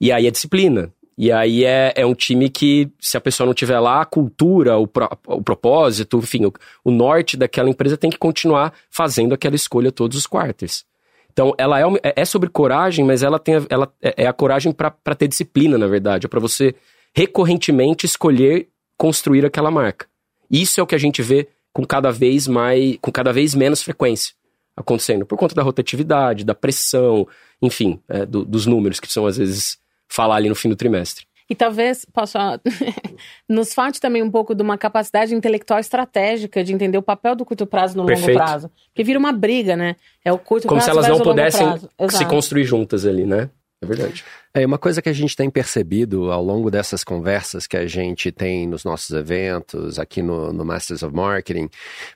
E 0.00 0.12
aí 0.12 0.26
é 0.26 0.30
disciplina. 0.30 0.92
E 1.16 1.30
aí 1.30 1.64
é, 1.64 1.92
é 1.96 2.06
um 2.06 2.14
time 2.14 2.48
que, 2.48 2.90
se 2.98 3.16
a 3.16 3.20
pessoa 3.20 3.46
não 3.46 3.52
tiver 3.52 3.78
lá, 3.78 4.00
a 4.00 4.06
cultura, 4.06 4.78
o, 4.78 4.86
pro, 4.86 5.08
o 5.26 5.42
propósito, 5.42 6.18
enfim, 6.18 6.46
o, 6.46 6.52
o, 6.82 6.90
norte 6.90 7.36
daquela 7.36 7.68
empresa 7.68 7.96
tem 7.96 8.10
que 8.10 8.16
continuar 8.16 8.72
fazendo 8.90 9.34
aquela 9.34 9.54
escolha 9.54 9.92
todos 9.92 10.16
os 10.16 10.26
quarters. 10.26 10.84
Então, 11.32 11.54
ela 11.56 11.80
é, 11.80 11.84
é, 12.02 12.22
é 12.22 12.24
sobre 12.24 12.48
coragem, 12.48 13.04
mas 13.04 13.22
ela, 13.22 13.38
tem 13.38 13.56
a, 13.56 13.62
ela 13.68 13.92
é, 14.02 14.24
é 14.24 14.26
a 14.26 14.32
coragem 14.32 14.72
para 14.72 15.14
ter 15.16 15.28
disciplina, 15.28 15.78
na 15.78 15.86
verdade. 15.86 16.26
É 16.26 16.28
para 16.28 16.40
você 16.40 16.74
recorrentemente 17.14 18.06
escolher 18.06 18.68
construir 18.96 19.44
aquela 19.44 19.70
marca. 19.70 20.06
Isso 20.50 20.80
é 20.80 20.82
o 20.82 20.86
que 20.86 20.94
a 20.94 20.98
gente 20.98 21.22
vê 21.22 21.48
com 21.72 21.84
cada 21.86 22.10
vez 22.10 22.46
mais, 22.46 22.98
com 23.00 23.10
cada 23.10 23.32
vez 23.32 23.54
menos 23.54 23.82
frequência 23.82 24.34
acontecendo, 24.76 25.26
por 25.26 25.36
conta 25.38 25.54
da 25.54 25.62
rotatividade, 25.62 26.44
da 26.44 26.54
pressão, 26.54 27.26
enfim, 27.60 28.00
é, 28.08 28.24
do, 28.24 28.44
dos 28.44 28.66
números 28.66 28.98
que 28.98 29.12
são 29.12 29.26
às 29.26 29.36
vezes 29.36 29.78
falar 30.08 30.36
ali 30.36 30.48
no 30.48 30.54
fim 30.54 30.68
do 30.68 30.76
trimestre. 30.76 31.26
E 31.50 31.54
talvez 31.56 32.04
possa 32.04 32.60
nos 33.48 33.74
falte 33.74 34.00
também 34.00 34.22
um 34.22 34.30
pouco 34.30 34.54
de 34.54 34.62
uma 34.62 34.78
capacidade 34.78 35.34
intelectual 35.34 35.80
estratégica 35.80 36.62
de 36.62 36.72
entender 36.72 36.96
o 36.96 37.02
papel 37.02 37.34
do 37.34 37.44
curto 37.44 37.66
prazo 37.66 37.96
no 37.96 38.06
Perfeito. 38.06 38.28
longo 38.28 38.38
prazo. 38.38 38.70
Porque 38.86 39.02
vira 39.02 39.18
uma 39.18 39.32
briga, 39.32 39.74
né? 39.74 39.96
É 40.24 40.32
o 40.32 40.38
curto 40.38 40.68
Como 40.68 40.80
prazo. 40.80 40.92
Como 40.92 41.04
se 41.04 41.10
elas 41.10 41.18
não 41.18 41.26
pudessem 41.26 41.90
se 42.08 42.24
construir 42.26 42.64
juntas 42.64 43.04
ali, 43.04 43.26
né? 43.26 43.50
É 43.82 43.86
verdade. 43.86 44.22
É 44.52 44.66
uma 44.66 44.76
coisa 44.76 45.00
que 45.00 45.08
a 45.08 45.12
gente 45.12 45.34
tem 45.34 45.48
percebido 45.48 46.30
ao 46.30 46.44
longo 46.44 46.70
dessas 46.70 47.02
conversas 47.02 47.66
que 47.66 47.78
a 47.78 47.86
gente 47.86 48.30
tem 48.30 48.66
nos 48.66 48.84
nossos 48.84 49.10
eventos, 49.16 49.98
aqui 49.98 50.20
no, 50.20 50.52
no 50.52 50.66
Masters 50.66 51.02
of 51.02 51.14
Marketing. 51.14 51.70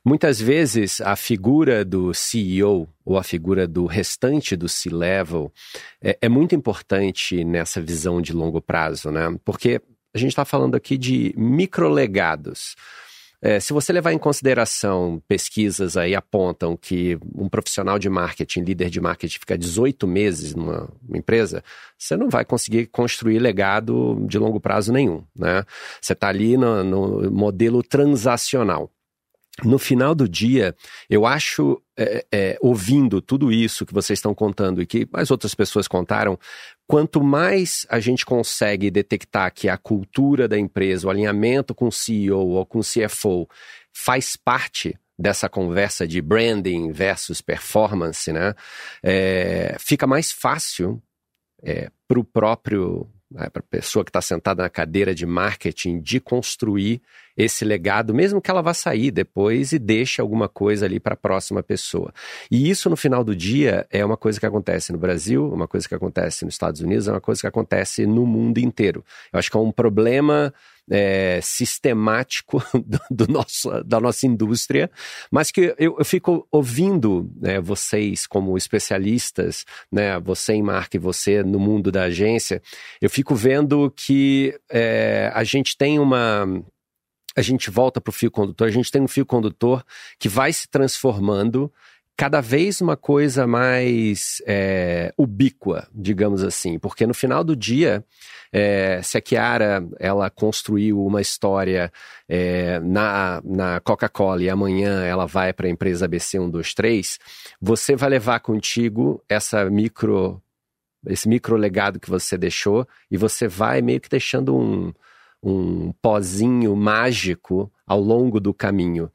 Muitas 0.05 0.38
vezes 0.38 1.00
a 1.00 1.16
figura 1.16 1.83
do 1.83 2.12
CEO 2.12 2.87
ou 3.03 3.16
a 3.16 3.22
figura 3.22 3.66
do 3.66 3.87
restante 3.87 4.55
do 4.57 4.68
C-level 4.68 5.50
é, 6.03 6.18
é 6.20 6.29
muito 6.29 6.55
importante 6.55 7.42
nessa 7.44 7.81
visão 7.81 8.20
de 8.20 8.35
longo 8.35 8.61
prazo, 8.61 9.11
né? 9.11 9.35
Porque 9.42 9.81
a 10.12 10.18
gente 10.18 10.31
está 10.31 10.44
falando 10.44 10.74
aqui 10.74 10.98
de 10.98 11.33
microlegados. 11.35 12.77
É, 13.46 13.61
se 13.61 13.74
você 13.74 13.92
levar 13.92 14.11
em 14.11 14.18
consideração, 14.18 15.22
pesquisas 15.28 15.98
aí 15.98 16.14
apontam 16.14 16.78
que 16.78 17.18
um 17.37 17.46
profissional 17.46 17.98
de 17.98 18.09
marketing, 18.09 18.61
líder 18.61 18.88
de 18.88 19.02
marketing, 19.02 19.38
fica 19.38 19.59
18 19.59 20.07
meses 20.07 20.54
numa 20.54 20.88
empresa, 21.12 21.62
você 21.98 22.16
não 22.16 22.30
vai 22.30 22.42
conseguir 22.42 22.87
construir 22.87 23.38
legado 23.38 24.18
de 24.26 24.38
longo 24.38 24.59
prazo 24.59 24.90
nenhum. 24.90 25.22
Né? 25.37 25.62
Você 26.00 26.14
está 26.14 26.28
ali 26.28 26.57
no, 26.57 26.83
no 26.83 27.30
modelo 27.30 27.83
transacional 27.83 28.90
no 29.62 29.79
final 29.79 30.14
do 30.14 30.29
dia, 30.29 30.75
eu 31.09 31.25
acho, 31.25 31.81
é, 31.97 32.27
é, 32.33 32.59
ouvindo 32.61 33.23
tudo 33.23 33.53
isso 33.53 33.87
que 33.87 33.95
vocês 33.95 34.19
estão 34.19 34.35
contando 34.35 34.83
e 34.83 34.87
que 34.87 35.07
mais 35.12 35.31
outras 35.31 35.55
pessoas 35.55 35.87
contaram, 35.87 36.37
quanto 36.88 37.23
mais 37.23 37.87
a 37.88 38.01
gente 38.01 38.27
consegue 38.27 38.90
detectar 38.90 39.53
que 39.55 39.69
a 39.69 39.77
cultura 39.77 40.49
da 40.49 40.59
empresa, 40.59 41.07
o 41.07 41.11
alinhamento 41.11 41.73
com 41.73 41.87
o 41.87 41.93
CEO 41.93 42.49
ou 42.49 42.67
com 42.67 42.81
o 42.81 42.83
CFO 42.83 43.49
faz 43.93 44.35
parte 44.35 44.99
dessa 45.17 45.49
conversa 45.49 46.05
de 46.09 46.21
branding 46.21 46.90
versus 46.90 47.40
performance, 47.40 48.33
né? 48.33 48.55
É, 49.01 49.77
fica 49.79 50.09
mais 50.09 50.33
fácil 50.33 51.01
é, 51.62 51.88
para 52.09 52.19
o 52.19 52.25
próprio 52.25 53.09
né, 53.31 53.49
para 53.51 53.61
a 53.61 53.69
pessoa 53.69 54.05
que 54.05 54.11
está 54.11 54.21
sentada 54.21 54.62
na 54.62 54.71
cadeira 54.71 55.14
de 55.14 55.27
marketing, 55.27 56.01
de 56.01 56.21
construir 56.21 57.03
esse 57.37 57.64
legado, 57.64 58.14
mesmo 58.14 58.40
que 58.40 58.51
ela 58.51 58.62
vá 58.62 58.73
sair 58.73 59.11
depois 59.11 59.73
e 59.73 59.79
deixe 59.79 60.20
alguma 60.20 60.49
coisa 60.49 60.87
ali 60.87 61.01
para 61.01 61.14
a 61.14 61.16
próxima 61.16 61.62
pessoa. 61.62 62.12
E 62.51 62.70
isso, 62.70 62.88
no 62.88 62.97
final 62.97 63.25
do 63.25 63.35
dia, 63.35 63.87
é 63.90 64.05
uma 64.05 64.16
coisa 64.16 64.38
que 64.38 64.47
acontece 64.47 64.92
no 64.92 64.99
Brasil, 64.99 65.49
uma 65.53 65.66
coisa 65.66 65.88
que 65.88 65.94
acontece 65.94 66.44
nos 66.44 66.55
Estados 66.55 66.81
Unidos, 66.81 67.09
é 67.09 67.12
uma 67.12 67.20
coisa 67.20 67.40
que 67.40 67.47
acontece 67.47 68.07
no 68.07 68.27
mundo 68.27 68.59
inteiro. 68.59 69.05
Eu 69.33 69.38
acho 69.38 69.51
que 69.51 69.57
é 69.57 69.61
um 69.61 69.73
problema 69.73 70.53
é, 70.90 71.40
sistemático 71.42 72.62
do, 72.75 73.01
do, 73.11 73.33
nosso, 73.33 73.70
da 73.85 74.01
nossa 74.01 74.27
indústria, 74.27 74.90
mas 75.31 75.51
que 75.51 75.75
eu, 75.79 75.97
eu 75.99 76.05
fico 76.05 76.47
ouvindo 76.51 77.31
né, 77.40 77.61
vocês 77.61 78.27
como 78.27 78.57
especialistas, 78.57 79.64
né, 79.90 80.18
você 80.20 80.55
em 80.55 80.62
marca 80.62 80.97
e 80.97 81.01
você 81.01 81.42
no 81.42 81.59
mundo 81.59 81.90
da 81.90 82.05
agência, 82.05 82.62
eu 83.01 83.09
fico 83.09 83.35
vendo 83.35 83.90
que 83.97 84.59
é, 84.70 85.31
a 85.35 85.44
gente 85.44 85.77
tem 85.77 85.99
uma 85.99 86.47
a 87.37 87.42
gente 87.42 87.70
volta 87.70 88.01
para 88.01 88.11
o 88.11 88.12
fio 88.14 88.31
condutor, 88.31 88.68
a 88.68 88.70
gente 88.70 88.90
tem 88.90 89.03
um 89.03 89.09
fio 89.09 89.27
condutor 89.27 89.85
que 90.18 90.29
vai 90.29 90.53
se 90.53 90.68
transformando 90.68 91.73
cada 92.16 92.40
vez 92.40 92.81
uma 92.81 92.97
coisa 92.97 93.47
mais 93.47 94.40
é, 94.47 95.12
ubíqua, 95.18 95.88
digamos 95.92 96.44
assim, 96.44 96.79
porque 96.79 97.07
no 97.07 97.14
final 97.14 97.42
do 97.42 97.57
dia, 97.57 98.05
é, 98.53 99.01
se 99.03 99.18
a 99.18 99.20
Kiara 99.20 99.85
ela 99.99 100.31
construiu 100.31 101.05
uma 101.05 101.20
história 101.20 101.92
é, 102.29 102.79
na, 102.81 103.42
na 103.44 103.81
Coca-Cola 103.81 104.42
e 104.42 104.49
amanhã 104.49 105.05
ela 105.05 105.27
vai 105.27 105.53
para 105.53 105.66
a 105.66 105.70
empresa 105.70 106.05
ABC 106.05 106.38
123, 106.38 107.18
você 107.61 107.97
vai 107.97 108.11
levar 108.11 108.40
contigo 108.40 109.23
essa 109.29 109.68
micro 109.68 110.40
esse 111.07 111.29
micro 111.29 111.57
legado 111.57 112.01
que 112.01 112.09
você 112.09 112.38
deixou 112.38 112.88
e 113.11 113.18
você 113.18 113.47
vai 113.47 113.83
meio 113.83 114.01
que 114.01 114.09
deixando 114.09 114.57
um, 114.57 114.90
um 115.44 115.92
pozinho 116.00 116.74
mágico 116.74 117.70
ao 117.87 118.00
longo 118.00 118.40
do 118.40 118.54
caminho 118.54 119.11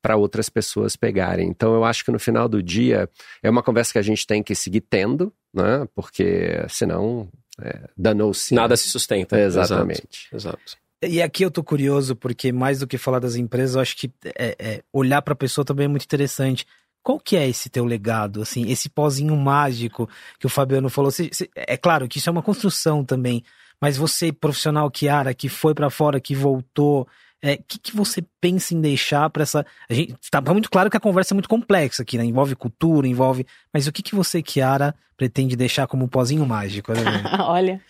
para 0.00 0.16
outras 0.16 0.48
pessoas 0.48 0.96
pegarem. 0.96 1.48
Então 1.48 1.74
eu 1.74 1.84
acho 1.84 2.04
que 2.04 2.10
no 2.10 2.18
final 2.18 2.48
do 2.48 2.62
dia 2.62 3.08
é 3.42 3.50
uma 3.50 3.62
conversa 3.62 3.92
que 3.92 3.98
a 3.98 4.02
gente 4.02 4.26
tem 4.26 4.42
que 4.42 4.54
seguir 4.54 4.80
tendo, 4.80 5.32
né? 5.52 5.86
Porque 5.94 6.64
senão 6.68 7.28
é, 7.60 7.88
danou-se. 7.96 8.54
Nada 8.54 8.76
se 8.76 8.88
sustenta. 8.88 9.38
Exatamente. 9.40 10.28
Exato. 10.32 10.58
Exato. 10.64 10.82
E 11.04 11.20
aqui 11.20 11.44
eu 11.44 11.50
tô 11.50 11.64
curioso, 11.64 12.14
porque 12.14 12.52
mais 12.52 12.78
do 12.78 12.86
que 12.86 12.96
falar 12.96 13.18
das 13.18 13.34
empresas, 13.34 13.74
eu 13.74 13.82
acho 13.82 13.96
que 13.96 14.12
é, 14.24 14.54
é, 14.56 14.82
olhar 14.92 15.20
para 15.20 15.32
a 15.32 15.36
pessoa 15.36 15.64
também 15.64 15.86
é 15.86 15.88
muito 15.88 16.04
interessante. 16.04 16.64
Qual 17.02 17.18
que 17.18 17.36
é 17.36 17.48
esse 17.48 17.68
teu 17.68 17.84
legado, 17.84 18.40
assim, 18.40 18.70
esse 18.70 18.88
pozinho 18.88 19.36
mágico 19.36 20.08
que 20.38 20.46
o 20.46 20.48
Fabiano 20.48 20.88
falou? 20.88 21.10
Se, 21.10 21.28
se, 21.32 21.50
é 21.56 21.76
claro 21.76 22.06
que 22.06 22.18
isso 22.18 22.28
é 22.28 22.32
uma 22.32 22.42
construção 22.42 23.04
também, 23.04 23.42
mas 23.82 23.96
você, 23.96 24.32
profissional 24.32 24.88
Kiara, 24.88 25.34
que 25.34 25.48
foi 25.48 25.74
para 25.74 25.90
fora, 25.90 26.20
que 26.20 26.36
voltou, 26.36 27.02
o 27.02 27.06
é, 27.42 27.56
que, 27.56 27.80
que 27.80 27.96
você 27.96 28.22
pensa 28.40 28.72
em 28.72 28.80
deixar 28.80 29.28
para 29.28 29.42
essa. 29.42 29.66
A 29.90 29.92
gente 29.92 30.14
tá 30.30 30.40
muito 30.40 30.70
claro 30.70 30.88
que 30.88 30.96
a 30.96 31.00
conversa 31.00 31.34
é 31.34 31.36
muito 31.36 31.48
complexa 31.48 32.04
aqui, 32.04 32.16
né? 32.16 32.24
Envolve 32.24 32.54
cultura, 32.54 33.08
envolve. 33.08 33.44
Mas 33.74 33.88
o 33.88 33.92
que, 33.92 34.00
que 34.00 34.14
você, 34.14 34.40
Kiara, 34.40 34.94
pretende 35.16 35.56
deixar 35.56 35.88
como 35.88 36.04
um 36.04 36.08
pozinho 36.08 36.46
mágico? 36.46 36.92
Olha, 37.42 37.80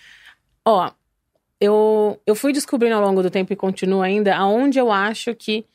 ó, 0.65 0.91
eu, 1.61 2.19
eu 2.27 2.35
fui 2.35 2.55
descobrindo 2.55 2.95
ao 2.95 3.03
longo 3.03 3.23
do 3.23 3.31
tempo 3.31 3.53
e 3.53 3.57
continuo 3.57 4.01
ainda 4.01 4.35
aonde 4.35 4.79
eu 4.79 4.91
acho 4.91 5.35
que 5.35 5.67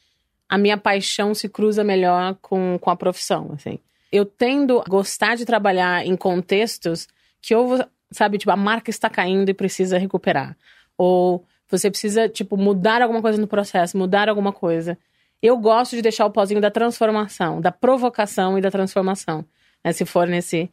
a 0.50 0.58
minha 0.58 0.80
paixão 0.80 1.36
se 1.36 1.48
cruza 1.48 1.84
melhor 1.84 2.36
com, 2.42 2.80
com 2.82 2.90
a 2.90 2.96
profissão, 2.96 3.52
assim. 3.54 3.78
Eu 4.12 4.26
tendo 4.26 4.80
a 4.80 4.86
gostar 4.90 5.36
de 5.36 5.46
trabalhar 5.46 6.04
em 6.04 6.16
contextos 6.16 7.08
que 7.40 7.54
ou 7.54 7.80
sabe, 8.12 8.38
tipo, 8.38 8.52
a 8.52 8.56
marca 8.56 8.90
está 8.90 9.10
caindo 9.10 9.50
e 9.50 9.54
precisa 9.54 9.98
recuperar. 9.98 10.56
Ou 10.98 11.46
você 11.70 11.90
precisa, 11.90 12.30
tipo, 12.30 12.56
mudar 12.58 13.02
alguma 13.02 13.22
coisa 13.22 13.40
no 13.40 13.48
processo, 13.48 13.98
mudar 13.98 14.30
alguma 14.30 14.54
coisa. 14.54 14.98
Eu 15.42 15.58
gosto 15.58 15.96
de 15.96 16.02
deixar 16.02 16.26
o 16.26 16.32
pozinho 16.32 16.62
da 16.62 16.72
transformação, 16.72 17.62
da 17.62 17.72
provocação 17.72 18.58
e 18.58 18.62
da 18.62 18.72
transformação. 18.72 19.46
Né, 19.84 19.92
se 19.92 20.06
for 20.06 20.28
nesse. 20.28 20.70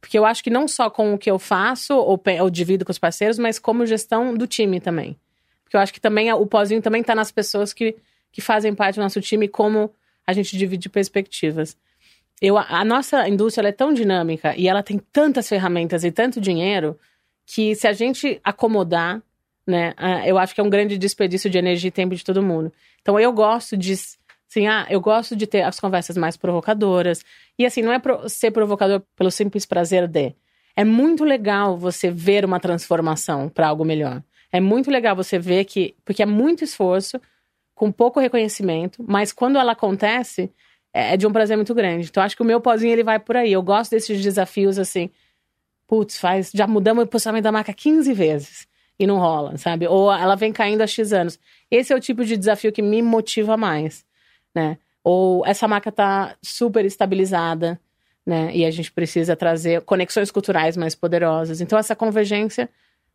Porque 0.00 0.16
eu 0.16 0.24
acho 0.24 0.44
que 0.44 0.50
não 0.50 0.68
só 0.68 0.88
com 0.88 1.14
o 1.14 1.18
que 1.18 1.30
eu 1.30 1.38
faço, 1.38 1.94
ou, 1.94 2.20
ou 2.40 2.50
divido 2.50 2.84
com 2.84 2.92
os 2.92 2.98
parceiros, 2.98 3.38
mas 3.38 3.58
como 3.58 3.84
gestão 3.84 4.34
do 4.34 4.46
time 4.46 4.80
também. 4.80 5.16
Porque 5.64 5.76
eu 5.76 5.80
acho 5.80 5.92
que 5.92 6.00
também 6.00 6.32
o 6.32 6.46
pozinho 6.46 6.80
também 6.80 7.00
está 7.00 7.14
nas 7.14 7.32
pessoas 7.32 7.72
que, 7.72 7.96
que 8.30 8.40
fazem 8.40 8.74
parte 8.74 8.94
do 8.94 9.02
nosso 9.02 9.20
time, 9.20 9.48
como 9.48 9.92
a 10.26 10.32
gente 10.32 10.56
divide 10.56 10.88
perspectivas. 10.88 11.76
Eu, 12.40 12.56
a 12.56 12.84
nossa 12.84 13.28
indústria 13.28 13.68
é 13.68 13.72
tão 13.72 13.92
dinâmica 13.92 14.54
e 14.56 14.68
ela 14.68 14.82
tem 14.82 14.98
tantas 15.12 15.48
ferramentas 15.48 16.04
e 16.04 16.10
tanto 16.10 16.40
dinheiro 16.40 16.98
que 17.46 17.74
se 17.74 17.88
a 17.88 17.92
gente 17.92 18.40
acomodar, 18.44 19.20
né, 19.66 19.94
eu 20.24 20.38
acho 20.38 20.54
que 20.54 20.60
é 20.60 20.64
um 20.64 20.70
grande 20.70 20.96
desperdício 20.96 21.50
de 21.50 21.58
energia 21.58 21.88
e 21.88 21.92
tempo 21.92 22.14
de 22.14 22.24
todo 22.24 22.42
mundo. 22.42 22.72
Então 23.00 23.18
eu 23.18 23.32
gosto 23.32 23.76
de 23.76 23.94
Assim, 24.50 24.66
ah, 24.66 24.86
eu 24.88 24.98
gosto 24.98 25.36
de 25.36 25.46
ter 25.46 25.60
as 25.60 25.78
conversas 25.78 26.16
mais 26.16 26.34
provocadoras. 26.34 27.22
E 27.58 27.66
assim, 27.66 27.82
não 27.82 27.92
é 27.92 27.98
pro, 27.98 28.26
ser 28.30 28.50
provocador 28.50 29.02
pelo 29.14 29.30
simples 29.30 29.66
prazer 29.66 30.08
de. 30.08 30.34
É 30.74 30.84
muito 30.84 31.22
legal 31.22 31.76
você 31.76 32.10
ver 32.10 32.46
uma 32.46 32.58
transformação 32.58 33.50
para 33.50 33.68
algo 33.68 33.84
melhor. 33.84 34.22
É 34.50 34.58
muito 34.58 34.90
legal 34.90 35.14
você 35.14 35.38
ver 35.38 35.66
que. 35.66 35.94
Porque 36.02 36.22
é 36.22 36.26
muito 36.26 36.64
esforço, 36.64 37.20
com 37.74 37.92
pouco 37.92 38.18
reconhecimento, 38.18 39.04
mas 39.06 39.32
quando 39.32 39.58
ela 39.58 39.72
acontece, 39.72 40.50
é, 40.92 41.14
é 41.14 41.16
de 41.16 41.26
um 41.26 41.32
prazer 41.32 41.56
muito 41.56 41.74
grande. 41.74 42.08
Então, 42.08 42.22
acho 42.22 42.36
que 42.36 42.42
o 42.42 42.46
meu 42.46 42.60
pozinho 42.60 42.92
ele 42.92 43.04
vai 43.04 43.18
por 43.18 43.36
aí. 43.36 43.52
Eu 43.52 43.62
gosto 43.62 43.90
desses 43.90 44.22
desafios 44.22 44.78
assim. 44.78 45.10
Putz, 45.86 46.18
faz. 46.18 46.50
Já 46.52 46.66
mudamos 46.66 47.04
o 47.04 47.06
posicionamento 47.06 47.44
da 47.44 47.52
marca 47.52 47.72
15 47.72 48.12
vezes 48.12 48.68
e 48.98 49.06
não 49.06 49.18
rola, 49.18 49.56
sabe? 49.56 49.86
Ou 49.86 50.12
ela 50.12 50.34
vem 50.34 50.52
caindo 50.52 50.82
há 50.82 50.86
X 50.86 51.12
anos. 51.12 51.38
Esse 51.70 51.92
é 51.92 51.96
o 51.96 52.00
tipo 52.00 52.24
de 52.24 52.36
desafio 52.36 52.72
que 52.72 52.82
me 52.82 53.00
motiva 53.00 53.56
mais, 53.56 54.04
né? 54.54 54.78
Ou 55.04 55.46
essa 55.46 55.68
marca 55.68 55.92
tá 55.92 56.36
super 56.42 56.84
estabilizada, 56.84 57.80
né? 58.26 58.50
E 58.54 58.64
a 58.64 58.70
gente 58.70 58.92
precisa 58.92 59.36
trazer 59.36 59.82
conexões 59.82 60.30
culturais 60.30 60.76
mais 60.76 60.94
poderosas. 60.94 61.60
Então, 61.60 61.78
essa 61.78 61.94
convergência 61.96 62.68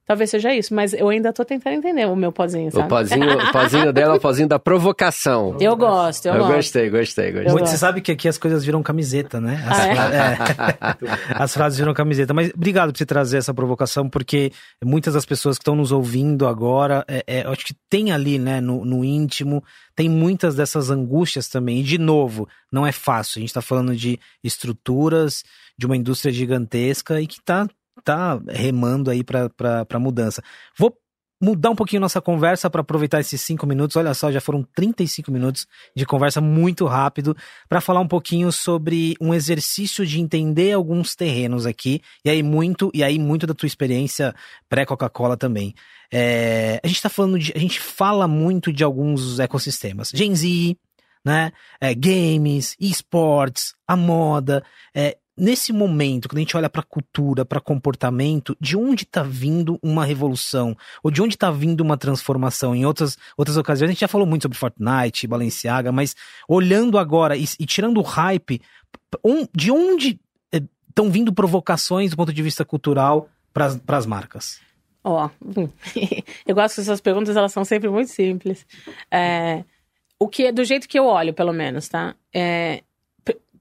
Talvez 0.06 0.30
seja 0.30 0.54
isso, 0.54 0.74
mas 0.74 0.92
eu 0.92 1.08
ainda 1.08 1.32
tô 1.32 1.46
tentando 1.46 1.76
entender 1.76 2.06
o 2.06 2.16
meu 2.16 2.32
pozinho, 2.32 2.70
sabe? 2.70 2.86
O 2.86 2.90
pozinho, 2.90 3.38
o 3.38 3.52
pozinho 3.54 3.94
dela 3.94 4.16
é 4.16 4.18
o 4.18 4.20
pozinho 4.20 4.48
da 4.50 4.60
provocação. 4.60 5.56
Eu 5.62 5.78
gosto, 5.78 6.26
eu, 6.26 6.34
eu 6.34 6.40
gosto. 6.40 6.56
gostei, 6.56 6.90
gostei, 6.90 7.32
gostei. 7.32 7.52
Muito, 7.54 7.70
você 7.70 7.78
sabe 7.78 8.02
que 8.02 8.12
aqui 8.12 8.28
as 8.28 8.38
coisas 8.38 8.66
viram 8.66 8.84
camiseta, 8.84 9.40
né? 9.40 9.64
As, 9.66 9.80
Ah, 9.80 9.88
é? 9.88 11.34
as 11.42 11.54
frases 11.54 11.80
viram 11.80 11.94
camiseta. 11.94 12.34
Mas 12.34 12.52
obrigado 12.54 12.92
por 12.92 12.98
você 12.98 13.06
trazer 13.06 13.38
essa 13.38 13.54
provocação, 13.54 14.10
porque 14.10 14.52
muitas 14.84 15.14
das 15.14 15.26
pessoas 15.26 15.58
que 15.58 15.62
estão 15.62 15.76
nos 15.76 15.94
ouvindo 15.94 16.48
agora, 16.48 17.06
é, 17.08 17.24
é, 17.26 17.46
eu 17.46 17.52
acho 17.52 17.66
que 17.66 17.76
tem 17.90 18.12
ali, 18.12 18.38
né, 18.38 18.60
no, 18.60 18.84
no 18.84 19.06
íntimo, 19.06 19.64
tem 19.96 20.10
muitas 20.10 20.54
dessas 20.54 20.90
angústias 20.90 21.48
também. 21.48 21.80
E, 21.80 21.84
de 21.84 21.98
novo, 21.98 22.46
não 22.70 22.86
é 22.86 22.92
fácil. 22.92 23.40
A 23.40 23.42
gente 23.42 23.54
tá 23.54 23.62
falando 23.62 23.96
de 23.96 24.20
estruturas, 24.44 25.44
de 25.78 25.86
uma 25.86 25.96
indústria 25.96 26.34
gigantesca 26.34 27.22
e 27.22 27.28
que 27.28 27.42
tá 27.42 27.68
tá 28.04 28.40
remando 28.50 29.10
aí 29.12 29.24
para 29.24 30.00
mudança. 30.00 30.42
Vou 30.78 30.96
mudar 31.44 31.72
um 31.72 31.76
pouquinho 31.76 32.00
nossa 32.00 32.22
conversa 32.22 32.70
para 32.70 32.80
aproveitar 32.80 33.20
esses 33.20 33.42
cinco 33.42 33.68
minutos. 33.68 33.98
Olha 33.98 34.14
só, 34.14 34.32
já 34.32 34.40
foram 34.40 34.64
35 34.76 35.30
minutos 35.30 35.68
de 35.94 36.06
conversa 36.06 36.40
muito 36.40 36.86
rápido 36.86 37.36
para 37.68 37.82
falar 37.82 38.00
um 38.00 38.08
pouquinho 38.08 38.50
sobre 38.50 39.16
um 39.20 39.34
exercício 39.34 40.06
de 40.06 40.22
entender 40.22 40.72
alguns 40.72 41.16
terrenos 41.16 41.66
aqui 41.66 42.02
e 42.24 42.30
aí 42.30 42.42
muito 42.42 42.90
e 42.94 43.04
aí 43.04 43.20
muito 43.20 43.46
da 43.46 43.54
tua 43.54 43.68
experiência 43.68 44.34
pré 44.70 44.86
Coca-Cola 44.86 45.36
também. 45.36 45.74
É, 46.12 46.80
a 46.82 46.88
gente 46.88 46.98
está 46.98 47.10
falando 47.10 47.38
de, 47.38 47.52
a 47.54 47.60
gente 47.60 47.80
fala 47.82 48.26
muito 48.26 48.72
de 48.72 48.84
alguns 48.84 49.38
ecossistemas, 49.40 50.12
Gen 50.14 50.34
Z, 50.34 50.78
né? 51.26 51.52
É, 51.82 51.94
games, 51.94 52.76
esportes, 52.80 53.74
a 53.86 53.98
moda. 53.98 54.64
É, 54.96 55.18
nesse 55.38 55.74
momento, 55.74 56.28
quando 56.28 56.38
a 56.38 56.42
gente 56.42 56.56
olha 56.56 56.70
para 56.70 56.84
cultura, 56.84 57.44
para 57.44 57.60
comportamento, 57.60 58.56
de 58.60 58.78
onde 58.78 59.04
está 59.04 59.24
vindo 59.24 59.80
uma 59.82 60.06
revolução? 60.06 60.76
Ou 61.02 61.12
de 61.12 61.22
onde 61.22 61.36
está 61.36 61.52
vindo 61.52 61.82
uma 61.82 61.98
transformação? 61.98 62.76
Em 62.76 62.86
outras, 62.86 63.18
outras 63.38 63.58
ocasiões, 63.58 63.90
a 63.90 63.94
gente 63.94 64.02
já 64.02 64.08
falou 64.08 64.28
muito 64.28 64.44
sobre 64.44 64.58
Fortnite, 64.58 65.28
Balenciaga, 65.28 65.92
mas 65.92 66.16
olhando 66.48 66.98
agora 66.98 67.36
e, 67.36 67.46
e 67.60 67.66
tirando 67.66 67.98
o 67.98 68.04
hype, 68.04 68.62
um, 69.24 69.48
de 69.54 69.72
onde 69.72 70.20
estão 70.94 71.10
vindo 71.10 71.34
provocações 71.34 72.12
do 72.12 72.18
ponto 72.18 72.32
de 72.32 72.44
vista 72.44 72.64
cultural 72.64 73.28
para 73.52 73.98
as 73.98 74.06
marcas? 74.06 74.62
Ó, 75.04 75.28
oh, 75.28 75.70
eu 76.48 76.56
gosto 76.56 76.78
dessas 76.78 77.02
perguntas, 77.02 77.36
elas 77.36 77.52
são 77.52 77.66
sempre 77.66 77.90
muito 77.90 78.10
simples. 78.10 78.66
É, 79.12 79.64
o 80.18 80.28
que 80.30 80.52
do 80.52 80.64
jeito 80.64 80.88
que 80.88 80.98
eu 80.98 81.06
olho, 81.06 81.34
pelo 81.34 81.52
menos, 81.52 81.90
tá? 81.90 82.16
É, 82.34 82.84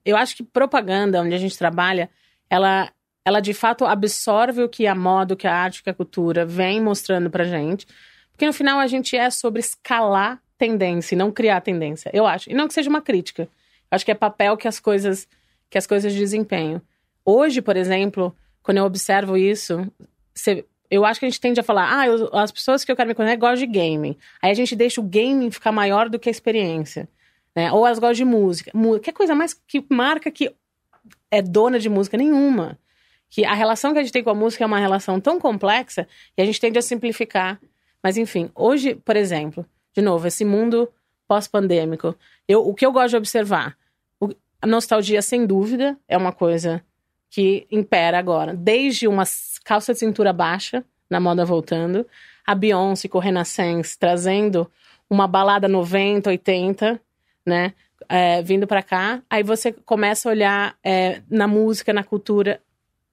eu 0.05 0.17
acho 0.17 0.37
que 0.37 0.43
propaganda, 0.43 1.21
onde 1.21 1.35
a 1.35 1.39
gente 1.39 1.57
trabalha, 1.57 2.11
ela, 2.49 2.91
ela 3.25 3.41
de 3.41 3.55
fato 3.55 3.85
absorve 3.85 4.63
o 4.63 4.69
que 4.69 4.87
a 4.87 4.95
moda, 4.95 5.35
o 5.35 5.37
que 5.37 5.47
a 5.47 5.55
arte, 5.55 5.81
o 5.81 5.85
que 5.85 5.91
a 5.91 5.95
cultura 5.95 6.45
vem 6.45 6.81
mostrando 6.81 7.31
pra 7.31 7.45
gente. 7.45 7.87
Porque 8.31 8.47
no 8.47 8.53
final 8.53 8.79
a 8.79 8.87
gente 8.87 9.17
é 9.17 9.31
sobre 9.31 9.61
escalar 9.61 10.41
tendência 10.59 11.15
e 11.15 11.19
não 11.19 11.31
criar 11.31 11.61
tendência, 11.61 12.11
eu 12.13 12.27
acho. 12.27 12.51
E 12.51 12.55
não 12.55 12.69
que 12.69 12.75
seja 12.75 12.91
uma 12.91 13.01
crítica. 13.01 13.43
Eu 13.43 13.97
acho 13.97 14.05
que 14.05 14.11
é 14.11 14.15
papel 14.15 14.57
que 14.57 14.69
as 14.69 14.79
coisas 14.79 15.29
que 15.69 15.79
as 15.79 15.87
coisas 15.87 16.15
desempenham. 16.15 16.83
Hoje, 17.25 17.63
por 17.63 17.79
exemplo, 17.79 18.37
quando 18.63 18.77
eu 18.77 18.85
observo 18.85 19.39
isso, 19.39 19.91
eu 20.91 21.05
acho 21.07 21.19
que 21.19 21.25
a 21.25 21.29
gente 21.31 21.41
tende 21.41 21.59
a 21.59 21.63
falar, 21.63 21.99
ah, 21.99 22.07
eu, 22.07 22.29
as 22.37 22.53
pessoas 22.53 22.85
que 22.85 22.93
eu 22.93 22.97
quero 22.97 23.09
me 23.09 23.15
conhecer 23.15 23.37
gostam 23.37 23.67
de 23.67 23.67
gaming. 23.67 24.17
Aí 24.43 24.51
a 24.51 24.55
gente 24.55 24.77
deixa 24.77 25.01
o 25.01 25.05
gaming 25.05 25.51
ficar 25.51 25.73
maior 25.73 26.11
do 26.11 26.19
que 26.19 26.29
a 26.29 26.31
experiência. 26.31 27.09
Né? 27.55 27.71
Ou 27.73 27.87
elas 27.87 27.99
gostam 27.99 28.15
de 28.15 28.25
música. 28.25 28.73
Que 29.03 29.13
coisa 29.13 29.35
mais 29.35 29.55
que 29.55 29.85
marca 29.89 30.31
que 30.31 30.55
é 31.31 31.43
dona 31.43 31.79
de 31.79 31.89
música 31.89 32.17
nenhuma. 32.17 32.79
Que 33.29 33.45
a 33.45 33.55
relação 33.55 33.93
que 33.93 33.99
a 33.99 34.03
gente 34.03 34.13
tem 34.13 34.23
com 34.23 34.31
a 34.31 34.35
música 34.35 34.65
é 34.65 34.67
uma 34.67 34.79
relação 34.79 35.21
tão 35.21 35.41
complexa 35.41 36.07
e 36.37 36.43
a 36.43 36.45
gente 36.45 36.61
tende 36.61 36.79
a 36.79 36.83
simplificar. 36.83 37.61
Mas 38.03 38.17
enfim, 38.17 38.51
hoje, 38.55 38.95
por 38.95 39.17
exemplo, 39.17 39.65
de 39.95 40.03
novo, 40.03 40.27
esse 40.27 40.45
mundo 40.45 40.89
pós-pandêmico, 41.27 42.15
o 42.49 42.75
que 42.75 42.85
eu 42.85 42.93
gosto 42.93 43.11
de 43.11 43.17
observar, 43.17 43.77
o, 44.21 44.29
a 44.61 44.67
nostalgia, 44.67 45.23
sem 45.23 45.47
dúvida, 45.47 45.97
é 46.07 46.17
uma 46.17 46.33
coisa 46.33 46.85
que 47.31 47.67
impera 47.71 48.19
agora. 48.19 48.55
Desde 48.55 49.09
uma 49.09 49.25
calça 49.65 49.95
de 49.95 49.99
cintura 49.99 50.33
baixa, 50.33 50.85
na 51.09 51.19
moda 51.19 51.45
voltando, 51.45 52.07
a 52.47 52.55
Beyoncé 52.55 53.09
com 53.09 53.19
o 53.19 53.21
Renaissance 53.21 53.99
trazendo 53.99 54.71
uma 55.09 55.27
balada 55.27 55.69
90, 55.69 56.29
80, 56.29 57.01
né? 57.45 57.75
É, 58.09 58.43
vindo 58.43 58.67
para 58.67 58.83
cá, 58.83 59.23
aí 59.31 59.43
você 59.43 59.73
começa 59.73 60.29
a 60.29 60.33
olhar 60.33 60.77
é, 60.85 61.23
na 61.31 61.47
música, 61.47 61.93
na 61.93 62.03
cultura, 62.03 62.61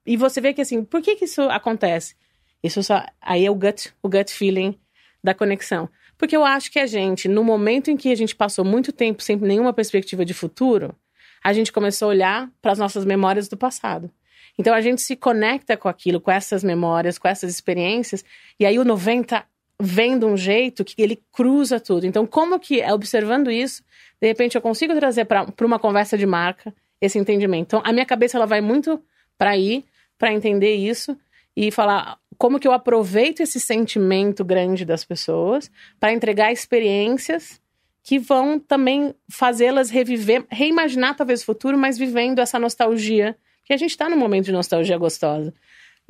e 0.05 0.17
você 0.17 0.41
vê 0.41 0.53
que 0.53 0.61
assim, 0.61 0.83
por 0.83 1.01
que 1.01 1.15
que 1.15 1.25
isso 1.25 1.43
acontece? 1.43 2.15
Isso 2.63 2.81
só, 2.83 3.05
aí 3.21 3.45
é 3.45 3.51
o 3.51 3.55
gut, 3.55 3.93
o 4.01 4.09
gut 4.09 4.31
feeling 4.31 4.77
da 5.23 5.33
conexão. 5.33 5.89
Porque 6.17 6.35
eu 6.35 6.43
acho 6.43 6.71
que 6.71 6.79
a 6.79 6.85
gente, 6.85 7.27
no 7.29 7.43
momento 7.43 7.89
em 7.89 7.95
que 7.95 8.11
a 8.11 8.15
gente 8.15 8.35
passou 8.35 8.65
muito 8.65 8.91
tempo 8.91 9.21
sem 9.21 9.37
nenhuma 9.37 9.71
perspectiva 9.71 10.25
de 10.25 10.33
futuro, 10.33 10.95
a 11.43 11.53
gente 11.53 11.71
começou 11.71 12.07
a 12.07 12.09
olhar 12.09 12.51
para 12.61 12.71
as 12.71 12.79
nossas 12.79 13.05
memórias 13.05 13.47
do 13.47 13.55
passado. 13.55 14.11
Então 14.57 14.73
a 14.73 14.81
gente 14.81 15.01
se 15.01 15.15
conecta 15.15 15.77
com 15.77 15.87
aquilo, 15.87 16.19
com 16.19 16.29
essas 16.29 16.63
memórias, 16.63 17.17
com 17.17 17.27
essas 17.27 17.49
experiências, 17.49 18.25
e 18.59 18.65
aí 18.65 18.77
o 18.77 18.83
90 18.83 19.45
vem 19.81 20.19
de 20.19 20.25
um 20.25 20.35
jeito 20.35 20.83
que 20.83 21.01
ele 21.01 21.21
cruza 21.31 21.79
tudo. 21.79 22.05
Então, 22.05 22.25
como 22.25 22.59
que, 22.59 22.83
observando 22.91 23.49
isso, 23.49 23.81
de 24.21 24.27
repente 24.27 24.55
eu 24.55 24.61
consigo 24.61 24.93
trazer 24.95 25.25
para 25.25 25.45
uma 25.61 25.79
conversa 25.79 26.17
de 26.17 26.25
marca 26.25 26.73
esse 26.99 27.17
entendimento? 27.17 27.67
Então, 27.67 27.81
a 27.83 27.93
minha 27.93 28.05
cabeça 28.05 28.37
ela 28.37 28.45
vai 28.45 28.61
muito 28.61 29.01
para 29.37 29.51
aí, 29.51 29.85
para 30.17 30.33
entender 30.33 30.75
isso 30.75 31.17
e 31.55 31.71
falar 31.71 32.17
como 32.37 32.59
que 32.59 32.67
eu 32.67 32.73
aproveito 32.73 33.41
esse 33.41 33.59
sentimento 33.59 34.43
grande 34.43 34.85
das 34.85 35.05
pessoas 35.05 35.71
para 35.99 36.13
entregar 36.13 36.51
experiências 36.51 37.61
que 38.03 38.17
vão 38.17 38.59
também 38.59 39.13
fazê-las 39.29 39.89
reviver, 39.89 40.45
reimaginar 40.49 41.15
talvez 41.15 41.41
o 41.41 41.45
futuro, 41.45 41.77
mas 41.77 41.97
vivendo 41.97 42.39
essa 42.39 42.57
nostalgia, 42.57 43.37
porque 43.59 43.73
a 43.73 43.77
gente 43.77 43.91
está 43.91 44.09
num 44.09 44.17
momento 44.17 44.45
de 44.45 44.51
nostalgia 44.51 44.97
gostosa 44.97 45.53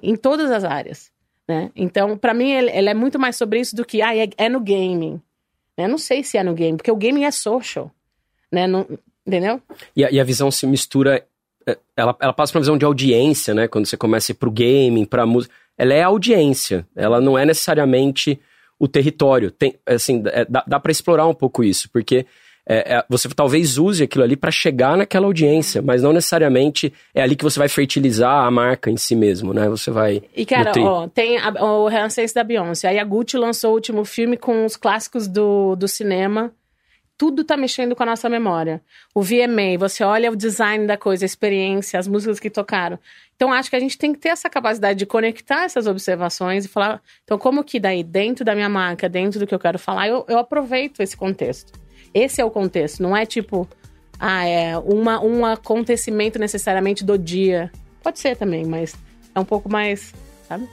em 0.02 0.16
todas 0.16 0.50
as 0.50 0.64
áreas. 0.64 1.12
Né? 1.50 1.72
Então, 1.76 2.16
para 2.16 2.32
mim, 2.32 2.52
ele, 2.52 2.70
é 2.70 2.94
muito 2.94 3.18
mais 3.18 3.36
sobre 3.36 3.60
isso 3.60 3.76
do 3.76 3.84
que 3.84 4.04
ah, 4.04 4.16
é, 4.16 4.30
é 4.38 4.48
no 4.48 4.60
gaming. 4.60 5.20
Eu 5.76 5.90
não 5.90 5.98
sei 5.98 6.24
se 6.24 6.38
é 6.38 6.44
no 6.44 6.54
game, 6.54 6.78
porque 6.78 6.92
o 6.92 6.96
gaming 6.96 7.24
é 7.24 7.32
social. 7.32 7.90
Né? 8.52 8.68
Não, 8.68 8.86
entendeu? 9.26 9.60
E 9.96 10.06
a, 10.06 10.12
e 10.12 10.20
a 10.20 10.24
visão 10.24 10.52
se 10.52 10.68
mistura. 10.68 11.26
É, 11.66 11.76
ela, 11.98 12.16
ela 12.22 12.34
passa 12.34 12.52
pra 12.52 12.60
uma 12.60 12.64
visão 12.64 12.78
de 12.78 12.86
audiência, 12.86 13.56
né? 13.56 13.68
Quando 13.68 13.88
você 13.88 13.98
começa 13.98 14.32
pro 14.32 14.52
gaming, 14.52 15.06
pra 15.06 15.26
música. 15.26 15.52
Ela 15.76 15.96
é 15.96 16.04
audiência. 16.04 16.88
Ela 16.96 17.20
não 17.20 17.36
é 17.36 17.48
necessariamente 17.48 18.40
o 18.78 18.88
território. 18.88 19.50
Tem, 19.50 19.74
assim, 19.88 20.22
é, 20.28 20.46
dá, 20.46 20.64
dá 20.68 20.80
para 20.80 20.92
explorar 20.92 21.26
um 21.26 21.34
pouco 21.34 21.64
isso, 21.64 21.90
porque 21.92 22.28
é, 22.72 22.98
é, 22.98 23.06
você 23.10 23.28
talvez 23.30 23.80
use 23.80 24.04
aquilo 24.04 24.24
ali 24.24 24.36
para 24.36 24.52
chegar 24.52 24.96
naquela 24.96 25.26
audiência, 25.26 25.82
mas 25.82 26.04
não 26.04 26.14
necessariamente 26.14 26.94
é 27.16 27.22
ali 27.24 27.36
que 27.36 27.44
você 27.44 27.58
vai 27.58 27.68
fertilizar 27.68 28.46
a 28.46 28.52
marca 28.52 28.92
em 28.92 28.98
si 28.98 29.16
mesmo, 29.16 29.56
né? 29.56 29.68
Você 29.68 29.90
vai. 29.90 30.22
E 30.36 30.46
cara, 30.46 30.72
ó, 30.78 31.08
tem 31.08 31.40
a, 31.40 31.50
o 31.66 31.88
Renaissance 31.88 32.32
da 32.32 32.44
Beyoncé. 32.44 32.90
Aí 32.90 33.00
a 33.00 33.04
Gucci 33.04 33.38
lançou 33.38 33.72
o 33.72 33.74
último 33.74 34.06
filme 34.06 34.38
com 34.38 34.66
os 34.66 34.78
clássicos 34.78 35.28
do, 35.28 35.76
do 35.76 35.88
cinema. 35.88 36.54
Tudo 37.18 37.44
tá 37.44 37.58
mexendo 37.58 37.96
com 37.96 38.04
a 38.04 38.06
nossa 38.06 38.30
memória. 38.30 38.82
O 39.16 39.24
VMA, 39.24 39.76
você 39.78 40.04
olha 40.04 40.32
o 40.32 40.36
design 40.36 40.86
da 40.86 40.96
coisa, 40.96 41.26
a 41.26 41.28
experiência, 41.28 42.00
as 42.00 42.08
músicas 42.08 42.40
que 42.40 42.52
tocaram. 42.52 43.00
Então, 43.36 43.52
acho 43.52 43.70
que 43.70 43.76
a 43.76 43.80
gente 43.80 43.98
tem 43.98 44.14
que 44.14 44.20
ter 44.20 44.30
essa 44.30 44.50
capacidade 44.50 45.00
de 45.00 45.06
conectar 45.08 45.64
essas 45.64 45.88
observações 45.88 46.66
e 46.66 46.68
falar. 46.68 47.02
Então, 47.24 47.38
como 47.38 47.64
que 47.64 47.80
daí, 47.80 48.04
dentro 48.04 48.46
da 48.46 48.54
minha 48.54 48.70
marca, 48.70 49.10
dentro 49.10 49.40
do 49.40 49.48
que 49.48 49.56
eu 49.56 49.60
quero 49.60 49.80
falar, 49.80 50.08
eu, 50.08 50.24
eu 50.30 50.38
aproveito 50.38 51.02
esse 51.02 51.18
contexto. 51.18 51.74
Esse 52.14 52.42
é 52.42 52.46
o 52.46 52.52
contexto, 52.52 53.02
não 53.02 53.16
é 53.16 53.26
tipo, 53.26 53.68
ah, 54.20 54.46
é 54.46 54.78
uma, 54.78 55.24
um 55.24 55.46
acontecimento 55.46 56.38
necessariamente 56.38 57.06
do 57.06 57.18
dia. 57.18 57.72
Pode 58.04 58.20
ser 58.20 58.36
também, 58.36 58.66
mas 58.66 58.96
é 59.34 59.40
um 59.40 59.46
pouco 59.46 59.72
mais, 59.72 60.14
sabe? 60.48 60.68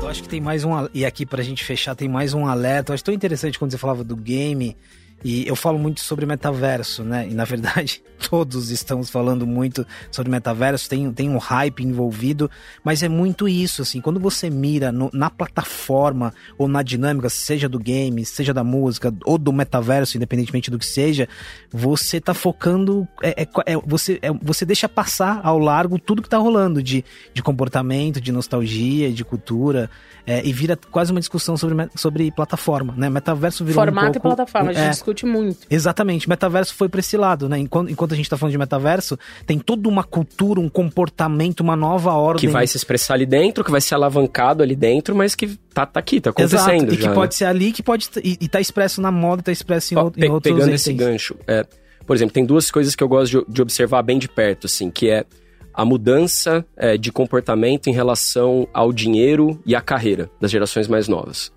Eu 0.00 0.08
acho 0.08 0.22
que 0.22 0.28
tem 0.28 0.40
mais 0.40 0.64
um. 0.64 0.70
E 0.94 1.04
aqui 1.04 1.26
pra 1.26 1.42
gente 1.42 1.64
fechar, 1.64 1.94
tem 1.94 2.08
mais 2.08 2.32
um 2.32 2.46
alerta. 2.46 2.92
Eu 2.92 2.94
acho 2.94 3.04
tão 3.04 3.14
interessante 3.14 3.58
quando 3.58 3.70
você 3.70 3.78
falava 3.78 4.02
do 4.02 4.16
game 4.16 4.76
e 5.22 5.46
eu 5.46 5.54
falo 5.54 5.78
muito 5.78 6.00
sobre 6.00 6.24
metaverso, 6.24 7.02
né? 7.04 7.28
E 7.28 7.34
na 7.34 7.44
verdade, 7.44 8.02
todos 8.30 8.70
estamos 8.70 9.10
falando 9.10 9.46
muito 9.46 9.86
sobre 10.10 10.30
metaverso, 10.30 10.88
tem, 10.88 11.12
tem 11.12 11.28
um 11.28 11.38
hype 11.38 11.84
envolvido, 11.84 12.50
mas 12.82 13.02
é 13.02 13.08
muito 13.08 13.48
isso, 13.48 13.82
assim, 13.82 14.00
quando 14.00 14.18
você 14.18 14.48
mira 14.48 14.90
no, 14.90 15.10
na 15.12 15.28
plataforma 15.28 16.32
ou 16.56 16.66
na 16.66 16.82
dinâmica, 16.82 17.28
seja 17.28 17.68
do 17.68 17.78
game, 17.78 18.24
seja 18.24 18.54
da 18.54 18.64
música, 18.64 19.12
ou 19.24 19.36
do 19.36 19.52
metaverso, 19.52 20.16
independentemente 20.16 20.70
do 20.70 20.78
que 20.78 20.86
seja, 20.86 21.28
você 21.70 22.20
tá 22.20 22.32
focando, 22.32 23.06
é, 23.22 23.42
é, 23.42 23.48
é 23.66 23.76
você, 23.76 24.18
é, 24.22 24.32
você 24.32 24.64
deixa 24.64 24.88
passar 24.88 25.40
ao 25.44 25.58
largo 25.58 25.98
tudo 25.98 26.22
que 26.22 26.28
tá 26.28 26.38
rolando 26.38 26.82
de, 26.82 27.04
de 27.34 27.42
comportamento, 27.42 28.20
de 28.20 28.32
nostalgia, 28.32 29.12
de 29.12 29.24
cultura, 29.24 29.90
é, 30.26 30.44
e 30.46 30.52
vira 30.52 30.78
quase 30.90 31.10
uma 31.10 31.20
discussão 31.20 31.56
sobre, 31.56 31.88
sobre 31.94 32.30
plataforma, 32.30 32.94
né? 32.96 33.08
Metaverso 33.08 33.64
virou 33.64 33.82
Formato 33.82 34.10
um 34.10 34.12
pouco, 34.12 34.28
e 34.28 34.36
plataforma, 34.36 34.72
é, 34.72 34.92
discute 35.10 35.26
muito. 35.26 35.58
Exatamente, 35.68 36.28
metaverso 36.28 36.74
foi 36.74 36.88
para 36.88 37.00
esse 37.00 37.16
lado, 37.16 37.48
né? 37.48 37.58
Enquanto, 37.58 37.90
enquanto 37.90 38.12
a 38.12 38.16
gente 38.16 38.28
tá 38.28 38.36
falando 38.36 38.52
de 38.52 38.58
metaverso, 38.58 39.18
tem 39.46 39.58
toda 39.58 39.88
uma 39.88 40.04
cultura, 40.04 40.60
um 40.60 40.68
comportamento, 40.68 41.60
uma 41.60 41.76
nova 41.76 42.12
ordem. 42.12 42.48
Que 42.48 42.52
vai 42.52 42.66
se 42.66 42.76
expressar 42.76 43.14
ali 43.14 43.26
dentro, 43.26 43.64
que 43.64 43.70
vai 43.70 43.80
ser 43.80 43.94
alavancado 43.94 44.62
ali 44.62 44.76
dentro, 44.76 45.14
mas 45.14 45.34
que 45.34 45.58
tá, 45.74 45.84
tá 45.84 46.00
aqui, 46.00 46.20
tá 46.20 46.30
acontecendo. 46.30 46.70
Exato, 46.70 46.94
e 46.94 46.96
que 46.96 47.02
já, 47.02 47.12
pode 47.12 47.34
né? 47.34 47.38
ser 47.38 47.44
ali, 47.44 47.72
que 47.72 47.82
pode. 47.82 48.08
E, 48.22 48.38
e 48.40 48.48
tá 48.48 48.60
expresso 48.60 49.00
na 49.00 49.10
moda, 49.10 49.42
tá 49.42 49.52
expresso 49.52 49.94
em, 49.94 49.96
Ó, 49.96 50.10
em 50.16 50.30
outros 50.30 50.54
Pegando 50.54 50.68
itens. 50.68 50.80
esse 50.80 50.92
gancho, 50.92 51.36
é, 51.46 51.66
por 52.06 52.16
exemplo, 52.16 52.32
tem 52.32 52.44
duas 52.44 52.70
coisas 52.70 52.94
que 52.94 53.02
eu 53.02 53.08
gosto 53.08 53.44
de, 53.44 53.52
de 53.52 53.62
observar 53.62 54.02
bem 54.02 54.18
de 54.18 54.28
perto, 54.28 54.66
assim, 54.66 54.90
que 54.90 55.08
é 55.08 55.24
a 55.72 55.84
mudança 55.84 56.64
é, 56.76 56.96
de 56.96 57.12
comportamento 57.12 57.88
em 57.88 57.92
relação 57.92 58.66
ao 58.74 58.92
dinheiro 58.92 59.60
e 59.64 59.74
à 59.74 59.80
carreira 59.80 60.28
das 60.40 60.50
gerações 60.50 60.88
mais 60.88 61.06
novas. 61.06 61.52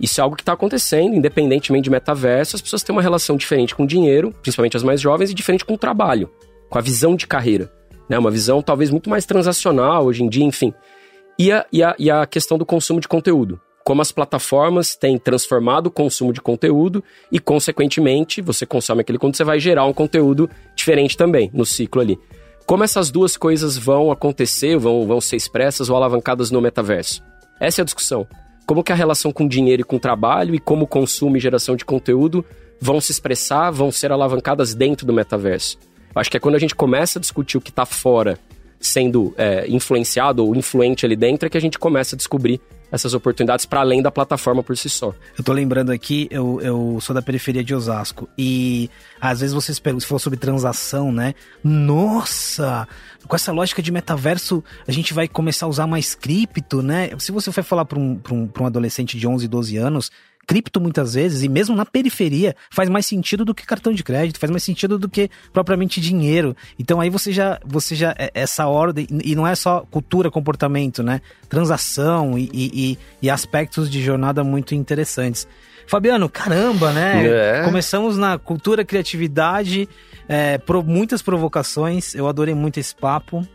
Isso 0.00 0.18
é 0.18 0.22
algo 0.22 0.34
que 0.34 0.42
está 0.42 0.54
acontecendo, 0.54 1.14
independentemente 1.14 1.84
de 1.84 1.90
metaverso, 1.90 2.56
as 2.56 2.62
pessoas 2.62 2.82
têm 2.82 2.94
uma 2.94 3.02
relação 3.02 3.36
diferente 3.36 3.74
com 3.74 3.82
o 3.82 3.86
dinheiro, 3.86 4.34
principalmente 4.40 4.76
as 4.76 4.82
mais 4.82 4.98
jovens, 4.98 5.30
e 5.30 5.34
diferente 5.34 5.64
com 5.64 5.74
o 5.74 5.78
trabalho, 5.78 6.30
com 6.70 6.78
a 6.78 6.80
visão 6.80 7.14
de 7.14 7.26
carreira. 7.26 7.70
Né? 8.08 8.18
Uma 8.18 8.30
visão 8.30 8.62
talvez 8.62 8.90
muito 8.90 9.10
mais 9.10 9.26
transacional 9.26 10.06
hoje 10.06 10.24
em 10.24 10.28
dia, 10.28 10.44
enfim. 10.44 10.72
E 11.38 11.52
a, 11.52 11.66
e, 11.70 11.82
a, 11.82 11.94
e 11.98 12.10
a 12.10 12.24
questão 12.24 12.56
do 12.56 12.64
consumo 12.64 12.98
de 12.98 13.06
conteúdo. 13.06 13.60
Como 13.84 14.00
as 14.00 14.10
plataformas 14.10 14.96
têm 14.96 15.18
transformado 15.18 15.88
o 15.88 15.90
consumo 15.90 16.32
de 16.32 16.40
conteúdo 16.40 17.04
e, 17.30 17.38
consequentemente, 17.38 18.40
você 18.40 18.64
consome 18.64 19.02
aquele 19.02 19.18
conteúdo, 19.18 19.36
você 19.36 19.44
vai 19.44 19.60
gerar 19.60 19.84
um 19.84 19.92
conteúdo 19.92 20.48
diferente 20.74 21.16
também 21.16 21.50
no 21.52 21.66
ciclo 21.66 22.00
ali. 22.00 22.18
Como 22.66 22.84
essas 22.84 23.10
duas 23.10 23.36
coisas 23.36 23.76
vão 23.76 24.10
acontecer, 24.10 24.78
vão, 24.78 25.06
vão 25.06 25.20
ser 25.20 25.36
expressas 25.36 25.90
ou 25.90 25.96
alavancadas 25.96 26.50
no 26.50 26.60
metaverso? 26.60 27.22
Essa 27.58 27.80
é 27.80 27.82
a 27.82 27.84
discussão 27.84 28.26
como 28.66 28.84
que 28.84 28.92
a 28.92 28.94
relação 28.94 29.32
com 29.32 29.46
dinheiro 29.46 29.82
e 29.82 29.84
com 29.84 29.98
trabalho 29.98 30.54
e 30.54 30.58
como 30.58 30.86
consumo 30.86 31.36
e 31.36 31.40
geração 31.40 31.76
de 31.76 31.84
conteúdo 31.84 32.44
vão 32.80 33.00
se 33.00 33.12
expressar, 33.12 33.70
vão 33.70 33.90
ser 33.90 34.12
alavancadas 34.12 34.74
dentro 34.74 35.06
do 35.06 35.12
metaverso. 35.12 35.78
Acho 36.14 36.30
que 36.30 36.36
é 36.36 36.40
quando 36.40 36.54
a 36.54 36.58
gente 36.58 36.74
começa 36.74 37.18
a 37.18 37.20
discutir 37.20 37.58
o 37.58 37.60
que 37.60 37.70
está 37.70 37.84
fora 37.84 38.38
sendo 38.80 39.34
é, 39.36 39.66
influenciado 39.68 40.44
ou 40.44 40.56
influente 40.56 41.04
ali 41.04 41.14
dentro 41.14 41.46
é 41.46 41.50
que 41.50 41.58
a 41.58 41.60
gente 41.60 41.78
começa 41.78 42.16
a 42.16 42.18
descobrir 42.18 42.60
essas 42.90 43.14
oportunidades 43.14 43.64
para 43.66 43.80
além 43.80 44.02
da 44.02 44.10
plataforma 44.10 44.62
por 44.62 44.76
si 44.76 44.88
só. 44.88 45.14
Eu 45.36 45.44
tô 45.44 45.52
lembrando 45.52 45.92
aqui, 45.92 46.28
eu, 46.30 46.60
eu 46.60 46.98
sou 47.00 47.14
da 47.14 47.22
periferia 47.22 47.62
de 47.62 47.74
Osasco 47.74 48.28
e 48.36 48.90
às 49.20 49.40
vezes 49.40 49.54
vocês 49.54 49.78
perguntam, 49.78 50.00
se 50.00 50.06
falou 50.06 50.18
sobre 50.18 50.38
transação, 50.38 51.12
né? 51.12 51.34
Nossa! 51.62 52.86
Com 53.26 53.36
essa 53.36 53.52
lógica 53.52 53.82
de 53.82 53.92
metaverso, 53.92 54.64
a 54.86 54.92
gente 54.92 55.12
vai 55.12 55.28
começar 55.28 55.66
a 55.66 55.68
usar 55.68 55.86
mais 55.86 56.14
cripto, 56.14 56.82
né? 56.82 57.10
Se 57.18 57.30
você 57.30 57.52
for 57.52 57.62
falar 57.62 57.84
para 57.84 57.98
um, 57.98 58.20
um, 58.30 58.48
um 58.60 58.66
adolescente 58.66 59.18
de 59.18 59.26
11, 59.26 59.46
12 59.46 59.76
anos, 59.76 60.10
cripto 60.50 60.80
muitas 60.80 61.14
vezes, 61.14 61.44
e 61.44 61.48
mesmo 61.48 61.76
na 61.76 61.86
periferia, 61.86 62.56
faz 62.72 62.88
mais 62.88 63.06
sentido 63.06 63.44
do 63.44 63.54
que 63.54 63.64
cartão 63.64 63.92
de 63.92 64.02
crédito, 64.02 64.40
faz 64.40 64.50
mais 64.50 64.64
sentido 64.64 64.98
do 64.98 65.08
que 65.08 65.30
propriamente 65.52 66.00
dinheiro. 66.00 66.56
Então 66.76 67.00
aí 67.00 67.08
você 67.08 67.32
já, 67.32 67.60
você 67.64 67.94
já, 67.94 68.12
é, 68.18 68.32
essa 68.34 68.66
ordem, 68.66 69.06
e 69.24 69.36
não 69.36 69.46
é 69.46 69.54
só 69.54 69.86
cultura, 69.88 70.28
comportamento, 70.28 71.04
né? 71.04 71.20
Transação 71.48 72.36
e, 72.36 72.50
e, 72.52 72.98
e 73.22 73.30
aspectos 73.30 73.88
de 73.88 74.02
jornada 74.02 74.42
muito 74.42 74.74
interessantes. 74.74 75.46
Fabiano, 75.86 76.28
caramba, 76.28 76.92
né? 76.92 77.26
É. 77.26 77.62
Começamos 77.64 78.16
na 78.16 78.36
cultura, 78.36 78.84
criatividade, 78.84 79.88
é, 80.28 80.58
pro, 80.58 80.82
muitas 80.82 81.22
provocações. 81.22 82.12
Eu 82.12 82.26
adorei 82.26 82.56
muito 82.56 82.80
esse 82.80 82.94
papo. 82.94 83.46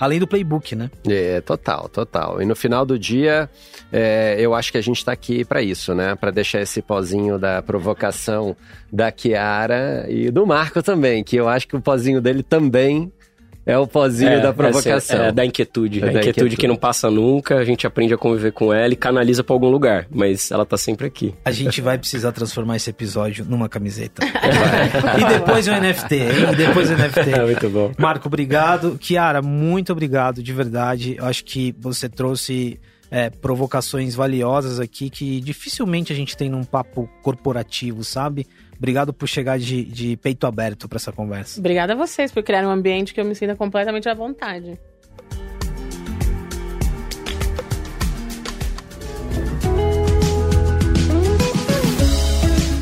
Além 0.00 0.18
do 0.18 0.26
playbook, 0.26 0.74
né? 0.74 0.90
É, 1.06 1.42
total, 1.42 1.86
total. 1.90 2.40
E 2.40 2.46
no 2.46 2.56
final 2.56 2.86
do 2.86 2.98
dia, 2.98 3.50
é, 3.92 4.36
eu 4.38 4.54
acho 4.54 4.72
que 4.72 4.78
a 4.78 4.80
gente 4.80 4.96
está 4.96 5.12
aqui 5.12 5.44
para 5.44 5.60
isso, 5.62 5.94
né? 5.94 6.14
Para 6.14 6.30
deixar 6.30 6.62
esse 6.62 6.80
pozinho 6.80 7.38
da 7.38 7.60
provocação 7.60 8.56
da 8.90 9.12
Kiara 9.12 10.06
e 10.08 10.30
do 10.30 10.46
Marco 10.46 10.82
também, 10.82 11.22
que 11.22 11.36
eu 11.36 11.48
acho 11.48 11.68
que 11.68 11.76
o 11.76 11.82
pozinho 11.82 12.18
dele 12.18 12.42
também 12.42 13.12
é 13.64 13.76
o 13.78 13.86
pozinho 13.86 14.30
é, 14.30 14.40
da 14.40 14.52
provocação. 14.52 15.24
É, 15.24 15.32
da 15.32 15.44
inquietude. 15.44 16.00
É 16.00 16.04
a 16.04 16.08
inquietude, 16.08 16.30
inquietude, 16.30 16.56
que 16.56 16.66
não 16.66 16.76
passa 16.76 17.10
nunca, 17.10 17.56
a 17.56 17.64
gente 17.64 17.86
aprende 17.86 18.14
a 18.14 18.18
conviver 18.18 18.52
com 18.52 18.72
ela 18.72 18.92
e 18.92 18.96
canaliza 18.96 19.44
para 19.44 19.54
algum 19.54 19.68
lugar, 19.68 20.06
mas 20.10 20.50
ela 20.50 20.64
tá 20.64 20.76
sempre 20.76 21.06
aqui. 21.06 21.34
A 21.44 21.52
gente 21.52 21.80
vai 21.80 21.98
precisar 21.98 22.32
transformar 22.32 22.76
esse 22.76 22.90
episódio 22.90 23.44
numa 23.44 23.68
camiseta. 23.68 24.24
e 24.24 25.38
depois 25.38 25.68
o 25.68 25.72
NFT, 25.72 26.14
hein? 26.14 26.52
E 26.52 26.56
depois 26.56 26.90
o 26.90 26.94
NFT. 26.94 27.30
É 27.32 27.44
muito 27.44 27.70
bom. 27.70 27.92
Marco, 27.98 28.28
obrigado. 28.28 28.98
Kiara, 28.98 29.42
muito 29.42 29.92
obrigado, 29.92 30.42
de 30.42 30.52
verdade. 30.52 31.16
Eu 31.18 31.26
acho 31.26 31.44
que 31.44 31.74
você 31.78 32.08
trouxe 32.08 32.80
é, 33.10 33.28
provocações 33.28 34.14
valiosas 34.14 34.78
aqui 34.78 35.10
que 35.10 35.40
dificilmente 35.40 36.12
a 36.12 36.16
gente 36.16 36.36
tem 36.36 36.48
num 36.48 36.64
papo 36.64 37.08
corporativo, 37.22 38.04
sabe? 38.04 38.46
Obrigado 38.80 39.12
por 39.12 39.28
chegar 39.28 39.58
de, 39.58 39.84
de 39.84 40.16
peito 40.16 40.46
aberto 40.46 40.88
para 40.88 40.96
essa 40.96 41.12
conversa. 41.12 41.60
Obrigada 41.60 41.92
a 41.92 41.96
vocês 41.96 42.32
por 42.32 42.42
criar 42.42 42.66
um 42.66 42.70
ambiente 42.70 43.12
que 43.12 43.20
eu 43.20 43.24
me 43.26 43.34
sinta 43.34 43.54
completamente 43.54 44.08
à 44.08 44.14
vontade. 44.14 44.80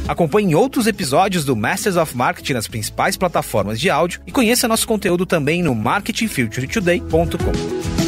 Acompanhe 0.06 0.54
outros 0.54 0.86
episódios 0.86 1.44
do 1.44 1.56
Masters 1.56 1.96
of 1.96 2.16
Marketing 2.16 2.52
nas 2.52 2.68
principais 2.68 3.16
plataformas 3.16 3.80
de 3.80 3.90
áudio 3.90 4.20
e 4.24 4.30
conheça 4.30 4.68
nosso 4.68 4.86
conteúdo 4.86 5.26
também 5.26 5.64
no 5.64 5.74
marketingfuturetoday.com. 5.74 8.07